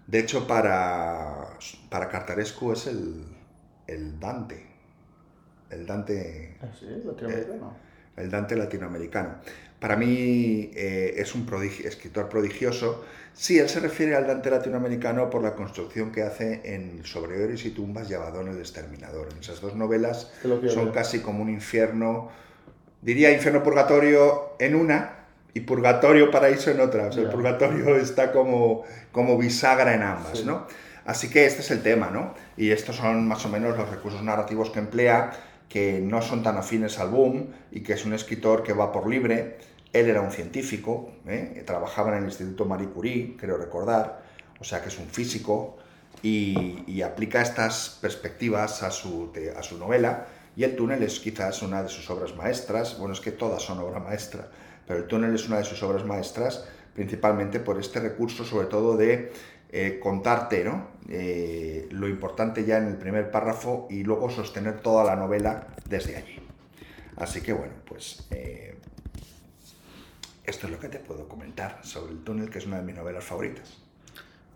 [0.07, 1.59] De hecho, para,
[1.89, 3.24] para Cartarescu es el,
[3.86, 4.66] el Dante.
[5.70, 6.86] El Dante ¿Ah, sí?
[7.05, 7.77] ¿Latinoamericano?
[8.16, 9.36] el Dante latinoamericano.
[9.82, 13.04] Para mí eh, es un prodigio- escritor prodigioso.
[13.34, 17.64] Sí, él se refiere al Dante latinoamericano por la construcción que hace en Sobre Ores
[17.64, 19.28] y Tumbas y Abadón el Exterminador.
[19.32, 20.30] En esas dos novelas
[20.72, 20.94] son ver.
[20.94, 22.30] casi como un infierno,
[23.00, 25.16] diría infierno purgatorio en una
[25.52, 27.09] y purgatorio paraíso en otra.
[27.09, 30.44] O sea, el purgatorio está como, como bisagra en ambas, Sí.
[30.44, 30.66] ¿no?
[31.04, 32.34] Así que este es el tema, ¿no?
[32.56, 35.32] Y estos son más o menos los recursos narrativos que emplea,
[35.68, 39.09] que no son tan afines al boom y que es un escritor que va por
[39.09, 39.56] libre.
[39.93, 41.62] Él era un científico, ¿eh?
[41.66, 44.23] trabajaba en el Instituto Marie Curie, creo recordar,
[44.59, 45.77] o sea que es un físico
[46.23, 50.27] y, aplica estas perspectivas a su, a su novela.
[50.55, 53.78] Y El túnel es quizás una de sus obras maestras, bueno, es que todas son
[53.78, 54.48] obra maestra,
[54.86, 56.64] pero El túnel es una de sus obras maestras
[56.94, 59.32] principalmente por este recurso, sobre todo de
[59.70, 60.64] eh, contarte.
[61.09, 66.16] Eh, lo importante ya en el primer párrafo y luego sostener toda la novela desde
[66.16, 66.39] allí.
[67.16, 68.72] Así que bueno, pues eh,
[70.44, 72.97] esto es lo que te puedo comentar sobre El túnel, que es una de mis
[72.97, 73.78] novelas favoritas.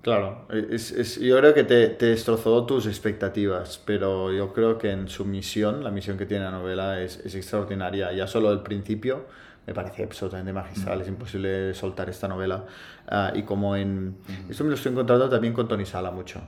[0.03, 4.93] Claro, es, es- yo creo que te, te destrozó tus expectativas, pero yo creo que
[4.93, 8.13] en su misión, la misión que tiene la novela es, es extraordinaria.
[8.13, 9.25] Ya solo el principio
[9.67, 12.65] me parece absolutamente magistral, es imposible soltar esta novela.
[13.09, 14.17] Ah, y como en...
[14.49, 16.41] Esto me lo estoy encontrando también con Tony Sala mucho,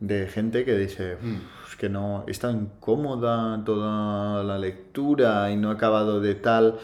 [0.00, 5.56] de gente que dice, "Uf, es que no, es tan cómoda toda la lectura y
[5.56, 6.78] no he acabado de tal...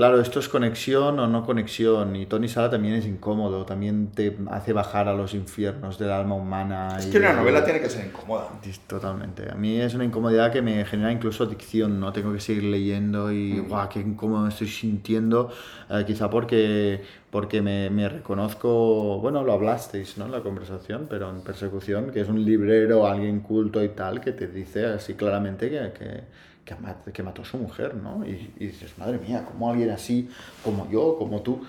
[0.00, 2.16] Claro, esto es conexión o no conexión.
[2.16, 6.36] Y Tony Sala también es incómodo, también te hace bajar a los infiernos del alma
[6.36, 6.96] humana.
[6.98, 8.48] Es que una novela tiene que ser incómoda.
[8.86, 9.50] Totalmente.
[9.52, 12.14] A mí es una incomodidad que me genera incluso adicción, ¿no?
[12.14, 15.50] Tengo que seguir leyendo y, guau, qué incómodo me estoy sintiendo.
[15.90, 20.24] Eh, quizá porque, porque me, me reconozco, bueno, lo hablasteis, ¿no?
[20.24, 24.32] En la conversación, pero en persecución, que es un librero, alguien culto y tal, que
[24.32, 26.20] te dice así claramente que, que,
[26.76, 28.24] que, ma- que mató a su mujer, ¿no?
[28.26, 30.28] Y, y dices, madre mía, ¿cómo alguien así,
[30.64, 31.60] como yo, como tú,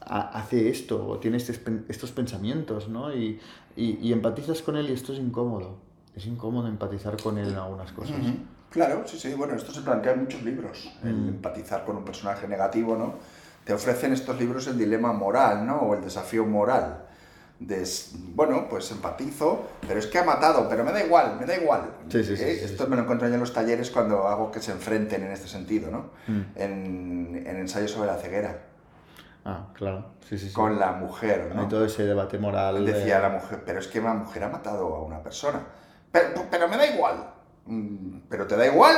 [0.00, 3.14] ha- hace esto o tiene estos, pen- estos pensamientos, ¿no?
[3.14, 3.40] Y,
[3.76, 5.76] y, y empatizas con él y esto es incómodo.
[6.16, 8.16] Es incómodo empatizar con él en algunas cosas.
[8.70, 11.28] Claro, sí, sí, bueno, esto se plantea en muchos libros, el Mm.
[11.28, 13.14] empatizar con un personaje negativo, ¿no?
[13.64, 15.76] Te ofrecen estos libros el dilema moral, ¿no?
[15.80, 17.04] O el desafío moral.
[17.60, 17.84] De,
[18.34, 21.90] bueno, pues empatizo, pero es que ha matado, pero me da igual, me da igual.
[22.08, 22.64] Sí, sí, sí, ¿Eh?
[22.64, 25.48] Esto me lo encuentro yo en los talleres cuando hago que se enfrenten en este
[25.48, 26.10] sentido, ¿no?
[26.28, 26.40] Mm.
[26.54, 28.64] En, en ensayos sobre la ceguera,
[29.44, 30.04] Ah, claro.
[30.28, 30.52] Sí, sí, sí.
[30.52, 31.62] con la mujer, ¿no?
[31.62, 32.84] Hay todo ese debate moral.
[32.84, 35.60] de- Decía la mujer, pero es que la mujer ha matado a una persona.
[36.12, 37.30] Pero, pero me da igual.
[37.64, 38.96] Mm, Pero te da igual.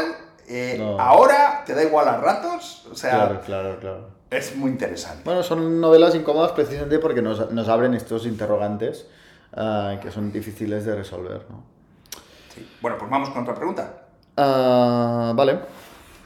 [0.49, 0.99] eh, No.
[1.01, 2.87] Ahora te da igual a ratos.
[2.91, 4.09] O sea, Claro, claro, claro.
[4.31, 5.23] Es muy interesante.
[5.25, 9.07] Bueno, son novelas incómodas precisamente porque nos, nos abren estos interrogantes
[9.53, 11.65] ah, que son difíciles de resolver, ¿no?
[12.55, 12.67] Sí.
[12.81, 14.07] Bueno, pues vamos con otra pregunta.
[14.37, 15.59] Ah, vale.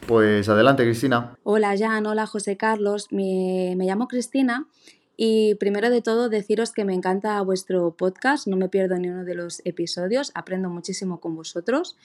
[0.06, 1.34] Pues adelante, Cristina.
[1.44, 4.66] Hola Jan, hola José Carlos, me, me llamo Cristina
[5.16, 9.24] y primero de todo deciros que me encanta vuestro podcast, no me pierdo ni uno
[9.24, 11.96] de los episodios, aprendo muchísimo con vosotros.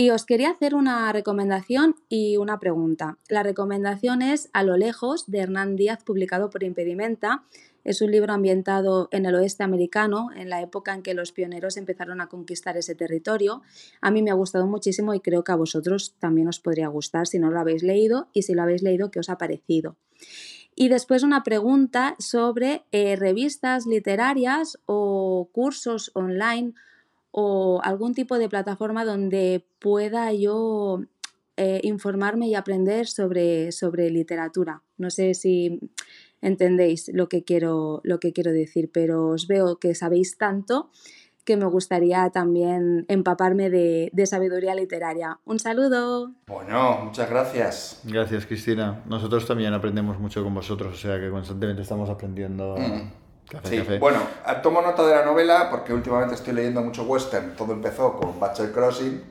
[0.00, 3.18] Y os quería hacer una recomendación y una pregunta.
[3.28, 7.44] La recomendación es A lo lejos de Hernán Díaz, publicado por Impedimenta.
[7.84, 11.76] Es un libro ambientado en el oeste americano, en la época en que los pioneros
[11.76, 13.60] empezaron a conquistar ese territorio.
[14.00, 17.26] A mí me ha gustado muchísimo y creo que a vosotros también os podría gustar
[17.26, 19.96] si no lo habéis leído y si lo habéis leído, ¿qué os ha parecido?
[20.74, 26.72] Y después una pregunta sobre eh, revistas literarias o cursos online
[27.30, 31.02] o algún tipo de plataforma donde pueda yo
[31.56, 34.82] eh, informarme y aprender sobre, sobre literatura.
[34.96, 35.78] No sé si
[36.40, 40.90] entendéis lo que, quiero, lo que quiero decir, pero os veo que sabéis tanto
[41.44, 45.38] que me gustaría también empaparme de, de sabiduría literaria.
[45.44, 46.32] Un saludo.
[46.46, 48.00] Bueno, muchas gracias.
[48.04, 49.02] Gracias, Cristina.
[49.06, 52.76] Nosotros también aprendemos mucho con vosotros, o sea que constantemente estamos aprendiendo.
[52.76, 53.29] Mm.
[53.50, 53.98] Café, Sí, café.
[53.98, 57.56] bueno, ah, tomo nota de la novela porque últimamente estoy leyendo mucho western.
[57.56, 59.22] Todo empezó con Butcher Crossing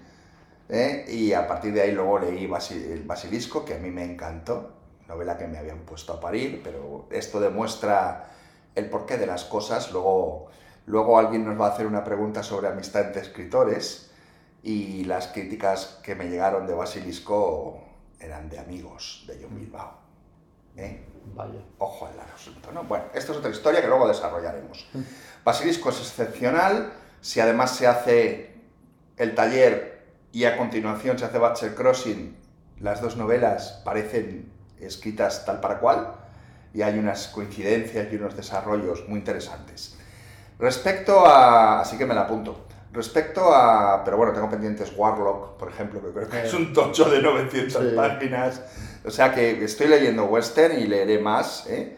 [0.69, 1.05] ¿eh?
[1.07, 4.73] y a partir de ahí luego leí el Basilisco, que a mí me encantó.
[5.07, 8.29] Novela que me habían puesto a parir, pero esto demuestra
[8.75, 9.91] el porqué de las cosas.
[9.91, 10.47] Luego,
[10.85, 14.11] luego alguien nos va a hacer una pregunta sobre amistad entre escritores
[14.61, 17.79] y las críticas que me llegaron de Basilisco
[18.19, 19.93] eran de amigos de John Bilbao.
[20.75, 20.99] ¿eh?
[21.35, 21.59] Vaya.
[21.77, 22.83] Ojo al asunto, ¿no?
[22.83, 24.87] Bueno, esto es otra historia que luego desarrollaremos.
[25.43, 26.93] Basilisco es excepcional.
[27.21, 28.55] Si además se hace
[29.17, 32.37] el taller y a continuación se hace Butcher Crossing,
[32.79, 36.13] las dos novelas parecen escritas tal para cual
[36.73, 39.97] y hay unas coincidencias y unos desarrollos muy interesantes.
[40.59, 41.81] Respecto a...
[41.81, 42.65] así que me la apunto.
[42.91, 44.03] Respecto a.
[44.03, 47.83] Pero bueno, tengo pendientes Warlock, por ejemplo, que creo que es un tocho de 900
[47.83, 47.95] Sí.
[47.95, 48.61] páginas.
[49.05, 51.97] O sea que estoy leyendo western y leeré más, ¿eh?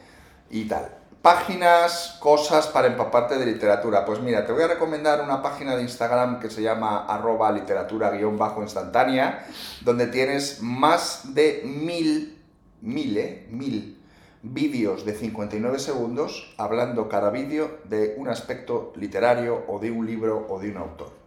[0.49, 0.89] Y tal.
[1.22, 4.03] Páginas, cosas para empaparte de literatura.
[4.05, 8.09] Pues mira, te voy a recomendar una página de Instagram que se llama arroba literatura
[8.09, 9.45] guion bajo instantánea,
[9.81, 12.43] donde tienes más de mil,
[12.81, 13.47] mil, ¿eh?
[13.51, 14.01] Mil
[14.43, 20.47] vídeos de 59 segundos hablando cada vídeo de un aspecto literario o de un libro
[20.49, 21.22] o de un autor.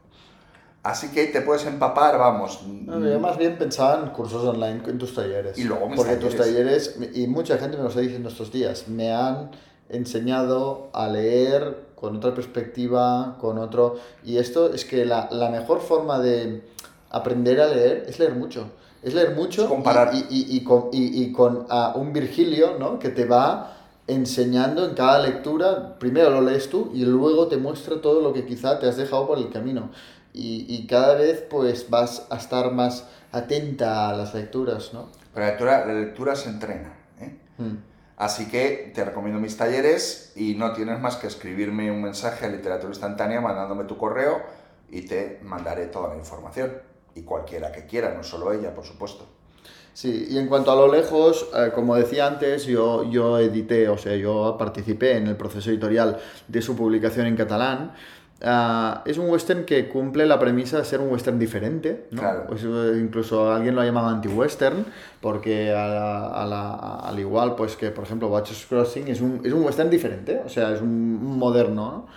[0.83, 2.61] Así que te puedes empapar, vamos.
[2.87, 5.57] Yo más bien pensaba en cursos online en tus talleres.
[5.57, 6.95] Y luego mis Porque tus talleres.
[6.95, 9.51] talleres, y mucha gente me lo está diciendo estos días, me han
[9.89, 13.97] enseñado a leer con otra perspectiva, con otro...
[14.25, 16.63] Y esto es que la, la mejor forma de
[17.09, 18.69] aprender a leer es leer mucho.
[19.05, 20.15] Es leer mucho Es comparar.
[20.15, 22.99] y, y- y con, y- y con ah, un Virgilio, ¿no?
[22.99, 23.77] Que te va
[24.07, 28.45] enseñando en cada lectura, primero lo lees tú y luego te muestra todo lo que
[28.45, 29.91] quizá te has dejado por el camino.
[30.33, 35.09] Y, y cada vez pues vas a estar más atenta a las lecturas, ¿no?
[35.33, 36.93] Pero la lectura, la lectura se entrena.
[37.21, 37.39] ¿eh?
[37.59, 37.77] Mm.
[38.17, 42.49] Así que te recomiendo mis talleres y no tienes más que escribirme un mensaje a
[42.49, 44.41] literatura instantánea mandándome tu correo
[44.91, 46.73] y te mandaré toda la información.
[47.15, 49.25] Y cualquiera que quiera, no solo ella, por supuesto.
[49.93, 53.97] Sí, y en cuanto a lo lejos, eh, como decía antes, yo, yo edité, o
[53.97, 56.19] sea, yo participé en el proceso editorial
[56.49, 57.93] de su publicación en catalán.
[58.43, 62.21] Ah, es un western que cumple la premisa de ser un western diferente, ¿no?
[62.21, 62.47] Claro.
[62.49, 64.85] Pues, eh, incluso alguien lo ha llamado anti-western,
[65.21, 69.41] porque a la- a la- al igual pues que, por ejemplo, Watchers Crossing es un,
[69.45, 72.09] es un western diferente, o sea, es un, moderno,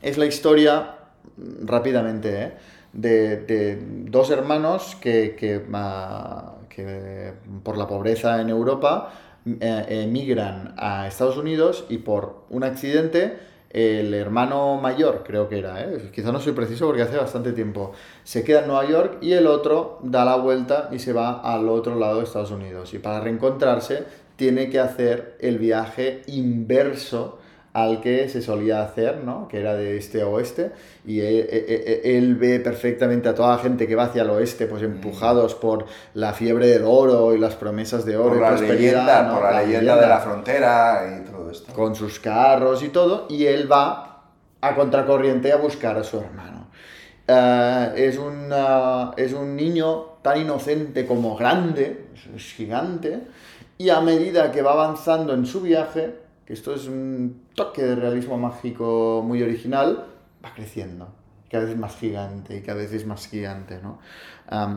[0.00, 0.94] es la historia,
[1.36, 2.52] mm, rápidamente, ¿eh?
[2.94, 5.62] De, de dos hermanos que, que,
[6.68, 9.12] que por la pobreza en Europa
[9.60, 13.36] eh, emigran a Estados Unidos y por un accidente
[13.74, 16.10] el hermano mayor, creo que era, ¿eh?
[16.14, 17.90] quizá no soy preciso porque hace bastante tiempo,
[18.22, 21.68] se queda en Nueva York y el otro da la vuelta y se va al
[21.68, 22.94] otro lado de Estados Unidos.
[22.94, 24.04] Y para reencontrarse
[24.36, 27.40] tiene que hacer el viaje inverso
[27.74, 29.46] al que se solía hacer, ¿no?
[29.48, 30.70] Que era de este a oeste,
[31.04, 34.66] y él, él- él ve perfectamente a toda la gente que va hacia el oeste,
[34.66, 35.84] pues empujados por
[36.14, 39.34] la fiebre del oro y las promesas de oro Por y la leyenda, ¿no?
[39.34, 41.72] por la, leyenda de la frontera y todo esto.
[41.74, 44.22] con sus carros y todo, y él va
[44.60, 46.68] a contracorriente a buscar a su hermano.
[47.26, 52.06] Eh, es, un, ah, es un niño tan inocente como grande,
[52.36, 53.18] es gigante,
[53.78, 57.94] y a medida que va avanzando en su viaje, que esto es un toque de
[57.94, 60.06] realismo mágico muy original,
[60.44, 61.08] va creciendo,
[61.50, 63.98] cada vez más gigante y cada vez es más gigante, ¿no?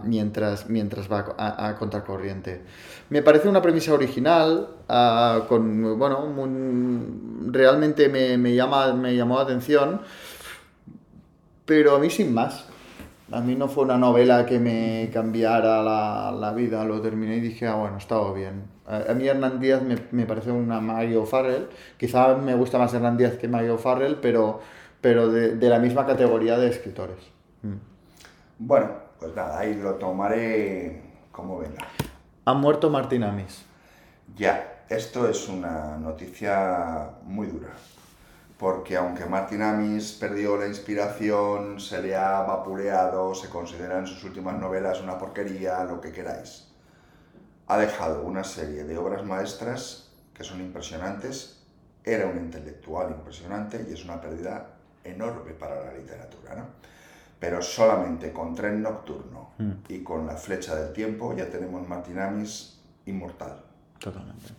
[0.04, 2.62] Mientras, mientras va a, a contracorriente.
[3.10, 6.34] Me parece una premisa original, ah, con, bueno,
[7.52, 10.02] realmente me, me llama, me llamó la atención,
[11.66, 12.66] pero a mí sin más.
[13.32, 17.42] A mí no fue una novela que me cambiara la, la vida, lo terminé y
[17.42, 18.64] dije, ah, bueno, estaba bien.
[18.88, 21.68] A, a mí Hernán Díaz me, me parece una Mario Farrell,
[21.98, 24.62] quizá me gusta más Hernán Díaz que Mario Farrell, pero,
[25.02, 27.18] pero de, de la misma categoría de escritores.
[27.64, 27.76] Mm.
[28.60, 31.02] Bueno, pues nada, ahí lo tomaré
[31.32, 31.86] como venga.
[32.46, 33.66] Ha muerto Martín Amis.
[34.38, 37.70] Ya, esto es una noticia muy dura.
[38.58, 44.24] Porque aunque Martin Amis perdió la inspiración, se le ha vapuleado, se considera en sus
[44.24, 46.68] últimas novelas una porquería, lo que queráis,
[47.68, 51.62] ha dejado una serie de obras maestras que son impresionantes,
[52.04, 54.70] era un intelectual impresionante y es una pérdida
[55.04, 56.64] enorme para la literatura, ¿no?
[57.40, 59.72] Pero solamente con Tren Nocturno Mm.
[59.90, 63.60] y con La Flecha del Tiempo ya tenemos Martin Amis inmortal.
[64.00, 64.50] Totalmente.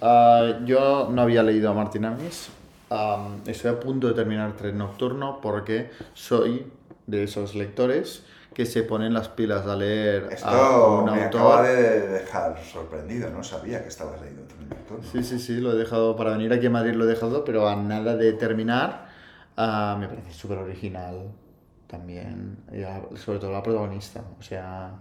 [0.00, 2.48] Ah, yo no había leído a Martín Amis.
[2.90, 6.66] Am, estoy a punto de terminar Tren Nocturno porque soy
[7.06, 8.24] de esos lectores
[8.54, 11.40] que se ponen las pilas a leer a Esto un me autor.
[11.40, 15.04] acaba de dejar sorprendido, no sabía que estabas leyendo Tren Nocturno.
[15.12, 17.68] Sí, sí, sí, lo he dejado para venir aquí a Madrid, lo he dejado, pero
[17.68, 19.06] a nada de terminar.
[19.56, 21.30] ah, me parece súper original
[21.88, 24.92] también, a- sobre todo la protagonista, o sea,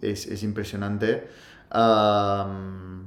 [0.00, 1.28] es, es impresionante.
[1.70, 3.04] am,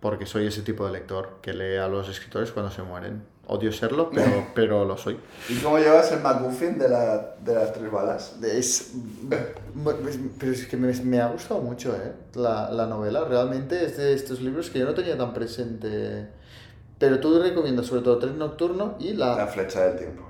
[0.00, 3.22] porque soy ese tipo de lector que lee a los escritores cuando se mueren.
[3.52, 5.18] Odio serlo, pero, pero lo soy.
[5.48, 8.36] ¿Y cómo llevas el MacGuffin de, la, de las tres balas?
[8.42, 8.92] Es,
[10.38, 12.12] pero es que me, me ha gustado mucho ¿eh?
[12.34, 13.24] la, la novela.
[13.24, 16.28] Realmente es de estos libros que yo no tenía tan presente.
[16.98, 19.34] Pero tú recomiendas sobre todo Tren Nocturno y la...
[19.34, 20.22] La flecha del tiempo.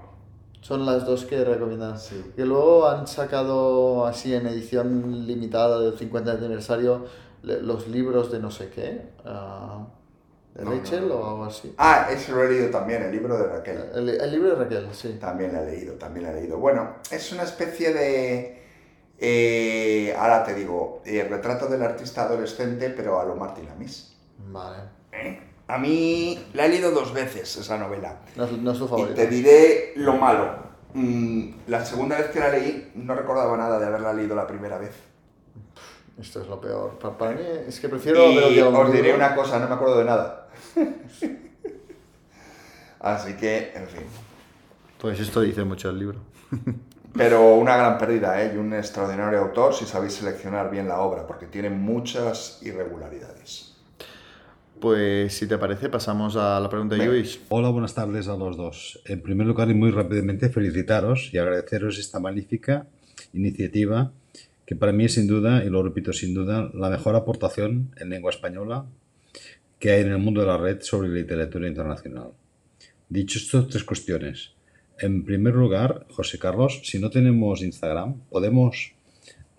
[0.62, 2.04] Son las dos que recomiendas.
[2.04, 2.24] Sí.
[2.38, 7.04] Y luego han sacado así en edición limitada del 50 aniversario
[7.42, 9.10] los libros de no sé qué.
[9.24, 9.99] ¿De
[10.56, 11.14] No, Rachel no.
[11.14, 11.74] o algo así?
[11.78, 13.84] Ah, ese lo he leído también, el libro de Raquel.
[13.94, 15.16] El, el libro de Raquel, sí.
[15.20, 16.58] También lo he leído, también lo he leído.
[16.58, 18.62] Bueno, es una especie de...
[19.18, 24.16] eh, ahora te digo, eh, retrato del artista adolescente, pero a lo Martin Amis.
[24.50, 24.78] Vale.
[25.12, 25.40] ¿Eh?
[25.68, 28.16] A mí la he leído dos veces esa novela.
[28.34, 30.70] No, es- es tu Y te diré lo malo.
[30.94, 34.78] Mm, la segunda vez que la leí no recordaba nada de haberla leído la primera
[34.78, 34.90] vez.
[36.20, 36.98] Esto es lo peor.
[36.98, 39.98] Pa- Para, mí es que prefiero el Y os diré una cosa, no me acuerdo
[39.98, 40.39] de nada.
[43.00, 44.02] Así que, en fin.
[44.98, 46.18] Pues esto dice mucho el libro.
[47.14, 48.52] Pero una gran pérdida, ¿eh?
[48.54, 53.74] Y un extraordinario autor si sabéis seleccionar bien la obra, porque tiene muchas irregularidades.
[54.80, 57.04] Pues si te parece, pasamos a la pregunta de.
[57.04, 57.40] Luis.
[57.48, 59.02] Hola, buenas tardes a los dos.
[59.06, 62.86] En primer lugar y muy rápidamente felicitaros y agradeceros esta magnífica
[63.32, 64.12] iniciativa
[64.70, 68.08] que para mí es sin duda, y lo repito sin duda, la mejor aportación en
[68.08, 68.86] lengua española
[69.80, 72.32] que hay en el mundo de la red sobre literatura internacional.
[73.08, 74.52] Dicho esto, tres cuestiones.
[74.98, 78.92] En primer lugar, José Carlos, si no tenemos Instagram, ¿podemos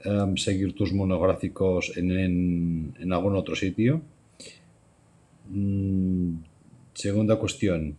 [0.06, 4.02] em, seguir tus monográficos en, algún otro sitio?
[5.49, 6.35] Mm,
[6.93, 7.98] segunda cuestión.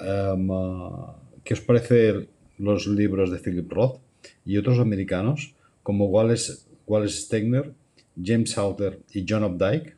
[0.00, 2.28] em, ah, ¿Qué os parece
[2.58, 4.00] los libros de Philip Roth
[4.44, 6.52] y otros americanos como Wallace,
[6.86, 7.72] Wallace Stegner,
[8.22, 9.96] James Salter y John Updike?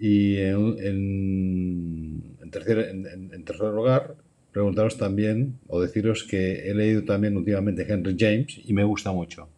[0.00, 4.14] Y en, en- en tercer, en- en- en tercer lugar,
[4.52, 9.48] preguntaros también o deciros que he leído también últimamente Henry James y me gusta mucho.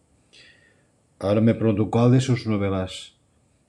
[1.19, 3.13] Ahora me pregunto, ¿cuál de sus novelas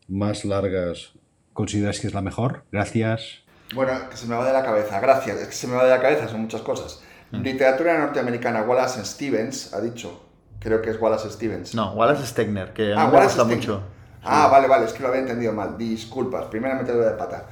[0.08, 1.12] más largas
[1.52, 2.64] consideráis que es la mejor?
[2.72, 3.42] Gracias.
[3.74, 5.40] Bueno, que se me va de la cabeza, gracias.
[5.40, 7.02] Es que se me va de la cabeza, son muchas cosas.
[7.32, 10.22] Literatura norteamericana, Wallace Stevens ha dicho.
[10.60, 11.74] Creo que es Wallace Stevens.
[11.74, 13.56] No, Wallace Stegner, que a mí Ah, me Wallace gusta Stegner.
[13.58, 13.82] mucho.
[14.24, 15.76] Ah, vale, vale, es que lo había entendido mal.
[15.76, 17.46] Disculpas, primera metedura de pata.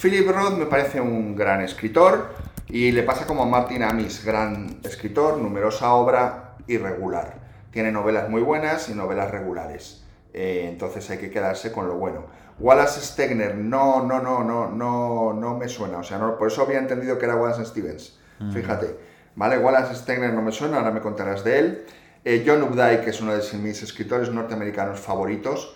[0.00, 2.34] Philip Roth me parece un gran escritor
[2.68, 7.34] y le pasa como a Martin Amis, gran escritor, numerosa obra irregular.
[7.70, 10.04] Tiene novelas muy buenas y novelas regulares.
[10.32, 12.24] Eh, entonces hay que quedarse con lo bueno.
[12.58, 15.98] Wallace Stegner, no, no, no, no, no, no me suena.
[15.98, 18.18] O sea, no, por eso había entendido que era Wallace Stevens.
[18.38, 18.52] Mm.
[18.52, 18.96] Fíjate.
[19.34, 21.86] Vale, Wallace Stegner no me suena, ahora me contarás de él.
[22.24, 25.75] Eh, John Updike es uno de mis escritores norteamericanos favoritos.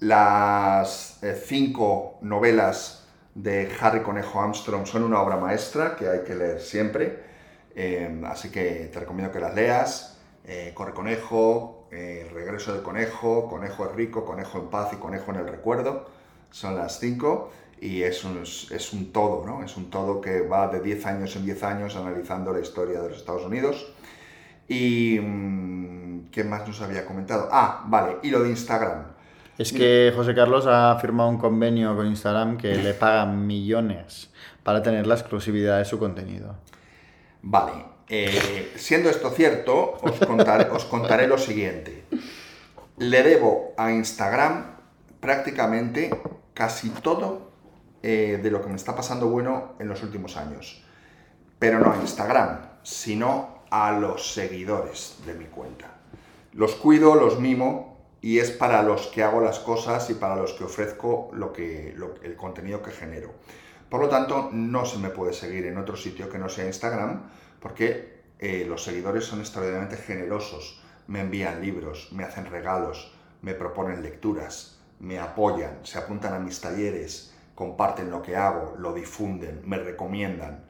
[0.00, 6.34] Las eh, cinco novelas de Harry Conejo Armstrong son una obra maestra que hay que
[6.34, 7.22] leer siempre.
[7.74, 10.18] Eh, así que te recomiendo que las leas.
[10.44, 15.30] Eh, Corre Conejo, eh, regreso del conejo, Conejo es rico, Conejo en paz y Conejo
[15.32, 16.08] en el recuerdo.
[16.50, 17.50] Son las cinco
[17.80, 19.62] y es un, es un todo, ¿no?
[19.62, 23.08] Es un todo que va de 10 años en 10 años analizando la historia de
[23.10, 23.92] los Estados Unidos.
[24.68, 25.18] Y...
[25.20, 25.98] mm,
[26.30, 27.48] ¿Qué más nos había comentado?
[27.50, 29.17] Ah, vale, y lo de Instagram.
[29.58, 34.30] Es que José Carlos ha firmado un convenio con Instagram que le pagan millones
[34.62, 36.54] para tener la exclusividad de su contenido.
[37.42, 37.72] Vale,
[38.08, 42.04] eh, siendo esto cierto, os contaré, lo siguiente.
[42.98, 44.76] Le debo a Instagram
[45.18, 46.10] prácticamente
[46.54, 47.50] casi todo
[48.04, 50.84] eh, de lo que me está pasando bueno en los últimos años.
[51.58, 55.86] Pero no a Instagram, sino a los seguidores de mi cuenta.
[56.52, 57.87] Los cuido, los mimo
[58.20, 61.94] y es para los que hago las cosas y para los que ofrezco lo que,
[62.22, 63.32] el contenido que genero.
[63.88, 67.30] Por lo tanto, no se me puede seguir en otro sitio que no sea Instagram
[67.60, 70.82] porque eh, los seguidores son extraordinariamente generosos.
[71.06, 76.60] Me envían libros, me hacen regalos, me proponen lecturas, me apoyan, se apuntan a mis
[76.60, 80.64] talleres, comparten lo que hago, lo difunden, me recomiendan.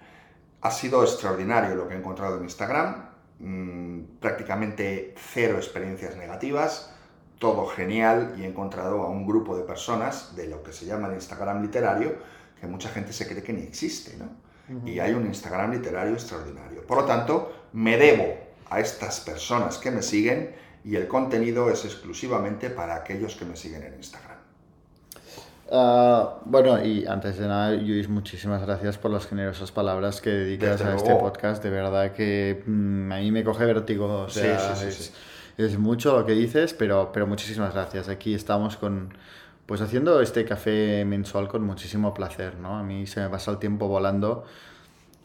[0.60, 6.94] Ha sido extraordinario lo que he encontrado en Instagram, mm, prácticamente cero experiencias negativas,
[7.38, 11.08] todo genial y he encontrado a un grupo de personas de lo que se llama
[11.08, 12.16] el Instagram literario
[12.60, 14.26] que mucha gente se cree que ni existe, ¿no?
[14.84, 16.86] Y hay un Instagram literario extraordinario.
[16.86, 18.36] Por lo tanto, me debo
[18.68, 20.54] a estas personas que me siguen
[20.84, 24.36] y el contenido es exclusivamente para aquellos que me siguen en Instagram.
[25.70, 30.78] Ah, bueno, y antes de nada, Luis, muchísimas gracias por las generosas palabras que dedicas
[30.78, 31.62] Desde a este podcast.
[31.62, 34.22] De verdad que mm, a mí me coge vértigo.
[34.22, 35.02] O Sí, sea, sí, sí, es, sí.
[35.02, 35.12] es
[35.78, 38.08] mucho lo que dices, pero, pero muchísimas gracias.
[38.08, 39.12] Aquí estamos con,
[39.66, 42.78] pues haciendo este café mensual con muchísimo placer, ¿no?
[42.78, 44.44] A mí se me pasa el tiempo volando.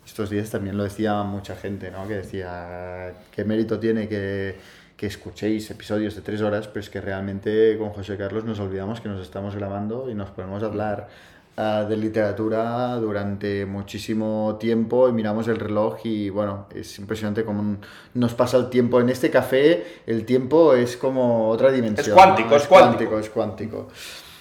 [0.06, 2.08] Estos días también lo decía mucha gente, ¿no?
[2.08, 4.58] Que decía, ¿qué mérito tiene que,
[4.98, 6.68] que escuchéis episodios de tres horas?
[6.68, 10.32] Pero es que realmente con José Carlos nos olvidamos que nos estamos grabando y nos
[10.32, 11.10] ponemos a hablar
[11.58, 17.78] ah, de literatura durante muchísimo tiempo y miramos el reloj y bueno, es impresionante cómo
[18.14, 19.00] nos pasa el tiempo.
[19.00, 22.16] En este café el tiempo es como otra dimensión.
[22.16, 22.56] cuántico, ¿no?
[22.56, 23.20] es cuántico.
[23.20, 23.88] Es cuántico.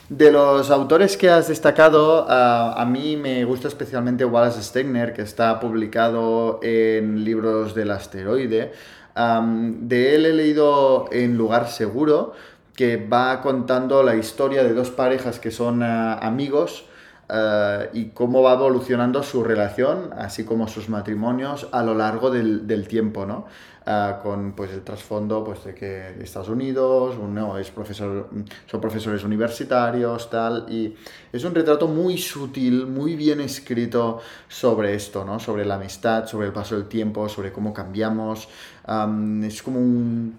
[0.09, 5.23] De los autores que has destacado, ah, a mí me gusta especialmente Wallace Stegner, que
[5.23, 8.73] está publicado en libros del asteroide.
[9.15, 12.33] De él he leído En lugar seguro,
[12.75, 16.87] que va contando la historia de dos parejas que son ah, amigos
[17.33, 22.67] ah, y cómo va evolucionando su relación, así como sus matrimonios a lo largo del,
[22.67, 23.47] del tiempo, ¿no?
[23.85, 28.31] Ah, con pues el trasfondo pues de que Estados Unidos, uno es profesor,
[28.67, 30.95] son profesores universitarios, tal, y
[31.33, 35.41] es un retrato muy sutil, muy bien escrito sobre esto, ¿no?
[35.41, 38.49] Sobre la amistad, sobre el paso del tiempo, sobre cómo cambiamos.
[38.85, 40.39] Am, es como un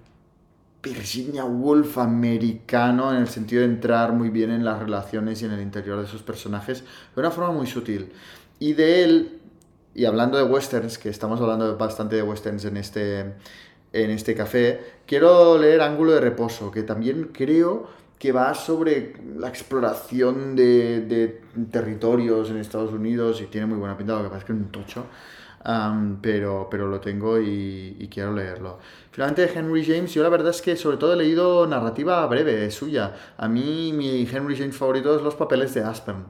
[0.84, 5.52] Virginia Woolf americano en el sentido de entrar muy bien en las relaciones y en
[5.52, 6.84] el interior de sus personajes
[7.16, 8.12] de una forma muy sutil.
[8.60, 9.40] Y de él,
[9.96, 13.20] y hablando de westerns, que estamos hablando bastante de westerns en este,
[13.94, 17.88] en este café, quiero leer Ángulo de Reposo, que también creo
[18.20, 21.42] que va sobre la exploración de, de
[21.72, 24.60] territorios en Estados Unidos y tiene muy buena pinta, lo que pasa es que es
[24.60, 25.06] un tocho.
[26.22, 28.80] Pero, pero lo tengo y quiero leerlo.
[29.14, 33.14] Finalmente, Henry James, yo la verdad es que sobre todo he leído narrativa breve suya.
[33.38, 36.26] A mí mi Henry James favorito es Los papeles de Aspen.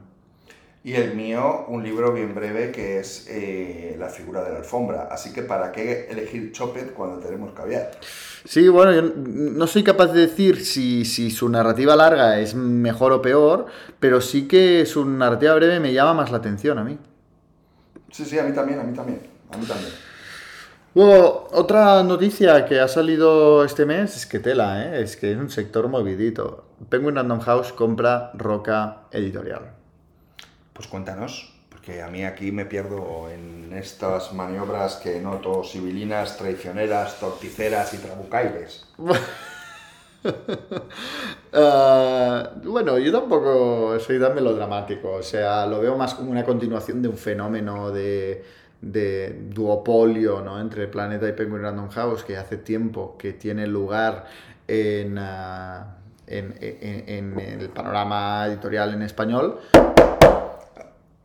[0.84, 5.08] Y el mío, un libro bien breve que es eh, La figura de la alfombra.
[5.10, 7.90] Así que, ¿para qué elegir Chopet cuando tenemos caviar?
[8.44, 13.12] Sí, bueno, yo no soy capaz de decir si, si su narrativa larga es mejor
[13.12, 13.64] o peor,
[13.98, 16.98] pero sí que su narrativa breve me llama más la atención a mí.
[18.10, 19.20] Sí, sí, a mí también, a mí también.
[19.50, 20.03] A mí también.
[20.94, 25.02] Luego, otra noticia que ha salido este mes es que tela, ¿eh?
[25.02, 26.66] es que es un sector movidito.
[26.88, 29.72] Penguin Random House compra Roca Editorial.
[30.72, 37.18] Pues cuéntanos, porque a mí aquí me pierdo en estas maniobras que noto civilinas, traicioneras,
[37.18, 38.86] torticeras y trabucailes.
[41.52, 47.02] Ah, bueno, yo tampoco soy tan melodramático, o sea, lo veo más como una continuación
[47.02, 48.44] de un fenómeno de,
[48.92, 50.60] de duopolio ¿no?
[50.60, 54.26] entre Planeta y Penguin Random House que hace tiempo que tiene lugar
[54.68, 55.96] en, ah,
[56.26, 59.58] en, en- en el panorama editorial en español.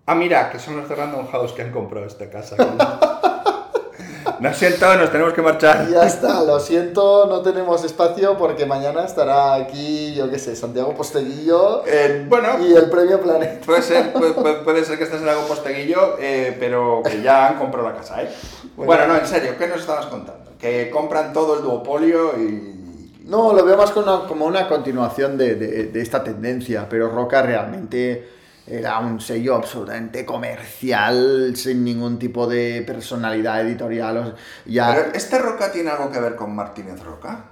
[0.05, 2.55] Ah, mira, que son los de Random House que han comprado esta casa.
[4.41, 5.87] Lo siento, nos tenemos que marchar.
[5.89, 10.93] Ya está, lo siento, no tenemos espacio porque mañana estará aquí, yo qué sé, Santiago
[10.95, 13.65] Posteguillo Eh, bueno, y el premio Planeta.
[13.65, 17.57] puede ser, puede, puede- ser que estés en algo posteguillo, eh, pero que ya han
[17.57, 18.29] comprado la casa, ¿eh?
[18.77, 20.51] Bueno, no, en serio, ¿qué nos estabas contando?
[20.57, 23.19] Que compran todo el duopolio y...
[23.25, 27.09] No, lo veo más como una, como una continuación de, de- de esta tendencia, pero
[27.09, 28.38] Roca realmente
[28.69, 34.35] era un sello absolutamente comercial, sin ningún tipo de personalidad editorial.
[34.65, 34.93] ya...
[34.93, 37.45] Pero, ¿Este Roca tiene algo que ver con Martínez Roca?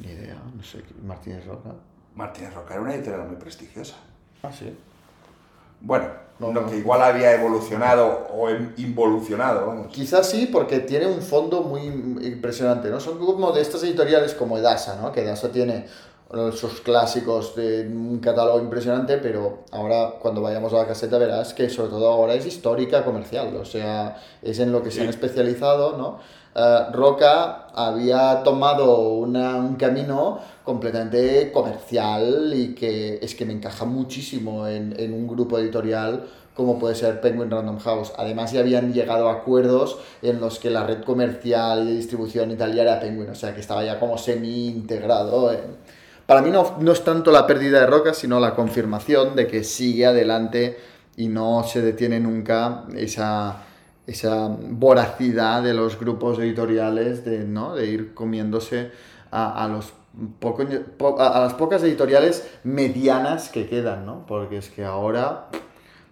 [0.00, 1.70] Ni idea, no sé, Martínez Roca.
[2.14, 3.96] Martínez Roca era una editorial muy prestigiosa.
[4.42, 4.76] Ah, sí.
[5.80, 6.06] Bueno,
[6.38, 6.66] no.
[6.66, 9.88] que igual había evolucionado o em- involucionado, vamos.
[9.88, 13.00] Quizás sí, porque tiene un fondo muy impresionante, ¿no?
[13.00, 15.12] Son como de estas editoriales como Edasa, ¿no?
[15.12, 15.86] Que Edasa tiene
[16.52, 21.70] sus clásicos de un catálogo impresionante, pero ahora cuando vayamos a la caseta verás que
[21.70, 25.10] sobre todo ahora es histórica comercial, o sea, es en lo que se han Sí.
[25.10, 26.18] especializado, ¿no?
[26.56, 33.84] Eh, Roca había tomado una- un camino completamente comercial y que es que me encaja
[33.84, 36.24] muchísimo en, en un grupo editorial
[36.56, 38.12] como puede ser Penguin Random House.
[38.16, 42.50] Además ya habían llegado a acuerdos en los que la red comercial y de distribución
[42.50, 45.52] y tal ya era Penguin, o sea que estaba ya como semi integrado.
[45.52, 45.76] en-
[46.26, 49.62] Para mí no, no es tanto la pérdida de Roca, sino la confirmación de que
[49.62, 50.76] sigue adelante
[51.16, 53.62] y no se detiene nunca esa,
[54.06, 57.74] esa voracidad de los grupos editoriales de, ¿no?
[57.74, 58.90] de ir comiéndose
[59.30, 59.92] a, los
[60.40, 60.64] poco-
[60.96, 64.24] po- a, las pocas editoriales medianas que quedan, ¿no?
[64.26, 65.48] Porque es que ahora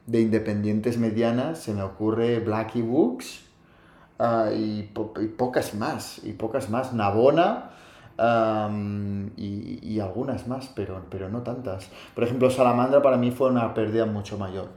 [0.06, 3.40] de independientes medianas se me ocurre Blackie Books
[4.18, 7.70] ah, y, po- y pocas más, y pocas más, Navona
[9.36, 11.90] y, y algunas más, pero, pero no tantas.
[12.14, 14.68] Por ejemplo, Salamandra para mí fue una pérdida mucho mayor.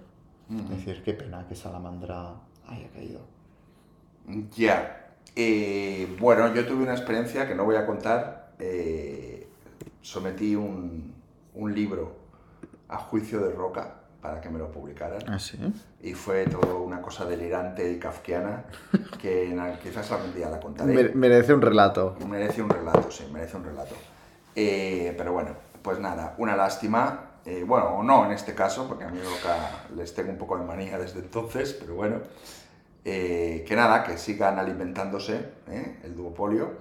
[0.50, 2.34] Es decir, qué pena que Salamandra
[2.68, 3.22] haya caído.
[4.56, 5.06] Ya.
[5.36, 8.54] Eh, bueno, yo tuve una experiencia que no voy a contar.
[8.60, 9.48] eh,
[10.02, 11.14] sometí un,
[11.54, 12.16] un libro
[12.88, 15.20] a juicio de Roca para que me lo publicaran.
[15.28, 15.58] ¿Ah, sí?
[16.02, 18.66] Y fue todo una cosa delirante y kafkiana
[19.22, 20.94] que quizás algún día la contaré.
[20.94, 22.16] Mere- merece un relato.
[22.28, 23.96] Merece un relato, sí, merece un relato.
[24.56, 27.24] Eh, pero bueno, pues nada, una lástima.
[27.46, 30.58] eh, bueno, o no en este caso, porque a mí Roca les tengo un poco
[30.58, 32.18] de manía desde entonces, pero bueno.
[33.10, 35.40] Eh, que nada, que sigan alimentándose,
[36.04, 36.72] el duopolio.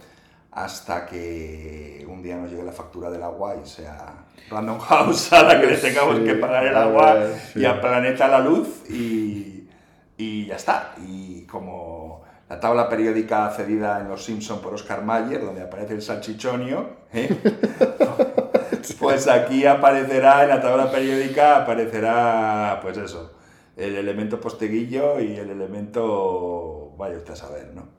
[0.57, 5.43] Hasta que un día nos llegue la factura del agua y sea Random House a
[5.43, 7.61] la que le tengamos Sí, que pagar el agua sí.
[7.61, 9.69] y al planeta la luz y,
[10.17, 10.95] y ya está.
[11.07, 16.01] Y como la tabla periódica cedida en Los Simpson por Oscar Mayer, donde aparece el
[16.01, 17.29] salchichonio, ¿eh?
[18.99, 23.35] pues aquí aparecerá, en la tabla periódica aparecerá, pues eso,
[23.77, 27.96] el elemento posteguillo y el elemento, vaya usted a saber, ¿no?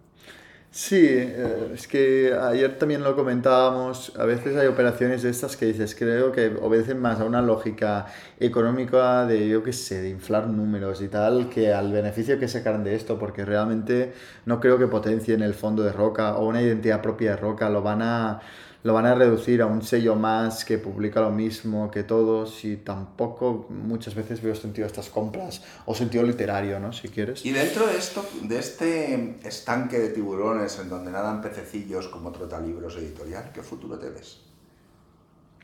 [0.69, 5.65] Sí, eh, es que ayer también lo comentábamos, a veces hay operaciones de estas que
[5.65, 8.06] dices, creo que obedecen más a una lógica
[8.39, 12.84] económica de, yo qué sé, de inflar números y tal, que al beneficio que sacan
[12.84, 14.14] de esto, porque realmente
[14.45, 17.81] no creo que potencien el fondo de Roca o una identidad propia de Roca, lo
[17.81, 18.41] van a,
[18.88, 22.77] lo van a reducir a un sello más que publica lo mismo que todos y
[22.77, 26.93] tampoco muchas veces veo sentido a estas compras o sentido literario, ¿no?
[26.93, 27.45] Si quieres.
[27.45, 32.95] Y dentro de esto, de este estanque de tiburones en donde nadan pececillos como trotalibros
[32.95, 34.39] editorial, ¿qué futuro te ves?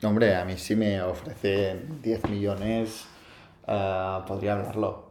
[0.02, 3.06] Hombre, a mí si me ofrecen 10 millones,
[3.66, 5.08] ah, podría hablarlo.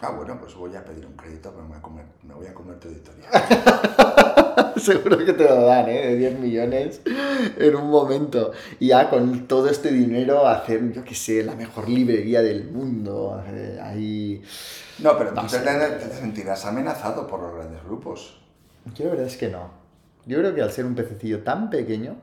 [0.00, 2.46] Ah, bueno, pues voy a pedir un crédito, pero me voy a comer, me voy
[2.46, 3.32] a comer tu editorial.
[4.76, 6.06] Seguro que te lo dan, ¿eh?
[6.06, 7.00] De 10 millones
[7.56, 8.52] en un momento.
[8.78, 13.42] Y ya con todo este dinero hacer, yo qué sé, la mejor librería del mundo.
[13.82, 14.42] ahí...
[14.98, 18.38] No, pero tú te sentirás amenazado por los grandes grupos.
[18.94, 19.70] Yo la verdad es que no.
[20.24, 22.16] Yo creo que al ser un pececillo tan pequeño,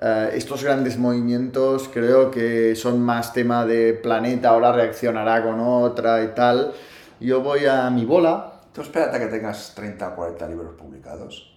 [0.00, 6.22] eh, estos grandes movimientos creo que son más tema de planeta, ahora reaccionará con otra
[6.22, 6.72] y tal.
[7.18, 8.60] Yo voy a mi bola.
[8.72, 11.51] Tú espérate a que tengas 30 o 40 libros publicados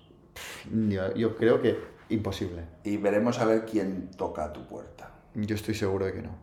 [0.72, 2.64] Yo, yo creo que imposible.
[2.84, 5.12] y veremos a ver quién toca a tu puerta.
[5.34, 6.36] Yo estoy seguro de que no.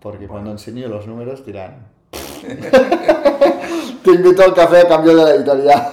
[0.00, 1.88] Porque cuando enseñe los números dirán...
[4.04, 5.92] Te invito al café a cambio de la editorial.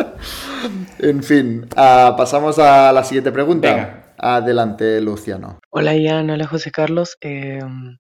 [0.98, 3.74] en fin, ah, pasamos a la siguiente pregunta.
[3.74, 4.14] Venga.
[4.16, 5.58] Adelante, Luciano.
[5.70, 7.16] Hola Ian, hola José Carlos.
[7.20, 7.60] Eh,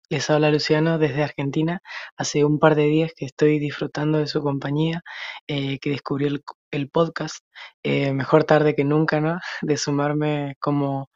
[0.09, 1.81] les habla Luciano desde Argentina.
[2.17, 5.01] Hace un par de días que estoy disfrutando de su compañía,
[5.47, 6.43] eh, que descubrí el,
[6.73, 7.43] el podcast.
[7.83, 9.39] Eh, mejor tarde que nunca, ¿no?
[9.61, 11.09] De sumarme como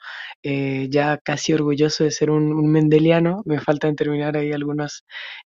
[0.44, 3.42] eh, ya casi orgulloso de ser un, mendeliano.
[3.46, 5.06] Me faltan terminar ahí algunos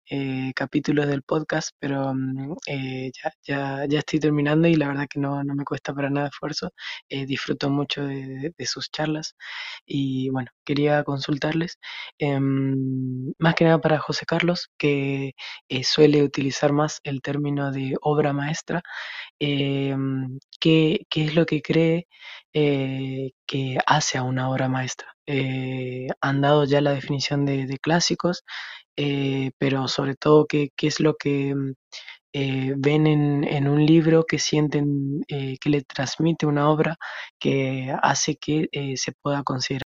[0.09, 5.19] eh, capítulos del podcast, pero mm, ya, ya, ya estoy terminando y la verdad que
[5.19, 6.71] no, no me cuesta para nada esfuerzo.
[7.09, 9.35] Disfruto mucho de, sus charlas
[9.85, 11.77] y bueno, quería consultarles,
[12.19, 15.33] em, más que nada para José Carlos, que
[15.83, 18.81] suele utilizar más el término de obra maestra,
[19.41, 22.07] em, ¿qué, qué es lo que cree
[22.53, 25.09] eh, que hace a una obra maestra?
[25.27, 28.43] Eh, han dado ya la definición de, de clásicos,
[28.97, 31.73] eh, pero sobre todo, ¿qué, qué es lo que mm,
[32.81, 36.97] ven en, en un libro que sienten que le transmite una obra
[37.39, 39.90] que hace que se pueda considerar?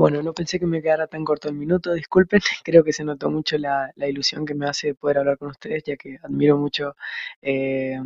[0.00, 3.30] Bueno, no pensé que me quedara tan corto el minuto, disculpen, creo que se notó
[3.30, 6.96] mucho la, ilusión que me hace poder hablar con ustedes, ya que admiro mucho
[7.42, 7.98] eh,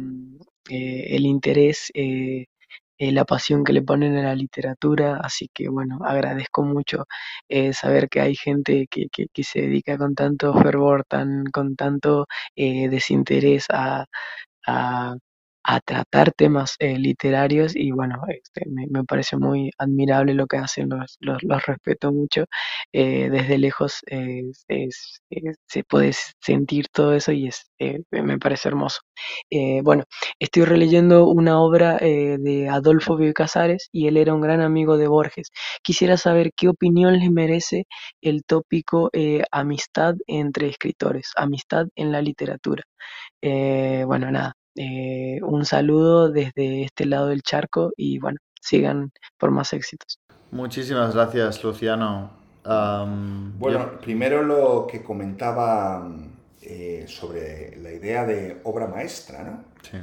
[0.70, 2.46] eh, el interés, eh,
[2.98, 7.06] eh, la pasión que le ponen a la literatura, así que bueno, agradezco mucho
[7.48, 9.08] eh, saber que hay gente que,
[9.44, 12.26] se dedica con tanto fervor, tan, con tanto
[12.56, 14.06] desinterés a,
[15.64, 20.58] a tratar temas eh, literarios y bueno, este, me, me parece muy admirable lo que
[20.58, 22.44] hacen, los, los, respeto mucho.
[22.92, 24.02] eh, desde lejos
[25.68, 29.00] se puede sentir todo eso y es, eh, me parece hermoso.
[29.82, 30.04] Bueno,
[30.38, 35.08] estoy releyendo una obra de Adolfo Bioy Casares y él era un gran amigo de
[35.08, 35.50] Borges.
[35.82, 37.86] Quisiera saber qué opinión les merece
[38.20, 39.10] el tópico
[39.50, 42.84] amistad entre escritores, amistad en la literatura.
[43.42, 49.72] Bueno, nada, eh, un saludo desde este lado del charco y bueno, sigan por más
[49.72, 50.18] éxitos.
[50.50, 52.30] Muchísimas gracias, Luciano.
[52.64, 56.08] Bueno, yo- primero lo que comentaba
[56.62, 59.64] eh, sobre la idea de obra maestra, ¿no?
[59.82, 59.98] sí.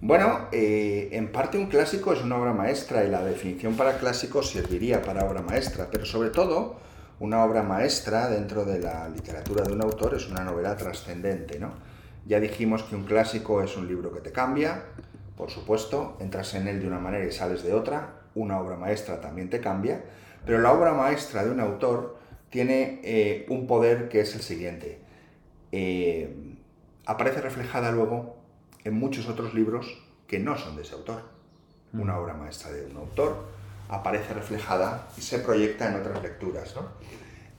[0.00, 4.42] Bueno, eh, en parte un clásico es una obra maestra y la definición para clásico
[4.42, 6.76] serviría para obra maestra, pero sobre todo
[7.20, 11.70] una obra maestra dentro de la literatura de un autor es una novela trascendente, ¿no?
[12.26, 14.84] Ya dijimos que un clásico es un libro que te cambia,
[15.36, 19.20] por supuesto, entras en él de una manera y sales de otra, una obra maestra
[19.20, 20.04] también te cambia,
[20.46, 22.18] pero la obra maestra de un autor
[22.50, 25.00] tiene eh, un poder que es el siguiente.
[25.72, 26.56] Eh,
[27.04, 28.36] aparece reflejada luego
[28.84, 31.22] en muchos otros libros que no son de ese autor.
[31.92, 33.46] Una obra maestra de un autor
[33.88, 36.88] aparece reflejada y se proyecta en otras lecturas, ¿no?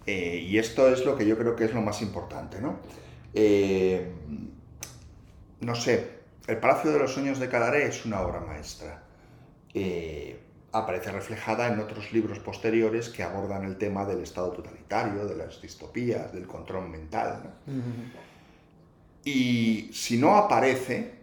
[0.07, 2.79] Eh, y esto es lo que yo creo que es lo más importante, ¿no?
[3.33, 4.11] Eh,
[5.61, 6.09] no sé,
[6.47, 9.03] El Palacio de los Sueños de Calaré es una obra maestra.
[9.73, 10.39] eh,
[10.75, 15.61] aparece reflejada en otros libros posteriores que abordan el tema del estado totalitario, de las
[15.61, 17.43] distopías, del control mental.
[17.65, 17.73] ¿no?
[19.23, 21.13] Y si no aparece,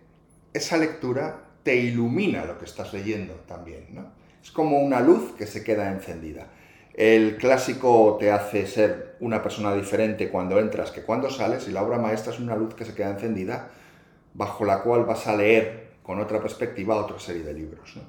[0.55, 3.89] esa lectura te ilumina lo que estás leyendo también.
[3.91, 4.07] ¿no?
[4.43, 6.47] Es como una luz que se queda encendida.
[6.95, 11.83] El clásico te hace ser una persona diferente cuando entras que cuando sales y la
[11.83, 13.71] obra maestra es una luz que se queda encendida
[14.35, 17.97] bajo la cual vas a leer con otra perspectiva otra serie de libros.
[17.97, 18.03] ¿no?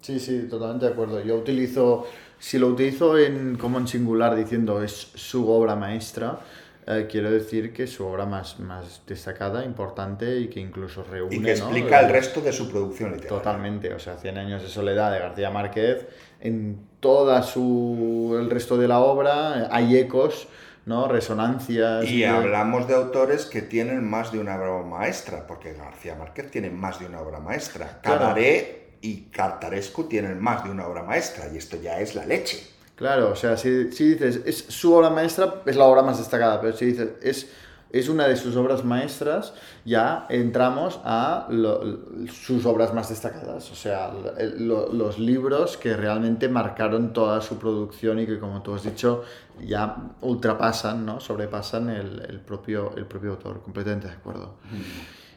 [0.00, 1.20] Sí, sí, totalmente de acuerdo.
[1.20, 2.06] Yo utilizo,
[2.38, 6.40] si lo utilizo en, como en singular diciendo es su obra maestra,
[6.84, 11.36] eh, quiero decir que es su obra más, más destacada, importante y que incluso reúne...
[11.36, 11.66] Y que ¿no?
[11.66, 13.38] explica el resto de su producción literaria.
[13.38, 16.08] Totalmente, o sea, Cien años de soledad de García Márquez,
[16.40, 20.48] en toda su, el resto de la obra hay ecos,
[20.86, 21.08] ¿no?
[21.08, 22.04] Resonancias.
[22.08, 26.50] Y de- hablamos de autores que tienen más de una obra maestra, porque García Márquez
[26.50, 28.00] tiene más de una obra maestra.
[28.02, 28.20] Claro.
[28.20, 32.66] Cabaret y Cartarescu tienen más de una obra maestra, y esto ya es la leche.
[32.94, 36.60] Claro, o sea, si, si dices es su obra maestra, es la obra más destacada,
[36.60, 37.48] pero si dices es,
[37.92, 39.52] es una de sus obras maestras,
[39.84, 41.82] ya entramos a lo-
[42.26, 44.10] sus obras más destacadas, o sea,
[44.58, 49.22] lo- los libros que realmente marcaron toda su producción y que, como tú has dicho,
[49.62, 51.20] ya ultrapasan, ¿no?
[51.20, 54.54] sobrepasan el, el propio, el propio autor, completamente de acuerdo.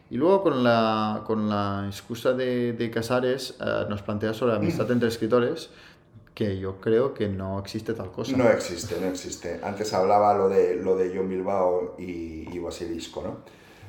[0.10, 4.60] Y luego con la, con la excusa de, de Casares eh, nos plantea sobre la
[4.60, 5.72] amistad entre escritores,
[6.36, 8.36] que yo creo que no existe tal cosa.
[8.36, 9.62] No existe, no existe.
[9.64, 13.38] Antes hablaba lo de, lo de John Bilbao y, y Basilisco, ¿no?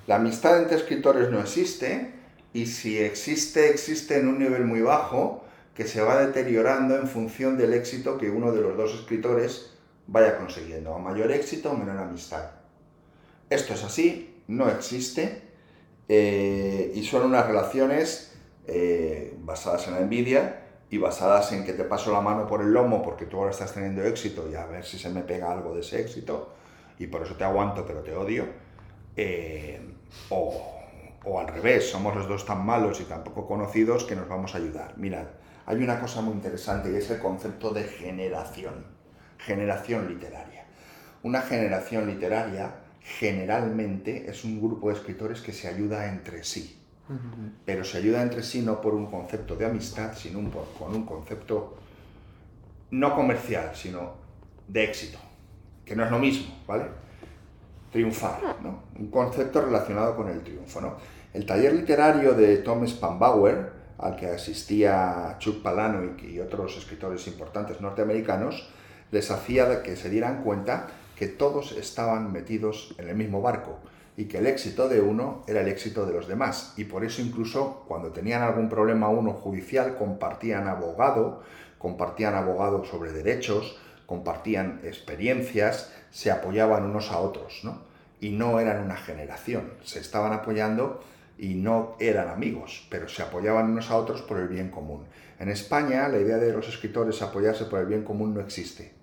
[0.07, 2.13] La amistad entre escritores no existe,
[2.53, 5.45] y si existe, existe en un nivel muy bajo,
[5.75, 9.73] que se va deteriorando en función del éxito que uno de los dos escritores
[10.07, 10.95] vaya consiguiendo.
[10.95, 12.53] A mayor éxito, menor amistad.
[13.51, 15.43] Esto es así, no existe,
[16.09, 18.33] eh, y son unas relaciones
[18.69, 22.73] eh, basadas en la envidia y basadas en que te paso la mano por el
[22.73, 25.75] lomo porque tú ahora estás teniendo éxito y a ver si se me pega algo
[25.75, 26.55] de ese éxito
[26.99, 28.47] y por eso te aguanto pero te odio.
[29.17, 29.81] Eh,
[30.31, 30.75] o,
[31.25, 34.55] o al revés, somos los dos tan malos y tan poco conocidos que nos vamos
[34.55, 34.97] a ayudar.
[34.97, 35.27] Mirad,
[35.65, 38.87] hay una cosa muy interesante y es el concepto de generación,
[39.39, 40.67] generación literaria.
[41.23, 46.86] Una generación literaria generalmente es un grupo de escritores que se ayuda entre sí
[47.65, 51.05] pero se ayuda entre sí no por un concepto de amistad, sino por- con un
[51.07, 51.77] concepto
[52.91, 54.15] no comercial, sino
[54.69, 55.19] de éxito,
[55.85, 56.85] que no es lo mismo, ¿vale?
[57.93, 58.83] Triunfar, ¿no?
[58.99, 60.97] Un concepto relacionado con el triunfo, ¿no?
[61.33, 67.81] El taller literario de Tom Spanbauer, al que asistía Chuck Palahniuk y otros escritores importantes
[67.81, 68.69] norteamericanos,
[69.11, 73.79] les hacía que se dieran cuenta que todos estaban metidos en el mismo barco
[74.17, 76.73] y que el éxito de uno era el éxito de los demás.
[76.77, 81.43] Y por eso incluso cuando tenían algún problema uno judicial, compartían abogado,
[81.79, 87.83] compartían abogado sobre derechos, compartían experiencias, se apoyaban unos a otros, ¿no?
[88.21, 91.03] Y no eran una generación, se estaban apoyando
[91.39, 95.05] y no eran amigos, pero se apoyaban unos a otros por el bien común.
[95.39, 98.95] En España la idea de los escritores apoyarse por el bien común no existe.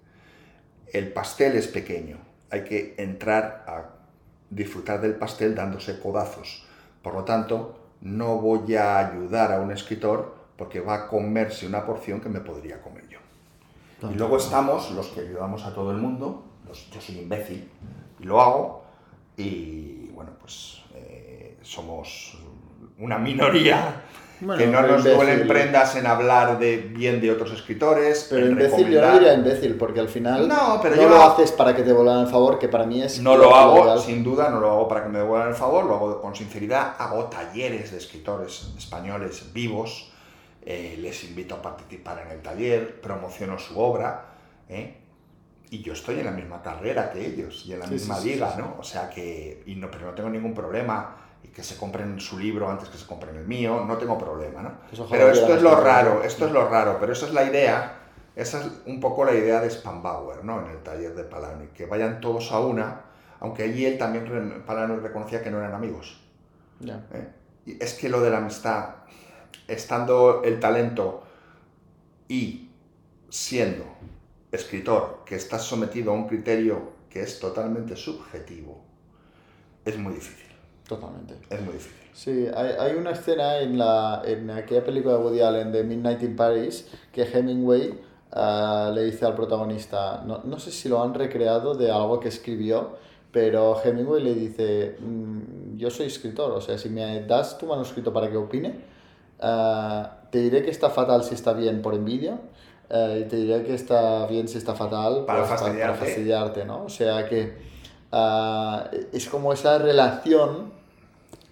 [0.92, 2.18] El pastel es pequeño,
[2.50, 3.93] hay que entrar a
[4.56, 6.66] disfrutar del pastel dándose codazos.
[7.02, 11.86] Por lo tanto, no voy a ayudar a un escritor porque va a comerse una
[11.86, 13.20] porción que me podría comer yo.
[14.10, 17.70] Y luego estamos los que ayudamos a todo el mundo, los- yo soy imbécil
[18.20, 18.84] y lo hago,
[19.38, 22.38] y bueno, pues eh, somos
[23.00, 24.02] una minoría
[24.44, 25.14] Bueno, que no nos imbécil.
[25.16, 29.76] duelen prendas en hablar de bien de otros escritores, Pero imbécil, yo no diría imbécil,
[29.76, 32.60] porque al final No, pero no yo lo haces para que te vuelvan el favor,
[32.60, 33.20] que para mí es...
[33.22, 34.00] No lo hago, legal.
[34.00, 36.96] sin duda, no lo hago para que me devuelvan el favor, lo hago con sinceridad,
[37.00, 40.12] hago talleres de escritores españoles vivos,
[40.66, 44.26] eh, les invito a participar en el taller, promociono su obra,
[44.70, 44.98] ¿eh?
[45.70, 48.30] y yo estoy en la misma carrera que ellos, y en la Sí, misma sí,
[48.30, 48.60] liga, sí.
[48.60, 48.76] ¿no?
[48.80, 52.40] O sea que, y no, pero no tengo ningún problema, y que se compren su
[52.40, 54.72] libro antes que se compren el mío, no tengo problema, ¿no?
[55.10, 58.00] Pero esto es lo raro, esto es lo raro, pero esa es la idea,
[58.36, 60.62] esa es un poco la idea de Spanbauer, ¿no?
[60.66, 63.02] En el taller de Palahniuk, que vayan todos a una,
[63.40, 66.22] aunque allí él también, Palahniuk reconocía que no eran amigos.
[66.80, 67.06] Ya.
[67.14, 67.28] ¿eh?
[67.66, 68.96] Y es que lo de la amistad,
[69.68, 71.24] estando el talento
[72.28, 72.70] y
[73.30, 73.86] siendo
[74.52, 78.84] escritor que estás sometido a un criterio que es totalmente subjetivo,
[79.86, 80.53] es muy difícil.
[80.96, 81.36] Totalmente.
[81.50, 82.00] Es muy difícil.
[82.14, 86.22] Sí, hay, hay una escena en, la, en aquella película de Woody Allen de Midnight
[86.24, 88.00] in Paris que Hemingway
[88.32, 92.28] ah, le dice al protagonista, no, no sé si lo han recreado de algo que
[92.30, 92.98] escribió,
[93.32, 98.12] pero Hemingway le dice, "Mm, yo soy escritor, o sea, si me das tu manuscrito
[98.14, 98.94] para que opine,
[99.46, 102.40] Ah, te diré que está fatal si está bien por envidia.
[102.90, 106.64] eh, y te diré que está bien si está fatal Para pues, para fastidiarte.
[106.64, 106.86] ¿no?
[106.86, 107.58] O sea que
[108.12, 110.72] ah, es como esa relación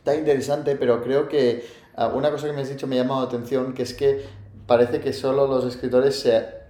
[0.04, 1.66] tan interesante, pero creo que
[1.96, 4.24] ah, una cosa que me has dicho me ha llamado la atención, que es que
[4.68, 6.62] parece que solo los escritores se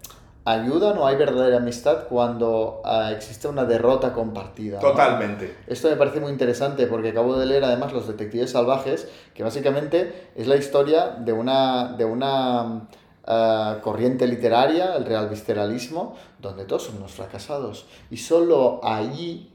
[0.43, 4.81] ayudan o hay verdadera amistad cuando ah, existe una derrota compartida.
[4.81, 4.89] ¿no?
[4.89, 5.55] Totalmente.
[5.67, 10.31] Esto me parece muy interesante porque acabo de leer además Los Detectives Salvajes, que básicamente
[10.35, 12.87] es la historia de una, de una
[13.25, 17.85] ah, corriente literaria, el real visceralismo, donde todos son unos fracasados.
[18.09, 19.53] Y solo allí,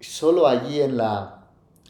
[0.00, 1.35] solo allí en la...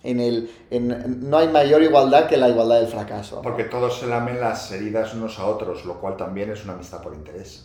[0.09, 3.37] En el, en, no hay mayor igualdad que la igualdad del fracaso.
[3.37, 3.43] ¿no?
[3.43, 7.03] Porque todos se lamen las heridas unos a otros, lo cual también es una amistad
[7.03, 7.65] por interés.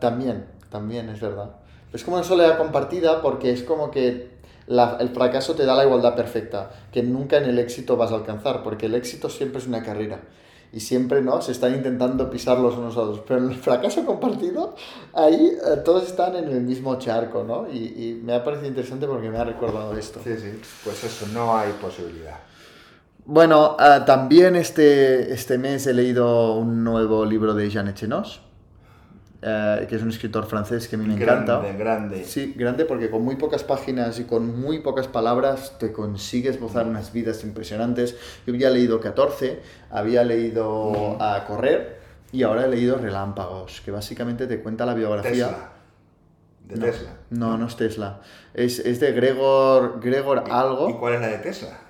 [0.00, 1.50] También, también, es verdad.
[1.92, 4.32] Es como una soledad compartida porque es como que
[4.66, 8.14] la- el fracaso te da la igualdad perfecta, que nunca en el éxito vas a
[8.14, 10.20] alcanzar, porque el éxito siempre es una carrera.
[10.72, 11.42] Y siempre, ¿no?
[11.42, 13.20] Se están intentando pisar los unos a otros.
[13.28, 14.74] Pero en el fracaso compartido,
[15.12, 17.70] ahí eh, todos están en el mismo charco, ¿no?
[17.70, 20.20] Y, y me ha parecido interesante porque me ha recordado esto.
[20.24, 20.60] Sí, sí.
[20.84, 22.38] Pues eso, no hay posibilidad.
[23.24, 28.40] Bueno, ah, también este, este mes he leído un nuevo libro de Jean Echenoz,
[29.44, 31.58] eh, que es un escritor francés que a mí me encanta.
[31.58, 32.24] Grande, grande.
[32.24, 36.86] Sí, grande porque con muy pocas páginas y con muy pocas palabras te consigues bozar
[36.86, 38.16] unas vidas impresionantes.
[38.46, 39.60] Yo había leído 14,
[39.90, 41.98] había leído a Correr
[42.30, 45.48] y ahora he leído Relámpagos, que básicamente te cuenta la biografía.
[45.48, 45.72] Tesla.
[46.68, 47.10] De no, Tesla.
[47.30, 48.20] No, no es Tesla.
[48.54, 50.88] Es, es de Gregor, Gregor algo.
[50.88, 51.80] ¿Y cuál es la de Tesla?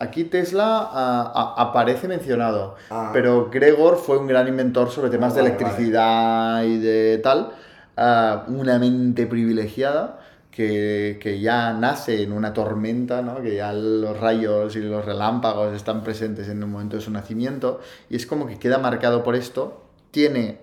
[0.00, 3.10] Aquí Tesla ah, a- aparece mencionado, Ah.
[3.12, 7.50] pero Gregor fue un gran inventor sobre temas vale, de electricidad y de tal,
[7.96, 13.42] ah, una mente privilegiada que, que ya nace en una tormenta, ¿no?
[13.42, 17.80] que ya los rayos y los relámpagos están presentes en el momento de su nacimiento,
[18.08, 20.58] y es como que queda marcado por esto, tiene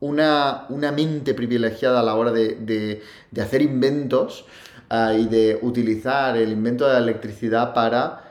[0.00, 4.44] una, una mente privilegiada a la hora de, de- de hacer inventos
[4.90, 8.24] ah, y de utilizar el invento de la electricidad para ah,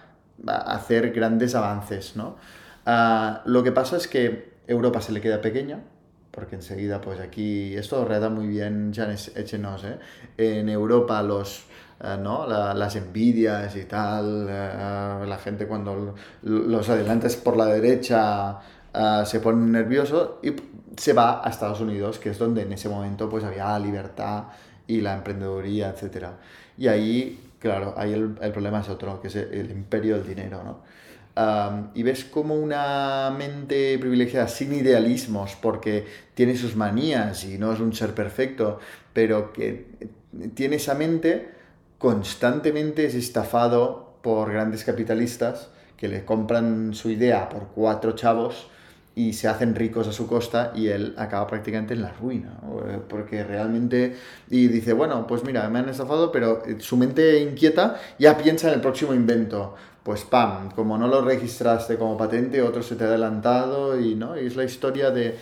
[0.48, 2.36] hacer grandes avances, ¿no?
[2.86, 5.80] Ah, lo que pasa es que Europa se le queda pequeña,
[6.32, 9.98] porque enseguida, pues aquí, esto relata muy bien Jan Echenos, ¿eh?
[10.38, 11.66] En Europa los...
[12.00, 12.46] ah, ¿no?
[12.48, 18.60] La- las envidias y tal, ah, la gente cuando los adelantes por la derecha
[18.94, 20.54] ah, se ponen nerviosos y
[20.96, 24.46] se va a Estados Unidos, que es donde en ese momento pues había libertad
[24.88, 26.34] y la emprendeduría, etc.
[26.78, 30.64] Y ahí, claro, ahí el, el problema es otro, que es el, imperio del dinero,
[30.64, 30.84] ¿no?
[31.94, 37.80] Y ves como una mente privilegiada sin idealismos, porque tiene sus manías y no es
[37.80, 38.80] un ser perfecto,
[39.14, 39.86] pero que
[40.56, 41.52] tiene esa mente,
[42.00, 48.70] constantemente es estafado por grandes capitalistas que le compran su idea por cuatro chavos
[49.18, 52.52] y se hacen ricos a su costa y él acaba prácticamente en la ruina.
[52.88, 54.16] Eh, porque realmente,
[54.48, 58.68] y dice, bueno, pues mira, me han estafado, pero eh, su mente inquieta ya piensa
[58.68, 59.74] en el próximo invento.
[60.04, 64.40] Pues pam, como no lo registraste como patente, otro se te ha adelantado y, ¿no?
[64.40, 65.36] Y es la historia de,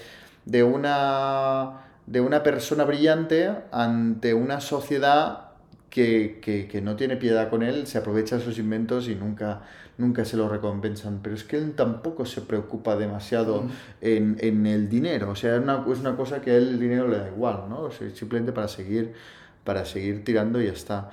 [0.46, 5.50] de una, de una persona brillante ante una sociedad
[5.90, 9.64] que, que, que no tiene piedad con él, se aprovecha de sus inventos y nunca,
[9.98, 11.20] nunca se lo recompensan.
[11.24, 13.70] Pero es que él tampoco se preocupa demasiado Mm.
[14.02, 15.32] en, en el dinero.
[15.32, 17.64] O sea, es una, es una cosa que a él el dinero le da igual,
[17.70, 17.82] ¿no?
[17.82, 19.14] O sea, simplemente para seguir,
[19.64, 21.10] para seguir tirando y ya está.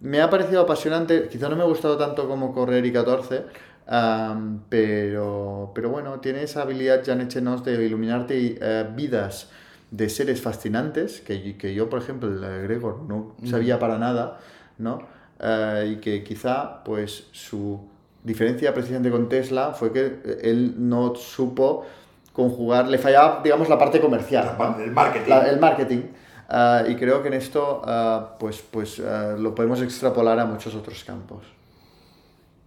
[0.00, 3.44] Me ha parecido apasionante, quizá no me ha gustado tanto como Correr y 14,
[3.86, 7.26] am, pero, pero bueno, tiene esa habilidad, Jan
[7.64, 9.50] de iluminarte y, eh, vidas
[9.90, 13.46] de seres fascinantes, que, que yo, por ejemplo, el Gregor no Mm.
[13.46, 14.38] sabía para nada,
[14.78, 14.98] ¿no?
[15.40, 17.88] Eh, y que quizá, pues, su
[18.26, 21.86] diferencia precisamente con Tesla fue que él no supo
[22.32, 24.56] conjugar, le fallaba, digamos, la parte comercial.
[24.76, 25.28] Del marketing.
[25.30, 26.02] La- el marketing.
[26.48, 30.74] Ah, y creo que en esto, ah, pues, pues ah, lo podemos extrapolar a muchos
[30.74, 31.44] otros campos.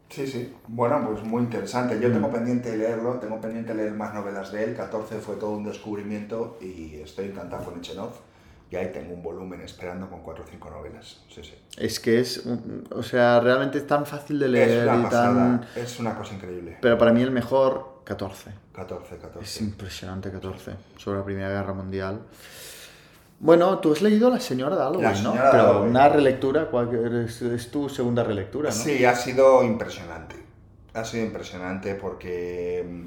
[0.09, 0.51] Sí, sí.
[0.67, 1.99] Bueno, pues muy interesante.
[2.01, 2.13] Yo Mm.
[2.13, 4.75] tengo pendiente leerlo, tengo pendiente leer más novelas de él.
[4.75, 8.09] 14 fue todo un descubrimiento y estoy encantado con Echenov.
[8.71, 11.21] Y ahí tengo un volumen esperando con 4 o 5 novelas.
[11.33, 11.55] Sí, sí.
[11.77, 12.43] Es que es,
[12.91, 15.33] o sea, realmente es tan fácil de Es leer una y pasada,
[15.73, 15.83] tan...
[15.83, 16.77] es una cosa increíble.
[16.79, 18.51] Pero para mí el mejor, 14.
[18.73, 19.39] 14, 14.
[19.43, 22.21] Es impresionante 14, sobre la Primera Guerra Mundial.
[23.39, 25.33] Bueno, tú has leído La Señora de La ¿no?
[25.51, 28.75] Pero una relectura, ¿cuál- es, es tu segunda relectura, ¿no?
[28.75, 30.35] Sí, ha sido impresionante.
[30.93, 33.05] Ha sido impresionante porque mm,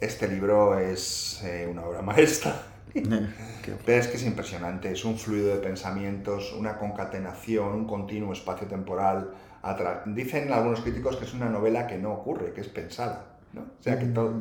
[0.00, 2.71] este libro es eh, una obra maestra.
[2.92, 8.32] Qué- Pero es que es impresionante, es un fluido de pensamientos, una concatenación, un continuo
[8.32, 9.30] espacio temporal.
[9.62, 13.38] atra- Dicen algunos críticos que es una novela que no ocurre, que es pensada.
[13.52, 13.62] ¿no?
[13.62, 14.32] O sea que todo...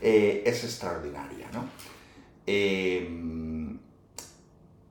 [0.00, 1.46] eh, es extraordinaria.
[1.52, 1.64] ¿no?
[2.46, 3.76] Eh,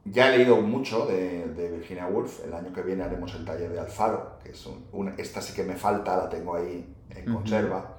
[0.05, 2.43] ya he leído mucho de, de, Virginia Woolf.
[2.45, 5.63] El año que viene haremos el taller de Alfaro, que es un, esta sí que
[5.63, 7.97] me falta, la tengo ahí en conserva.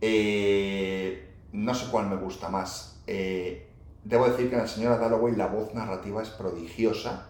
[0.00, 3.00] Eh, no sé cuál me gusta más.
[3.06, 3.65] Eh,
[4.06, 7.26] debo decir que la señora Dalloway la voz narrativa es prodigiosa,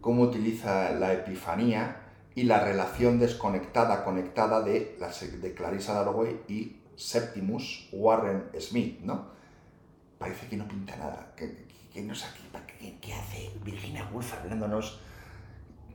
[0.00, 1.96] cómo utiliza la epifanía
[2.34, 4.96] y la relación desconectada, conectada de,
[5.42, 9.34] de Clarissa Dalloway y Septimus Warren Smith, ¿no?
[10.18, 12.26] Parece que no pinta nada, que, que no sé
[12.78, 15.00] qué, qué, hace Virginia Woolf hablándonos.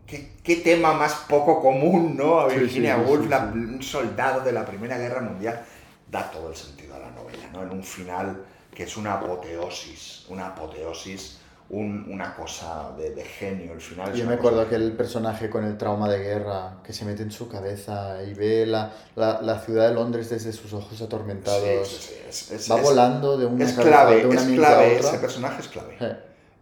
[0.06, 2.42] ¿Qué, ¿Qué, tema más poco común, ¿no?
[2.42, 5.64] A Virginia sí, sí, Woolf, sí, la, un soldado de la Primera Guerra Mundial,
[6.10, 7.64] da todo el sentido a la novela, ¿no?
[7.64, 11.42] En un final que es una apoteosis, una apoteosis
[11.72, 13.74] un, una cosa de, de, genio.
[13.74, 17.06] El final Yo me acuerdo que el personaje con el trauma de guerra que se
[17.06, 21.02] mete en su cabeza y ve la, la, la ciudad de Londres desde sus ojos
[21.02, 21.88] atormentados.
[21.88, 25.18] Sí, sí, es, es, Va volando de una es clave, de una es clave, ese
[25.20, 25.98] personaje es clave.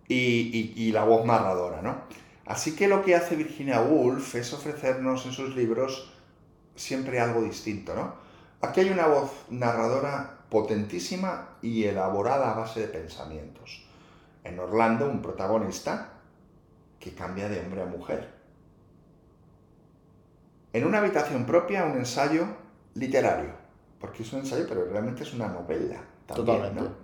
[0.08, 2.04] Y, y, y, la voz narradora, ¿no?
[2.46, 6.12] Así que lo que hace Virginia Woolf es ofrecernos en sus libros
[6.76, 8.16] siempre algo distinto, ¿no?
[8.62, 13.86] Aquí hay una voz narradora potentísima y elaborada a base de pensamientos
[14.44, 16.14] en Orlando un protagonista
[17.00, 18.30] que cambia de hombre a mujer.
[20.74, 22.48] En una habitación propia un ensayo
[22.96, 23.52] literario,
[24.00, 26.02] porque es un ensayo, pero realmente es una novela.
[26.26, 26.82] También, Totalmente.
[26.82, 26.96] ¿no?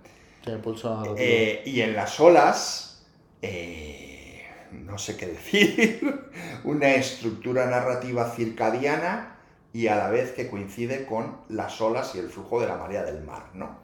[0.44, 3.06] Tiene pulso eh, y en las olas,
[3.42, 6.30] eh, no sé qué decir,
[6.64, 9.35] una estructura narrativa circadiana
[9.76, 13.04] y a la vez que coincide con las olas y el flujo de la marea
[13.04, 13.80] del mar, ¿no?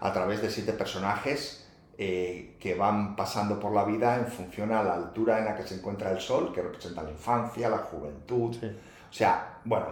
[0.00, 4.82] A través de siete personajes eh, que van pasando por la vida en función a
[4.82, 8.56] la altura en la que se encuentra el sol, que representa la infancia, la juventud.
[8.58, 8.66] Sí.
[8.66, 9.86] O sea, bueno,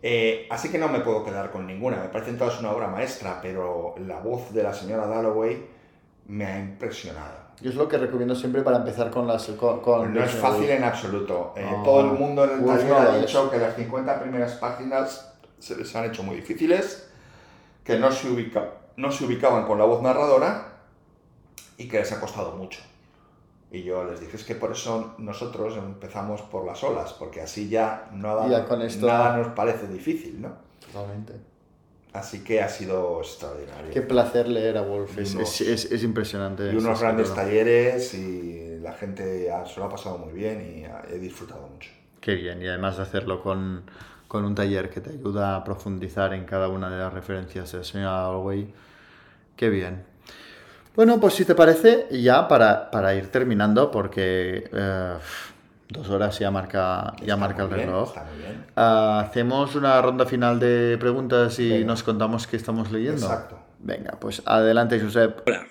[0.00, 1.96] eh, así que no me puedo quedar con ninguna.
[1.96, 5.66] Me parecen todas una obra maestra, pero la voz de la señora Dalloway
[6.28, 7.45] me ha impresionado.
[7.60, 9.46] Yo es lo que recomiendo siempre para empezar con las...
[9.46, 11.54] Con, con no es fácil en absoluto.
[11.56, 11.82] Eh, oh.
[11.82, 13.50] Todo el mundo en el taller no ha dicho es.
[13.50, 17.08] que las 50 primeras páginas se les han hecho muy difíciles,
[17.82, 20.74] que no se, ubica, no se ubicaban con la voz narradora
[21.78, 22.80] y que les ha costado mucho.
[23.70, 27.68] Y yo les dije, es que por eso nosotros empezamos por las olas, porque así
[27.68, 29.06] ya nada, ya con esto...
[29.06, 30.52] nada nos parece difícil, ¿no?
[30.80, 31.55] Totalmente.
[32.16, 33.90] Así que ha sido extraordinario.
[33.92, 36.72] Qué placer leer a Wolf, es, es, es, es, impresionante.
[36.72, 40.84] Y unos grandes talleres y la gente ha, se lo ha pasado muy bien y
[40.84, 41.90] ha, he disfrutado mucho.
[42.20, 43.82] Qué bien, y además de hacerlo con,
[44.28, 47.84] con un taller que te ayuda a profundizar en cada una de las referencias del
[47.84, 48.72] señor Alway,
[49.54, 50.04] qué bien.
[50.96, 55.14] Bueno, pues si te parece, ya para, para ir terminando, porque eh,
[55.88, 60.96] dos horas ya marca, ya marca el reloj, bien, uh, hacemos una ronda final de
[60.98, 61.86] preguntas y Venga.
[61.86, 63.26] nos contamos qué estamos leyendo.
[63.26, 63.62] Exacto.
[63.78, 65.46] Venga, pues adelante, Josep.
[65.46, 65.66] Hola.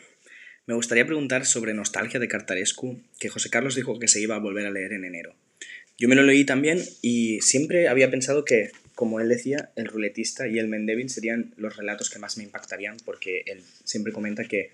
[0.67, 4.39] Me gustaría preguntar sobre Nostalgia de Cartarescu, que José Carlos dijo que se iba a
[4.39, 5.35] volver a leer en enero.
[5.97, 10.47] Yo me lo leí también y siempre había pensado que, como él decía, el ruletista
[10.47, 14.71] y el Mendeville serían los relatos que más me impactarían, porque él siempre comenta que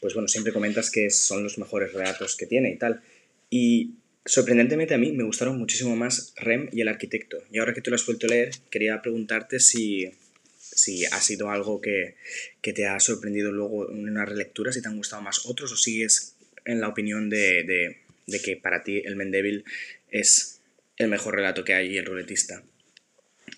[0.00, 3.02] pues bueno, siempre comentas que son los mejores relatos que tiene y tal.
[3.50, 3.94] Y
[4.24, 7.42] sorprendentemente a mí me gustaron muchísimo más Rem y el arquitecto.
[7.50, 10.12] Y ahora que tú lo has vuelto a leer, quería preguntarte si,
[10.58, 12.16] si ha sido algo que,
[12.60, 15.76] que, te ha sorprendido luego en una relectura, si te han gustado más otros o
[15.76, 19.64] sigues en la opinión de, de, de que para ti el Mendeville
[20.10, 20.60] es
[20.96, 22.62] el mejor relato que hay y el ruletista.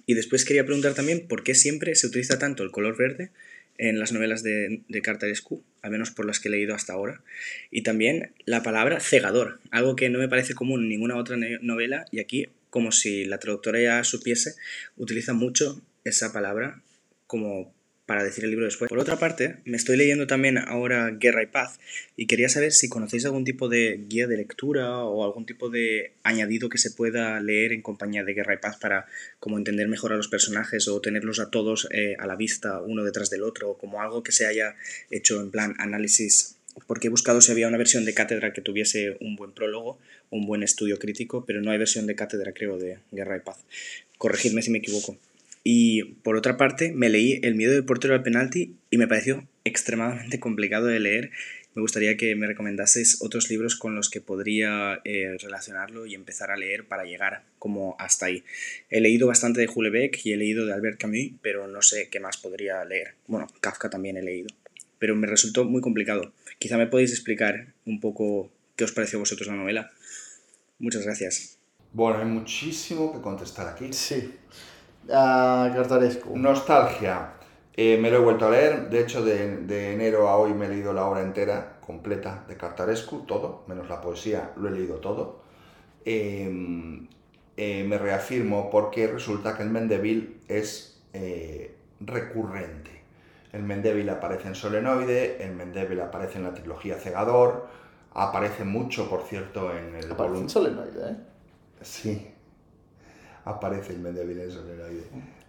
[0.07, 3.31] Y después quería preguntar también por qué siempre se utiliza tanto el color verde
[3.78, 5.02] en las novelas de, de
[5.82, 7.22] al menos por las que he leído hasta ahora.
[7.70, 12.06] Y también la palabra cegador, algo que no me parece común en ninguna otra novela
[12.10, 14.55] y aquí, como si la traductora ya supiese,
[14.96, 16.82] utiliza mucho esa palabra
[17.26, 17.74] como
[18.06, 18.89] para decir el libro después.
[18.89, 21.78] Por otra parte, me estoy leyendo también ahora Guerra y Paz
[22.16, 26.12] y quería saber si conocéis algún tipo de guía de lectura o algún tipo de
[26.22, 29.06] añadido que se pueda leer en compañía de Guerra y Paz para
[29.39, 33.05] como entender mejor a los personajes o tenerlos a todos eh, a la vista uno
[33.05, 34.76] detrás del otro o como algo que se haya
[35.10, 36.56] hecho en plan análisis
[36.86, 39.98] porque he buscado si había una versión de cátedra que tuviese un buen prólogo,
[40.31, 43.59] un buen estudio crítico, pero no hay versión de cátedra creo de Guerra y Paz.
[44.18, 45.16] Corregidme si me equivoco.
[45.65, 49.49] Y por otra parte, me leí El miedo del portero al penalti y me pareció
[49.65, 51.31] extremadamente complicado de leer.
[51.74, 56.51] Me gustaría que me recomendaseis otros libros con los que podría eh, relacionarlo y empezar
[56.51, 58.45] a leer para llegar como hasta ahí.
[58.91, 62.20] He leído bastante de Beck y he leído de Albert Camus, pero no sé qué
[62.20, 63.15] más podría leer.
[63.27, 64.49] Bueno, Kafka también he leído,
[64.99, 66.32] pero me resultó muy complicado.
[66.61, 69.91] Quizá me podéis explicar un poco qué os pareció a vosotros la novela.
[70.78, 71.59] Muchas gracias.
[71.93, 73.93] Bueno, hay muchísimo que contestar aquí.
[73.93, 74.31] Sí.
[75.06, 76.36] Uh, Cartarescu.
[76.36, 77.32] Nostalgia.
[77.76, 80.66] Eh, me lo he vuelto a leer, de hecho de, de enero a hoy me
[80.66, 84.97] he leído la obra entera, completa, de Cartarescu, todo, menos la poesía, lo he leído
[84.97, 85.40] todo.
[86.05, 87.01] Eh,
[87.56, 91.02] eh, me reafirmo porque resulta que el Mendeville es
[92.01, 92.90] recurrente.
[93.52, 97.68] El Mendeville aparece en Solenoide, el Mendeville aparece en la trilogía Cegador,
[98.12, 101.16] aparece mucho, por cierto, en el Aparece volum- en solenoide, ¿eh?
[101.82, 102.34] Sí,
[103.44, 105.04] aparece el Mendeville en Solenoide.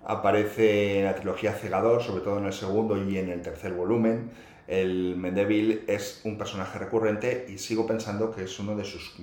[0.05, 4.30] Aparece en la trilogía Cegador, sobre todo en el segundo y en el tercer volumen.
[4.67, 9.15] El Mendeville es un personaje recurrente y sigo pensando que es uno de sus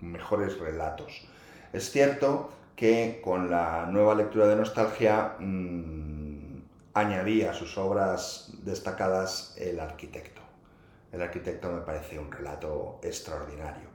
[0.00, 1.26] mejores relatos.
[1.72, 6.62] Es cierto que con la nueva lectura de Nostalgia mm,
[6.94, 10.40] añadí a sus obras destacadas El arquitecto.
[11.12, 13.89] El arquitecto me parece un relato extraordinario.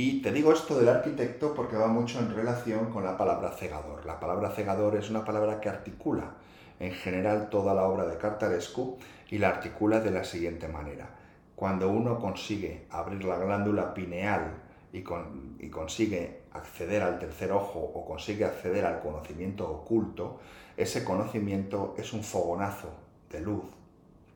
[0.00, 4.06] Y te digo esto del arquitecto porque va mucho en relación con la palabra cegador.
[4.06, 6.34] La palabra cegador es una palabra que articula
[6.78, 8.96] en general toda la obra de Cartarescu
[9.28, 11.10] y la articula de la siguiente manera.
[11.56, 14.52] Cuando uno consigue abrir la glándula pineal
[14.92, 20.38] y, con- y consigue acceder al tercer ojo o consigue acceder al conocimiento oculto,
[20.76, 22.92] ese conocimiento es un fogonazo
[23.32, 23.64] de luz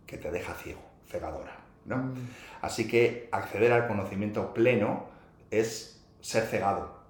[0.08, 1.56] que te deja ciego, cegadora.
[1.84, 2.12] ¿no?
[2.62, 5.11] Así que acceder al conocimiento pleno
[5.52, 7.02] es ser cegado.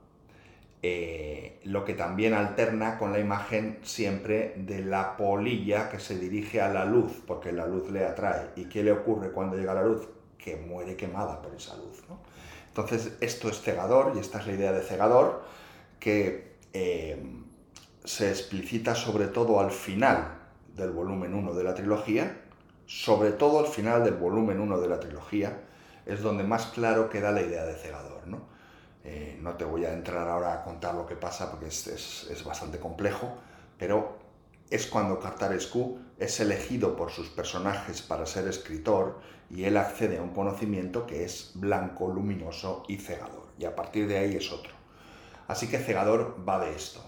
[0.85, 6.61] Eh, lo que también alterna con la imagen siempre de la polilla que se dirige
[6.61, 8.51] a la luz, porque la luz le atrae.
[8.57, 10.09] ¿Y qué le ocurre cuando llega la luz?
[10.37, 12.03] Que muere quemada por esa luz.
[12.67, 15.45] Entonces, esto es cegador y esta es la idea de cegador
[16.01, 17.23] que eh,
[18.05, 20.39] se explicita sobre todo al final
[20.75, 22.41] del volumen 1 de la trilogía,
[22.87, 25.61] sobre todo al final del volumen 1 de la trilogía,
[26.07, 28.27] es donde más claro queda la idea de cegador.
[28.27, 28.41] ¿no?
[29.05, 32.45] Eh, no te voy a entrar ahora a contar lo que pasa porque es, es-
[32.45, 33.37] bastante complejo,
[33.79, 34.19] pero
[34.71, 39.21] es cuando Cartarescu es elegido por sus personajes para ser escritor
[39.51, 43.47] y él accede a un conocimiento que es blanco, luminoso y cegador.
[43.59, 44.73] Y a partir de ahí es otro.
[45.49, 47.01] Así que cegador va de esto,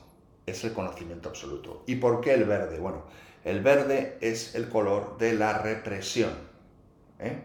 [0.47, 1.83] es el conocimiento absoluto.
[1.87, 2.79] ¿Y por qué el verde?
[2.79, 3.05] Bueno,
[3.45, 6.33] el verde es el color de la represión.
[7.19, 7.43] ¿eh?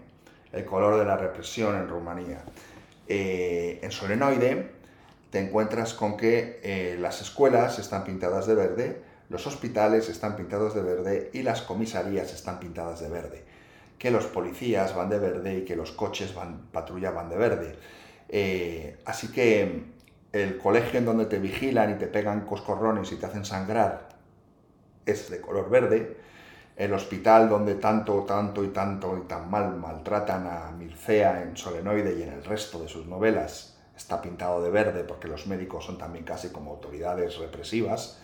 [0.52, 2.44] El color de la represión en Rumanía.
[3.08, 4.70] Eh, en Solenoide
[5.30, 10.74] te encuentras con que eh, las escuelas están pintadas de verde, los hospitales están pintados
[10.74, 13.44] de verde y las comisarías están pintadas de verde.
[14.00, 17.76] Que los policías van de verde y que los coches van, patrulla van de verde.
[18.28, 19.84] Eh, así que
[20.32, 24.10] el colegio en donde te vigilan y te pegan coscorrones y te hacen sangrar
[25.06, 26.18] es de color verde.
[26.80, 32.18] El hospital donde tanto, tanto y tanto y tan mal maltratan a Mircea en Solenoide
[32.18, 35.97] y en el resto de sus novelas está pintado de verde porque los médicos son
[35.97, 38.22] también casi como autoridades represivas.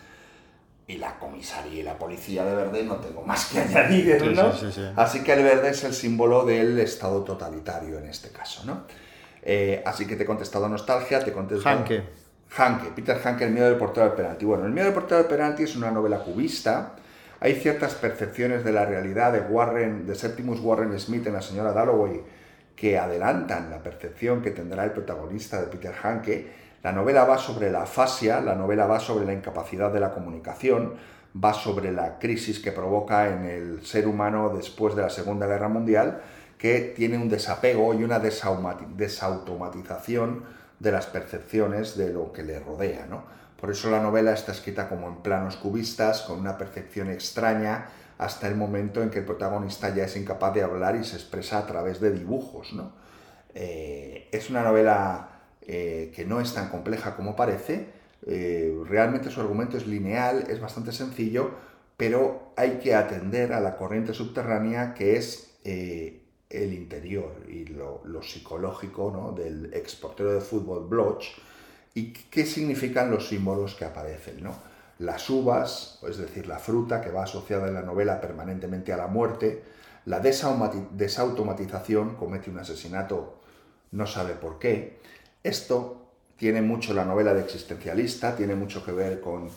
[0.86, 4.50] Y la comisaría y la policía de verde no tengo más que añadir, ¿no?
[4.54, 4.86] sí, sí, sí.
[4.96, 8.84] Así que el verde es el símbolo del Estado totalitario en este caso, ¿no?
[9.42, 11.76] Eh, así que te he contestado nostalgia, te he contestado...
[11.76, 12.04] Hanke.
[12.56, 14.46] Hanke, Peter Hanke, El miedo del portero del penalti.
[14.46, 16.94] Bueno, El miedo del portero del penalti es una novela cubista.
[17.40, 21.72] Hay ciertas percepciones de la realidad de Warren, de Septimus Warren Smith en La señora
[21.72, 22.22] Dalloway
[22.76, 26.66] que adelantan la percepción que tendrá el protagonista de Peter Hanke.
[26.82, 30.94] La novela va sobre la afasia, la novela va sobre la incapacidad de la comunicación,
[31.42, 35.68] va sobre la crisis que provoca en el ser humano después de la Segunda Guerra
[35.68, 36.20] Mundial,
[36.58, 40.44] que tiene un desapego y una desautomatización
[40.78, 43.06] de las percepciones de lo que le rodea.
[43.06, 43.24] ¿no?
[43.60, 47.86] Por eso la novela está escrita como en planos cubistas, con una percepción extraña,
[48.18, 51.58] hasta el momento en que el protagonista ya es incapaz de hablar y se expresa
[51.58, 52.72] a través de dibujos.
[52.72, 52.92] ¿no?
[53.54, 55.28] Eh, es una novela
[55.62, 57.86] eh, que no es tan compleja como parece,
[58.26, 61.50] eh, realmente su argumento es lineal, es bastante sencillo,
[61.96, 68.22] pero hay que atender a la corriente subterránea que es el interior y lo, lo
[68.22, 69.32] psicológico ¿no?
[69.32, 71.24] del exportero de fútbol Bloch
[71.96, 74.44] y qué significan los símbolos que aparecen.
[74.44, 74.54] ¿no?
[74.98, 79.06] Las uvas, es decir, la fruta que va asociada en la novela permanentemente a la
[79.06, 79.62] muerte,
[80.04, 83.40] la desautomatización, comete un asesinato,
[83.92, 84.98] no sabe por qué.
[85.42, 86.02] Esto
[86.36, 89.48] tiene mucho la novela de existencialista, tiene mucho que ver con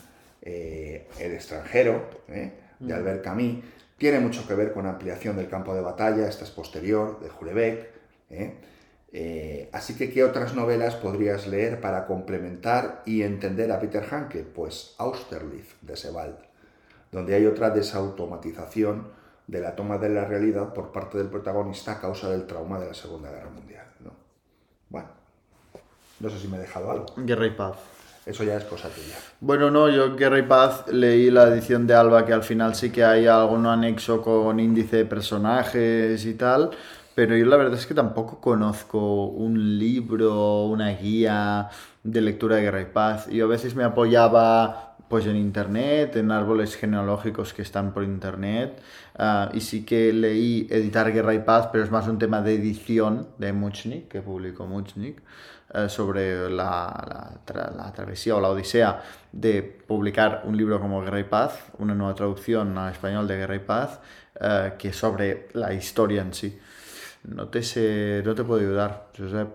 [0.41, 2.53] eh, El extranjero, ¿eh?
[2.79, 2.97] de Mm.
[2.97, 3.63] Albert Camus,
[3.97, 7.89] tiene mucho que ver con ampliación del campo de batalla, esta es posterior, de Julebeck.
[8.29, 8.53] ¿eh?
[9.11, 14.43] Eh, así que, ¿qué otras novelas podrías leer para complementar y entender a Peter Hanke?
[14.43, 16.35] Pues Austerlitz, de Sebald,
[17.11, 19.07] donde hay otra desautomatización
[19.47, 22.87] de la toma de la realidad por parte del protagonista a causa del trauma de
[22.87, 23.85] la Segunda Guerra Mundial.
[24.03, 24.11] ¿no?
[24.89, 25.09] Bueno,
[26.19, 27.07] no sé si me he dejado algo.
[27.17, 27.77] Guerra y paz.
[28.29, 29.15] Eso ya es cosa tuya.
[29.39, 32.91] Bueno, no, yo Guerra y Paz leí la edición de Alba que al final sí
[32.91, 36.69] que hay algún anexo con índice de personajes y tal,
[37.19, 41.69] pero yo la verdad es que tampoco conozco un libro, una guía
[42.01, 43.27] de lectura de Guerra y Paz.
[43.27, 48.81] Yo a veces me apoyaba pues en internet, en árboles genealógicos que están por internet,
[49.17, 52.55] ah, y sí que leí Editar Guerra y Paz, pero es más un tema de
[52.55, 55.21] edición de Muchnik, que publicó Muchnik,
[55.73, 57.41] eh, sobre la,
[57.93, 62.77] travesía o la odisea de publicar un libro como Guerra y Paz, una nueva traducción
[62.77, 63.99] al español de Guerra y Paz,
[64.39, 66.57] eh, que sobre la historia en sí.
[67.23, 69.49] No te sé, no te puedo ayudar, Josep.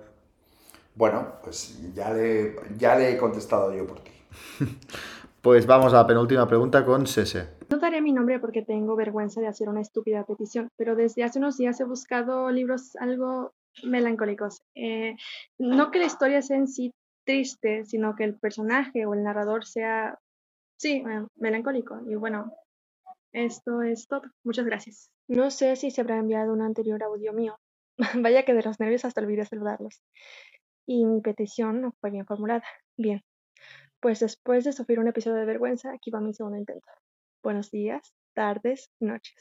[0.94, 4.10] Bueno, pues ya le, ya le he contestado yo por ti.
[5.44, 7.48] Pues vamos a la penúltima pregunta con Sese.
[7.68, 11.38] No daré mi nombre porque tengo vergüenza de hacer una estúpida petición, pero desde hace
[11.38, 14.62] unos días he buscado libros algo melancólicos.
[14.74, 15.16] Eh,
[15.58, 16.94] no que la historia sea en sí
[17.26, 20.18] triste, sino que el personaje o el narrador sea,
[20.78, 22.00] sí, eh, melancólico.
[22.08, 22.54] Y bueno,
[23.34, 24.22] esto es todo.
[24.44, 25.10] Muchas gracias.
[25.28, 27.58] No sé si se habrá enviado un anterior audio mío.
[28.22, 30.02] Vaya que de los nervios hasta olvidé saludarlos.
[30.86, 32.64] Y mi petición no fue bien formulada.
[32.96, 33.22] Bien,
[34.00, 36.86] pues después de sufrir un episodio de vergüenza, aquí va mi segundo intento.
[37.42, 39.34] Buenos días, tardes, noches.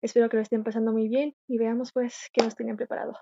[0.00, 3.14] Espero que lo estén pasando muy bien y veamos pues qué nos tienen preparado.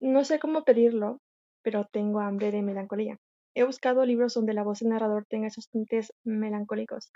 [0.00, 1.20] No sé cómo pedirlo,
[1.62, 3.18] pero tengo hambre de melancolía.
[3.54, 7.12] He buscado libros donde la voz del narrador tenga esos tintes melancólicos,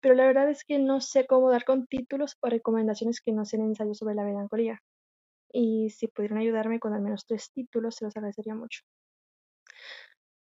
[0.00, 3.44] pero la verdad es que no sé cómo dar con títulos o recomendaciones que no
[3.44, 4.82] sean ensayos sobre la melancolía.
[5.52, 8.82] Y si pudieran ayudarme con al menos tres títulos, se los agradecería mucho.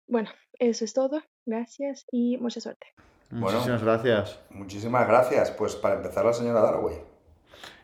[0.07, 1.23] Bueno, eso es todo.
[1.45, 2.87] Gracias y mucha suerte.
[3.31, 4.39] Muchísimas gracias.
[4.51, 5.51] Muchísimas gracias.
[5.53, 6.99] Pues para empezar, la señora Darway.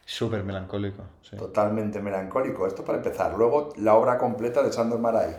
[0.05, 1.03] Súper melancólico.
[1.23, 1.37] Sí.
[1.37, 2.67] Totalmente melancólico.
[2.67, 3.35] Esto para empezar.
[3.37, 5.37] Luego, la obra completa de Sandor Maray.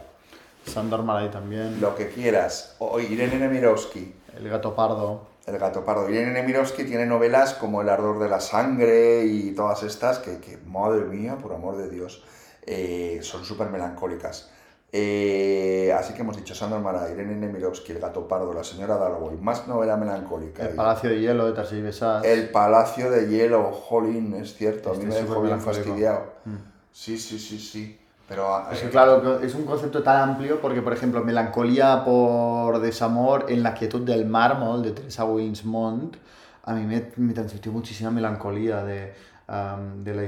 [0.65, 1.79] Sandor Maray también.
[1.79, 2.75] Lo que quieras.
[2.79, 4.13] O Irene Nemirovsky.
[4.35, 5.27] El gato pardo.
[5.49, 6.09] El gato pardo.
[6.09, 10.57] Irene Nemirovsky tiene novelas como El ardor de la sangre y todas estas que, que
[10.57, 12.23] madre mía, por amor de Dios,
[12.65, 14.51] eh, son súper melancólicas.
[14.91, 19.37] Eh, así que hemos dicho Sandor Mara, Irene Nemirovsky, El gato pardo, La señora Darway,
[19.37, 20.67] más novela melancólica.
[20.67, 22.25] El Palacio de Hielo de Tarsis Besás.
[22.25, 26.33] El Palacio de Hielo, jolín, es cierto, a mí este me dejó bien fastidiado.
[26.45, 26.55] Mm.
[26.91, 27.99] Sí, sí, sí, sí.
[28.29, 32.79] Pero, es que eh, claro, es un concepto tan amplio porque, por ejemplo, melancolía por
[32.79, 36.15] desamor en la quietud del mármol de Teresa Winsmont,
[36.63, 39.15] a mí me, me transmitió muchísima melancolía de,
[39.47, 40.21] um, de la,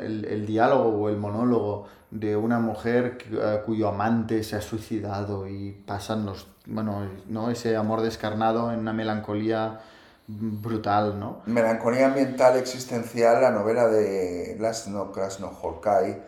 [0.00, 5.46] el, el, diálogo o el monólogo de una mujer uh, cuyo amante se ha suicidado
[5.46, 7.50] y pasan los, bueno, ¿no?
[7.50, 9.78] ese amor descarnado en una melancolía
[10.26, 11.42] brutal, ¿no?
[11.46, 16.20] Melancolía ambiental existencial, la novela de Laszlo Krasno-Horkai,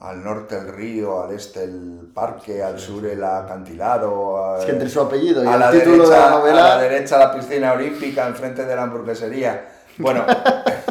[0.00, 4.56] al norte el río, al este el parque, al sur el acantilado.
[4.58, 6.64] Es que entre su apellido y a el la título derecha, de la novela...
[6.64, 9.68] A la derecha la piscina olímpica, enfrente de la hamburguesería.
[9.98, 10.24] Bueno,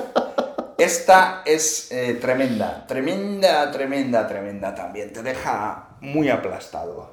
[0.78, 5.12] esta es eh, tremenda, tremenda, tremenda, tremenda también.
[5.12, 7.10] Te deja muy aplastado.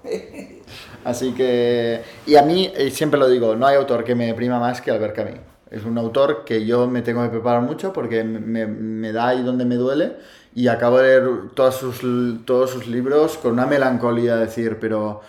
[1.04, 4.60] Así que, y a mí, eh, siempre lo digo, no hay autor que me deprima
[4.60, 5.40] más que Albert Camus.
[5.70, 9.42] Es un autor que yo me tengo que preparar mucho porque me, me da ahí
[9.42, 10.16] donde me duele
[10.56, 15.20] y acabo de leer todos sus, todos sus libros con una melancolía, decir, pero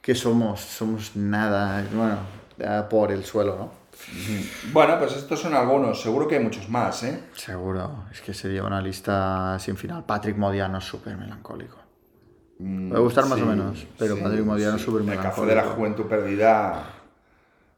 [0.00, 0.60] ¿qué somos?
[0.62, 3.70] Somos nada, bueno, por el suelo, ¿no?
[4.72, 7.22] Bueno, pues estos son algunos, seguro que hay muchos más, ¿eh?
[7.34, 10.04] Seguro, es que sería una lista sin final.
[10.06, 11.76] Patrick Modiano es súper melancólico.
[12.58, 14.86] Me puede gustar más sí, o menos, pero sí, Patrick Modiano es sí.
[14.86, 15.36] súper El melancólico.
[15.36, 16.82] café de la juventud perdida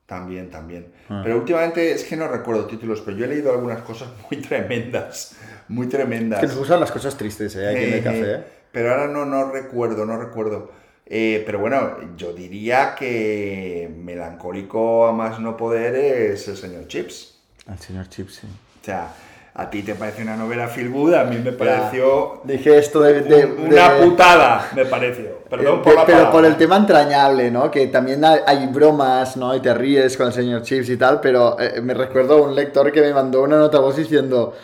[0.07, 0.93] también, también.
[1.09, 1.23] Ah.
[1.25, 5.37] Pero últimamente es que no recuerdo títulos, pero yo he leído algunas cosas muy tremendas,
[5.69, 6.41] muy tremendas.
[6.41, 7.69] Que nos gustan las cosas tristes, ¿eh?
[7.69, 8.33] Aquí en el café.
[8.35, 8.45] ¿eh?
[8.73, 10.71] Pero ahora no, no recuerdo, no recuerdo.
[11.07, 17.35] Eh, pero bueno, yo diría que melancólico a más no poder es el señor Chips.
[17.71, 18.47] El señor Chips, sí.
[18.81, 19.09] O sea,
[19.55, 23.21] a ti te parece una novela feel good, a mí me pareció Dije esto de...
[23.23, 25.39] de- un- una de- putada, me pareció.
[25.49, 26.33] Perdón Eh, por la pero palabra.
[26.33, 27.71] por el tema entrañable, ¿no?
[27.71, 29.55] Que también hay, hay bromas, ¿no?
[29.55, 32.55] Y te ríes con el señor Chips y tal, pero eh, me recuerdo a un
[32.55, 34.55] lector que me mandó una nota voz diciendo,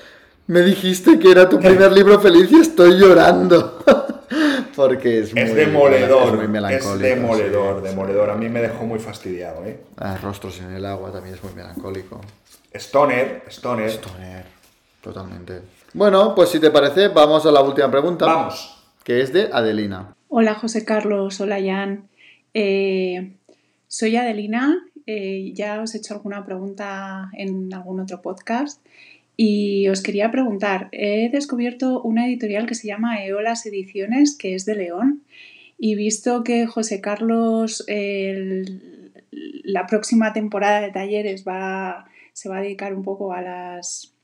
[0.51, 3.79] me dijiste que era tu primer libro feliz y estoy llorando.
[4.75, 6.99] Porque es muy, Es demoledor, es muy es melancólico.
[6.99, 8.31] demoledor, sí, demoledor.
[8.31, 9.79] A mí me dejó muy fastidiado, ¿eh?
[9.97, 12.21] Ah, Rostros en el agua también es muy melancólico.
[12.73, 13.91] Stoner, Stoner.
[13.91, 14.45] Stoner,
[15.01, 15.63] totalmente.
[15.93, 18.27] Bueno, pues si te parece, vamos a la última pregunta.
[18.27, 18.77] Vamos.
[19.05, 20.17] Que es de Adelina.
[20.29, 22.09] Hola José Carlos, hola Jan.
[22.55, 23.37] Eh,
[23.87, 28.81] soy Adelina, eh, ya os he hecho alguna pregunta en algún otro podcast
[29.43, 34.67] y os quería preguntar, he descubierto una editorial que se llama Eolas Ediciones, que es
[34.67, 35.23] de León,
[35.79, 37.83] y visto que José Carlos
[39.33, 42.05] la próxima temporada de talleres va,
[42.35, 44.15] se va a dedicar un poco a las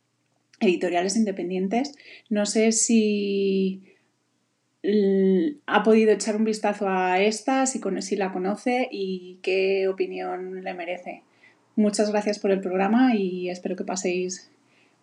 [0.60, 1.94] editoriales independientes,
[2.28, 3.84] no sé si
[5.64, 10.74] ha podido echar un vistazo a esta, si, si la conoce y qué opinión le
[10.74, 11.22] merece.
[11.74, 14.50] Muchas gracias por el programa y espero que paséis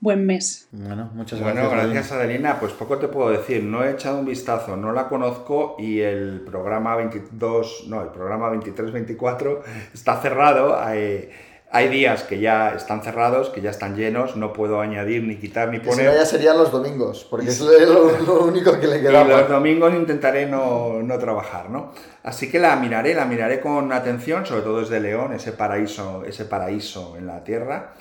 [0.04, 0.68] buen mes.
[0.72, 1.92] Bueno, muchas Bueno, gracias.
[1.94, 2.60] gracias Adelina.
[2.60, 3.64] Pues poco te puedo decir.
[3.64, 8.52] No he echado un vistazo, no la conozco y el programa 22, no, el programa
[8.52, 9.60] 23-24
[9.94, 10.78] está cerrado.
[10.80, 11.30] Hay,
[11.72, 14.36] hay días que ya están cerrados, que ya están llenos.
[14.36, 16.06] No puedo añadir ni quitar ni Que si poner.
[16.12, 19.28] no ya serían los domingos, porque es lo, lo único que le Y quedaba.
[19.28, 21.92] los domingos intentaré no, no trabajar, ¿no?
[22.22, 26.46] Así que la miraré, la miraré con atención, sobre todo desde León, ese paraíso, ese
[26.46, 27.94] paraíso en la tierra.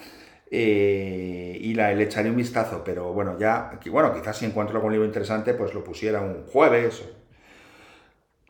[0.54, 4.92] Eh, y la, le echaré un vistazo, pero bueno, ya, bueno, quizás si encuentro algún
[4.92, 7.02] libro interesante, pues lo pusiera un jueves.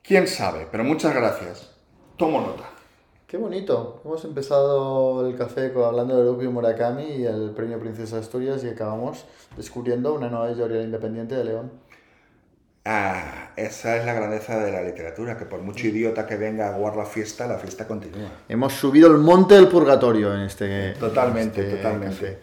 [0.03, 1.77] Quién sabe, pero muchas gracias.
[2.17, 2.65] Tomo nota.
[3.29, 4.03] Qué bonito.
[4.05, 9.25] Hemos empezado el café hablando de Rubio Murakami y el premio Princesa Asturias y acabamos
[9.57, 11.71] descubriendo una nueva editorial independiente de León.
[12.85, 16.73] Ah, esa es la grandeza de la literatura, que por mucho idiota que venga a
[16.73, 18.29] guardar la fiesta, la fiesta continúa.
[18.49, 20.93] Hemos subido el monte del purgatorio en este.
[20.95, 22.17] Totalmente, en este totalmente.
[22.17, 22.39] café.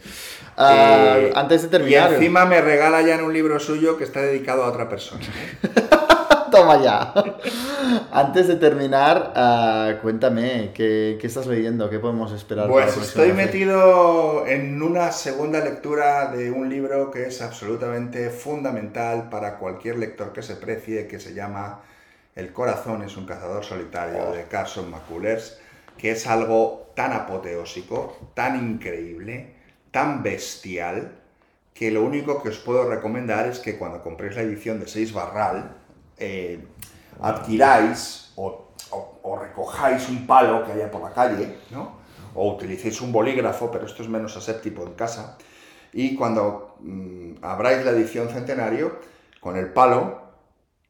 [0.56, 2.12] Ah, Eh, antes de terminar.
[2.12, 5.22] Y encima me regala ya en un libro suyo que está dedicado a otra persona.
[6.60, 7.14] Toma ya.
[8.12, 11.90] Antes de terminar, ah, cuéntame, ¿qué, qué estás leyendo?
[11.90, 12.68] ¿Qué podemos esperar?
[12.68, 19.58] Pues estoy metido en una segunda lectura de un libro que es absolutamente fundamental para
[19.58, 21.80] cualquier lector que se precie, que se llama
[22.36, 25.60] El corazón es un cazador solitario de Carson McCullers,
[25.98, 29.54] que es algo tan apoteósico, tan increíble,
[29.92, 31.14] tan bestial,
[31.74, 35.14] que lo único que os puedo recomendar es que cuando compréis la edición de 6
[35.14, 35.79] Barral,
[36.20, 36.64] eh,
[37.22, 38.68] adquiráis o,
[39.40, 42.00] recojáis un palo que haya por la calle, ¿no?
[42.36, 45.38] O utilicéis un bolígrafo, pero esto es menos aséptico en casa.
[45.94, 49.00] Y cuando mm, abráis la edición centenario,
[49.40, 50.22] con el palo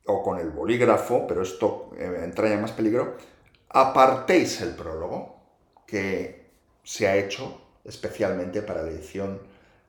[0.06, 3.16] o con el bolígrafo, pero esto eh, entraña más peligro,
[3.70, 5.36] apartéis el prólogo
[5.86, 6.52] que
[6.84, 9.42] se ha hecho especialmente para la edición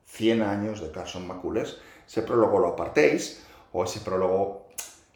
[0.05, 1.79] 100 años de Carson McCullers.
[2.07, 4.60] Ese prólogo lo apartéis o ese prólogo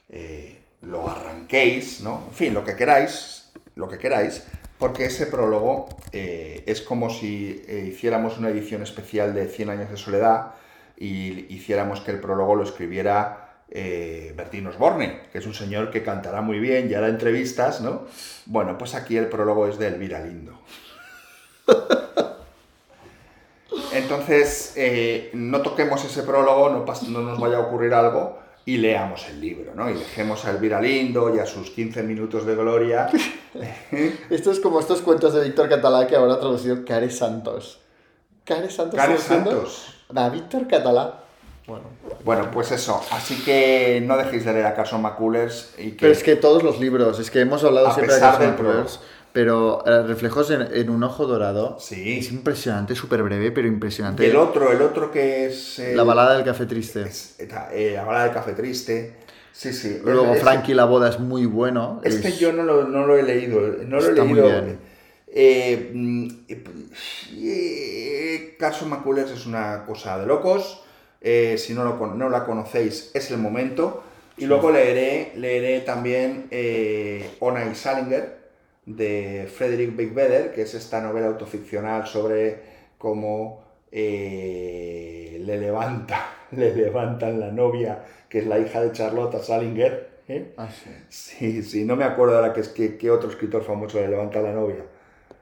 [0.09, 2.23] eh, lo arranquéis, ¿no?
[2.27, 4.43] En fin, lo que queráis, lo que queráis,
[4.77, 9.89] porque ese prólogo eh, es como si eh, hiciéramos una edición especial de 100 años
[9.89, 10.51] de soledad
[10.97, 16.03] y hiciéramos que el prólogo lo escribiera eh, Bertín Osborne, que es un señor que
[16.03, 18.03] cantará muy bien y hará entrevistas, ¿no?
[18.45, 20.59] Bueno, pues aquí el prólogo es de Elvira Lindo.
[23.93, 24.75] Entonces,
[25.33, 29.75] no toquemos ese prólogo, no, no nos vaya a ocurrir algo y leamos el libro,
[29.75, 29.89] ¿no?
[29.89, 33.09] Y dejemos a Elvira Lindo y a sus 15 minutos de gloria.
[34.29, 37.79] Esto es como estos cuentos de Víctor Catalá que ahora ha traducido Care Santos.
[38.43, 38.99] Care Santos.
[38.99, 39.51] Care ¿estás diciendo?
[39.51, 39.95] Santos.
[40.09, 41.21] Da Víctor Catalá.
[41.67, 41.85] Bueno.
[42.23, 43.03] Bueno, pues eso.
[43.11, 45.97] Así que no dejéis de leer a Carson McCullers y que...
[46.01, 48.87] Pero es que todos los libros, es que hemos hablado A siempre de Carson
[49.35, 52.19] pero eh, Reflejos en, en un ojo dorado Sí.
[52.19, 54.25] es impresionante, súper breve, pero impresionante.
[54.25, 55.77] El otro, el otro que es...
[55.79, 57.05] el- La balada del café triste.
[57.73, 59.13] eh, la balada del café triste.
[59.51, 59.99] Sí, sí.
[60.05, 61.99] Luego Es- Frankie la boda es muy bueno.
[62.05, 64.39] Es que es- yo no lo, no lo he leído, no lo he Está muy
[64.39, 64.61] leído.
[64.61, 64.79] bien.
[65.27, 66.27] Eh, mm,
[67.33, 70.81] eh, Carson McCullers es una cosa de locos.
[71.27, 74.03] eh, si no, lo, no la conocéis, es el momento.
[74.37, 78.34] Y luego leeré, leeré también eh, Ona y Salinger
[78.85, 82.59] de Frederick Bigweder, que es esta novela autoficcional sobre
[82.97, 90.21] cómo eh, le levanta, le levantan la novia, que es la hija de Charlotte Salinger.
[90.27, 90.53] ¿eh?
[90.57, 90.91] Ah, sí.
[91.09, 94.83] Sí, sí, no me acuerdo ahora es, qué otro escritor famoso le levanta la novia.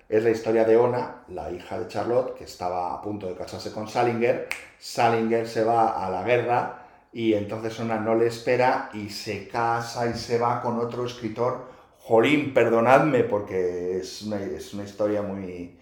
[0.07, 3.72] Es la historia de Ona, la hija de Charlotte, que estaba a punto de casarse
[3.72, 4.48] con Salinger.
[4.78, 10.07] Salinger se va a la guerra y entonces Ona no le espera y se casa
[10.07, 11.72] y se va con otro escritor.
[12.05, 15.77] Jolín, perdonadme porque es una, es una historia muy,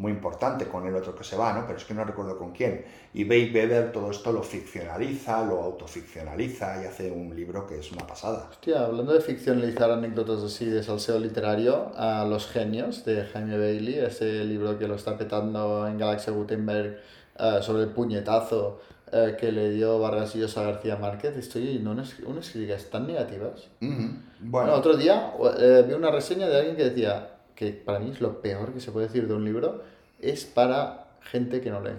[0.00, 1.64] muy importante con el otro que se va, ¿no?
[1.64, 2.84] Pero es que no recuerdo con quién.
[3.14, 7.92] Y Bate Vedder todo esto lo ficcionaliza, lo autoficcionaliza y hace un libro que es
[7.92, 8.48] una pasada.
[8.50, 14.00] Hostia, hablando de ficcionalizar anécdotas así de salseo literario, a Los Genios de Jaime Bailey,
[14.00, 16.98] ese libro que lo está petando en Galaxia Gutenberg
[17.38, 18.80] eh, sobre el puñetazo
[19.12, 23.06] eh, que le dio Vargas Llosa a García Márquez, estoy leyendo unas, unas críticas tan
[23.06, 23.68] negativas.
[23.82, 24.10] Ujú.
[24.40, 28.20] Bueno, otro día eh, vi una reseña de alguien que decía que para mí es
[28.20, 29.82] lo peor que se puede decir de un libro,
[30.20, 31.92] es para gente que no lee.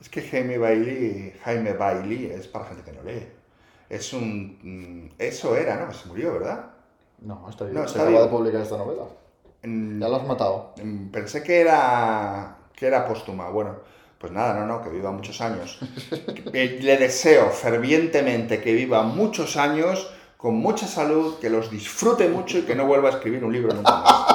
[0.00, 3.26] Es que Jaime Bailey, Jaime Bailey es para gente que no lee.
[3.88, 4.58] Es un...
[4.62, 5.92] mm, Eso era, ¿no?
[5.92, 6.66] Se murió, ¿verdad?
[7.20, 7.84] No, está No, vivo.
[7.84, 9.02] está Se acaba de publicar esta novela.
[9.62, 10.72] Mm, Ya lo has matado.
[10.82, 13.50] mm, Pensé que era, que era póstuma.
[13.50, 13.76] Bueno,
[14.20, 15.78] pues nada, no, no, que viva muchos años.
[16.52, 22.62] Le deseo fervientemente que viva muchos años, con mucha salud, que los disfrute mucho y
[22.62, 24.30] que no vuelva a escribir un libro nunca más.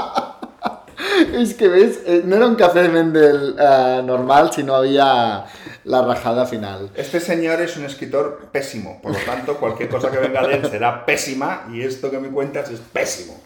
[1.34, 5.46] Es que ves, Eh, no era un café de Mendel eh, normal, sino había
[5.84, 6.90] la rajada final.
[6.96, 10.70] Este señor es un escritor pésimo, por lo tanto, cualquier cosa que venga de él
[10.70, 13.40] será pésima y esto que me cuentas es pésimo.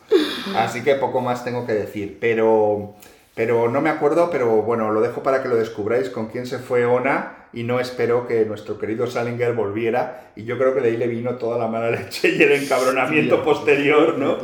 [0.56, 2.95] Así que poco más tengo que decir, pero,
[3.40, 6.60] pero no me acuerdo, pero bueno, lo dejo para que lo descubráis con quién se
[6.60, 10.90] fue Ona y no espero que nuestro querido Salinger volviera y yo creo que de
[10.90, 14.36] ahí le vino toda la mala leche y el encabronamiento posterior, ¿no?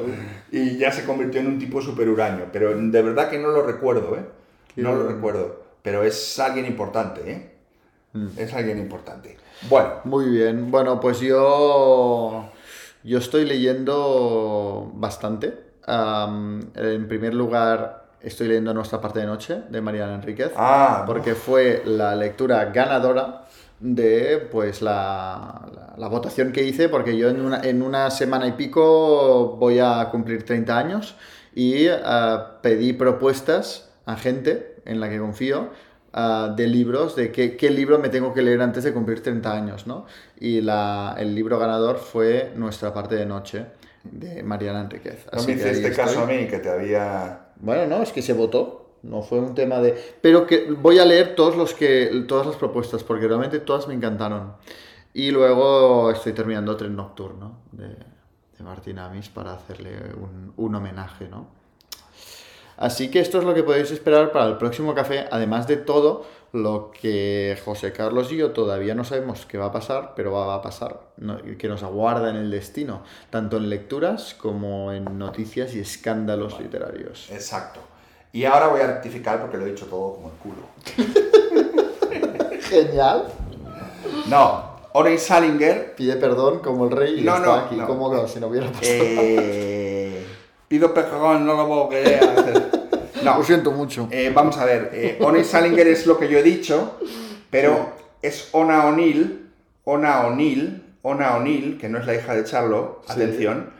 [0.49, 3.63] Y ya se convirtió en un tipo super huraño, pero de verdad que no lo
[3.63, 4.23] recuerdo, ¿eh?
[4.77, 7.51] No lo recuerdo, pero es alguien importante, ¿eh?
[8.13, 8.27] Mm.
[8.38, 9.35] Es alguien importante.
[9.67, 12.49] Bueno, Muy bien, bueno, pues yo,
[13.03, 15.53] yo estoy leyendo bastante.
[15.85, 21.83] En primer lugar, estoy leyendo Nuestra parte de noche de Mariana Enríquez, Ah, porque fue
[21.85, 23.45] la lectura ganadora
[23.79, 28.47] de pues la, la- la votación que hice, porque yo en una, en una semana
[28.47, 31.15] y pico voy a cumplir 30 años
[31.53, 35.69] y ah, pedí propuestas a gente en la que confío
[36.13, 39.53] ah, de libros, de qué, qué libro me tengo que leer antes de cumplir 30
[39.53, 40.05] años, ¿no?
[40.39, 43.65] Y la, el libro ganador fue Nuestra parte de noche
[44.03, 45.25] de Mariana Enríquez.
[45.33, 45.95] no me que hiciste estoy.
[45.95, 47.44] caso a mí que te había...
[47.57, 48.82] Bueno, no, es que se votó.
[49.03, 49.94] No fue un tema de.
[50.22, 53.94] Pero que voy a leer todos los que, todas las propuestas, porque realmente todas me
[53.94, 54.53] encantaron.
[55.14, 61.27] Y luego estoy terminando Tren Nocturno de, de Martín Amis para hacerle un, un homenaje,
[61.27, 61.48] ¿no?
[62.77, 66.26] Así que esto es lo que podéis esperar para el próximo café, además de todo
[66.56, 70.56] lo que José Carlos y yo todavía no sabemos qué va a pasar, pero va
[70.56, 75.76] a pasar, no- que nos aguarda en el destino, tanto en lecturas como en noticias
[75.76, 77.30] y escándalos literarios.
[77.32, 77.80] Exacto.
[78.34, 81.76] Y ahora voy a rectificar porque lo he dicho todo como el culo.
[82.61, 83.26] Genial.
[84.27, 85.94] No, Oren Salinger...
[85.95, 88.88] Pide perdón como el rey y No, está no, aquí como si no hubiera pasado
[88.91, 90.26] Eh,
[90.68, 92.72] pido perdón, no lo puedo hacer.
[93.26, 94.07] No, Lo siento mucho.
[94.11, 94.89] eh, vamos a ver.
[94.93, 96.99] Eh, Oren Salinger es lo que yo he dicho,
[97.49, 97.91] pero
[98.22, 99.52] es Ona O'Neill,
[99.85, 103.14] Ona O'Neill, Ona O'Neill, que no es la hija de Charlo, Sí.
[103.14, 103.72] atención,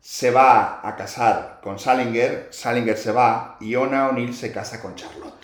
[0.00, 4.94] se va a casar con Salinger, Salinger se va y Ona O'Neill se casa con
[4.94, 5.34] Charlotte.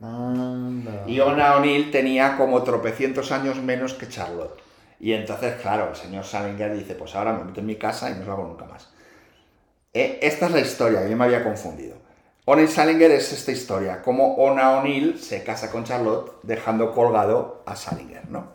[0.00, 1.04] Anda.
[1.06, 4.60] Y Ona O'Neill tenía como tropecientos años menos que Charlotte.
[5.00, 8.14] Y entonces, claro, el señor Salinger dice, pues ahora me meto en mi casa y
[8.14, 8.88] no lo hago nunca más.
[9.92, 11.96] Eh, esta es la historia, yo me había confundido.
[12.46, 17.74] O'Neill Salinger es esta historia, como Ona O'Neill se casa con Charlotte dejando colgado a
[17.74, 18.48] Salinger, ¿no?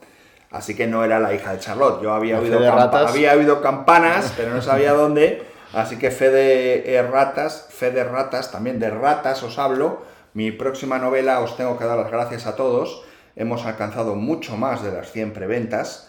[0.51, 2.01] Así que no era la hija de Charlotte.
[2.01, 5.43] Yo había oído, campa- había oído campanas, pero no sabía dónde.
[5.73, 10.01] Así que fe de eh, ratas, fe de ratas, también de ratas os hablo.
[10.33, 13.03] Mi próxima novela os tengo que dar las gracias a todos.
[13.35, 16.07] Hemos alcanzado mucho más de las 100 preventas.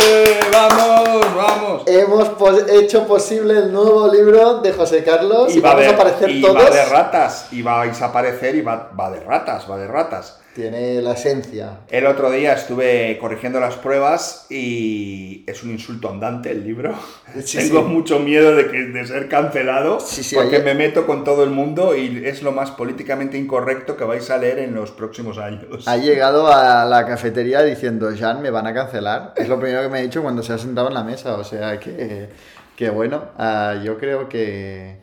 [0.00, 0.40] ¡Eh!
[0.52, 1.82] ¡Vamos, vamos!
[1.86, 5.94] Hemos pos- hecho posible el nuevo libro de José Carlos y, va vamos de- a
[5.94, 6.56] aparecer y todos.
[6.56, 10.38] va de ratas, y vais a aparecer y va, va de ratas, va de ratas.
[10.54, 11.78] Tiene la esencia.
[11.88, 16.94] El otro día estuve corrigiendo las pruebas y es un insulto andante el libro.
[17.42, 17.84] Sí, Tengo sí.
[17.88, 21.48] mucho miedo de, que, de ser cancelado Sí, porque ayer- me meto con todo el
[21.50, 25.88] mundo y es lo más políticamente incorrecto que vais a leer en los próximos años.
[25.88, 29.32] Ha llegado a la cafetería diciendo, Jan, me van a cancelar.
[29.36, 31.34] Es lo primero que me ha dicho cuando se ha sentado en la mesa.
[31.36, 32.28] O sea que,
[32.76, 34.96] que bueno, ah, yo creo que,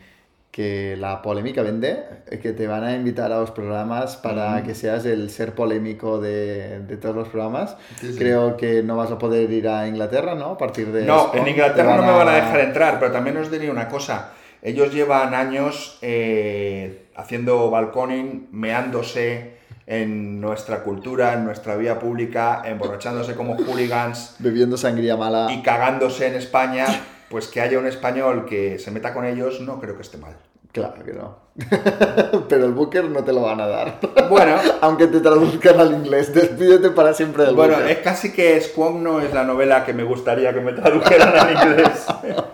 [0.60, 2.04] que la polémica vende,
[2.42, 4.64] que te van a invitar a los programas para Mm.
[4.66, 7.78] que seas el ser polémico de, de todos los programas.
[7.98, 8.20] Sí, sí.
[8.20, 10.48] Creo que no vas a poder ir a Inglaterra, ¿no?
[10.48, 11.06] A partir de...
[11.06, 13.88] No, en te Inglaterra no me van a dejar entrar, pero también os diré una
[13.88, 14.32] cosa.
[14.62, 23.34] Ellos llevan años eh, haciendo balconing, meándose en nuestra cultura, en nuestra vía pública, emborrachándose
[23.34, 25.48] como hooligans Bebiendo sangría mala.
[25.54, 26.86] y cagándose en España,
[27.30, 30.36] pues que haya un español que se meta con ellos, no creo que esté mal.
[30.72, 31.49] Claro que no.
[32.49, 33.99] Pero el Booker no te lo van a dar.
[34.30, 36.33] Bueno, Aunque te traduzcan al inglés.
[36.33, 37.91] Despídete para siempre del bueno, Booker.
[37.91, 41.51] es casi que Squong no es la novela que me gustaría que me tradujeran al
[41.51, 42.07] inglés.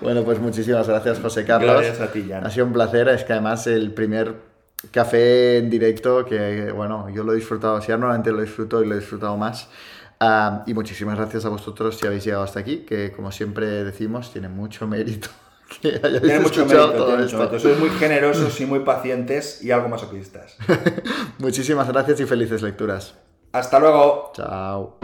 [0.00, 1.76] Bueno, pues muchísimas gracias, José Carlos.
[1.80, 2.44] Gracias a ti, Jan.
[2.44, 3.08] Ha sido un placer.
[3.08, 4.34] Es que además el primer
[4.90, 7.80] café en directo que, bueno, yo lo he disfrutado.
[7.80, 9.70] Si normalmente lo disfruto y lo he disfrutado más.
[10.20, 14.30] Ah, y muchísimas gracias a vosotros si habéis llegado hasta aquí, que como siempre decimos,
[14.30, 15.30] tiene mucho mérito
[15.90, 17.38] que hayáis Tiene mucho escuchado mérito, todo tiene mucho esto.
[17.38, 17.58] mérito.
[17.60, 20.56] Sois muy generosos y muy pacientes y algo masoquistas.
[21.38, 23.14] Muchísimas gracias y felices lecturas.
[23.52, 24.32] Hasta luego.
[24.34, 24.98] Chao.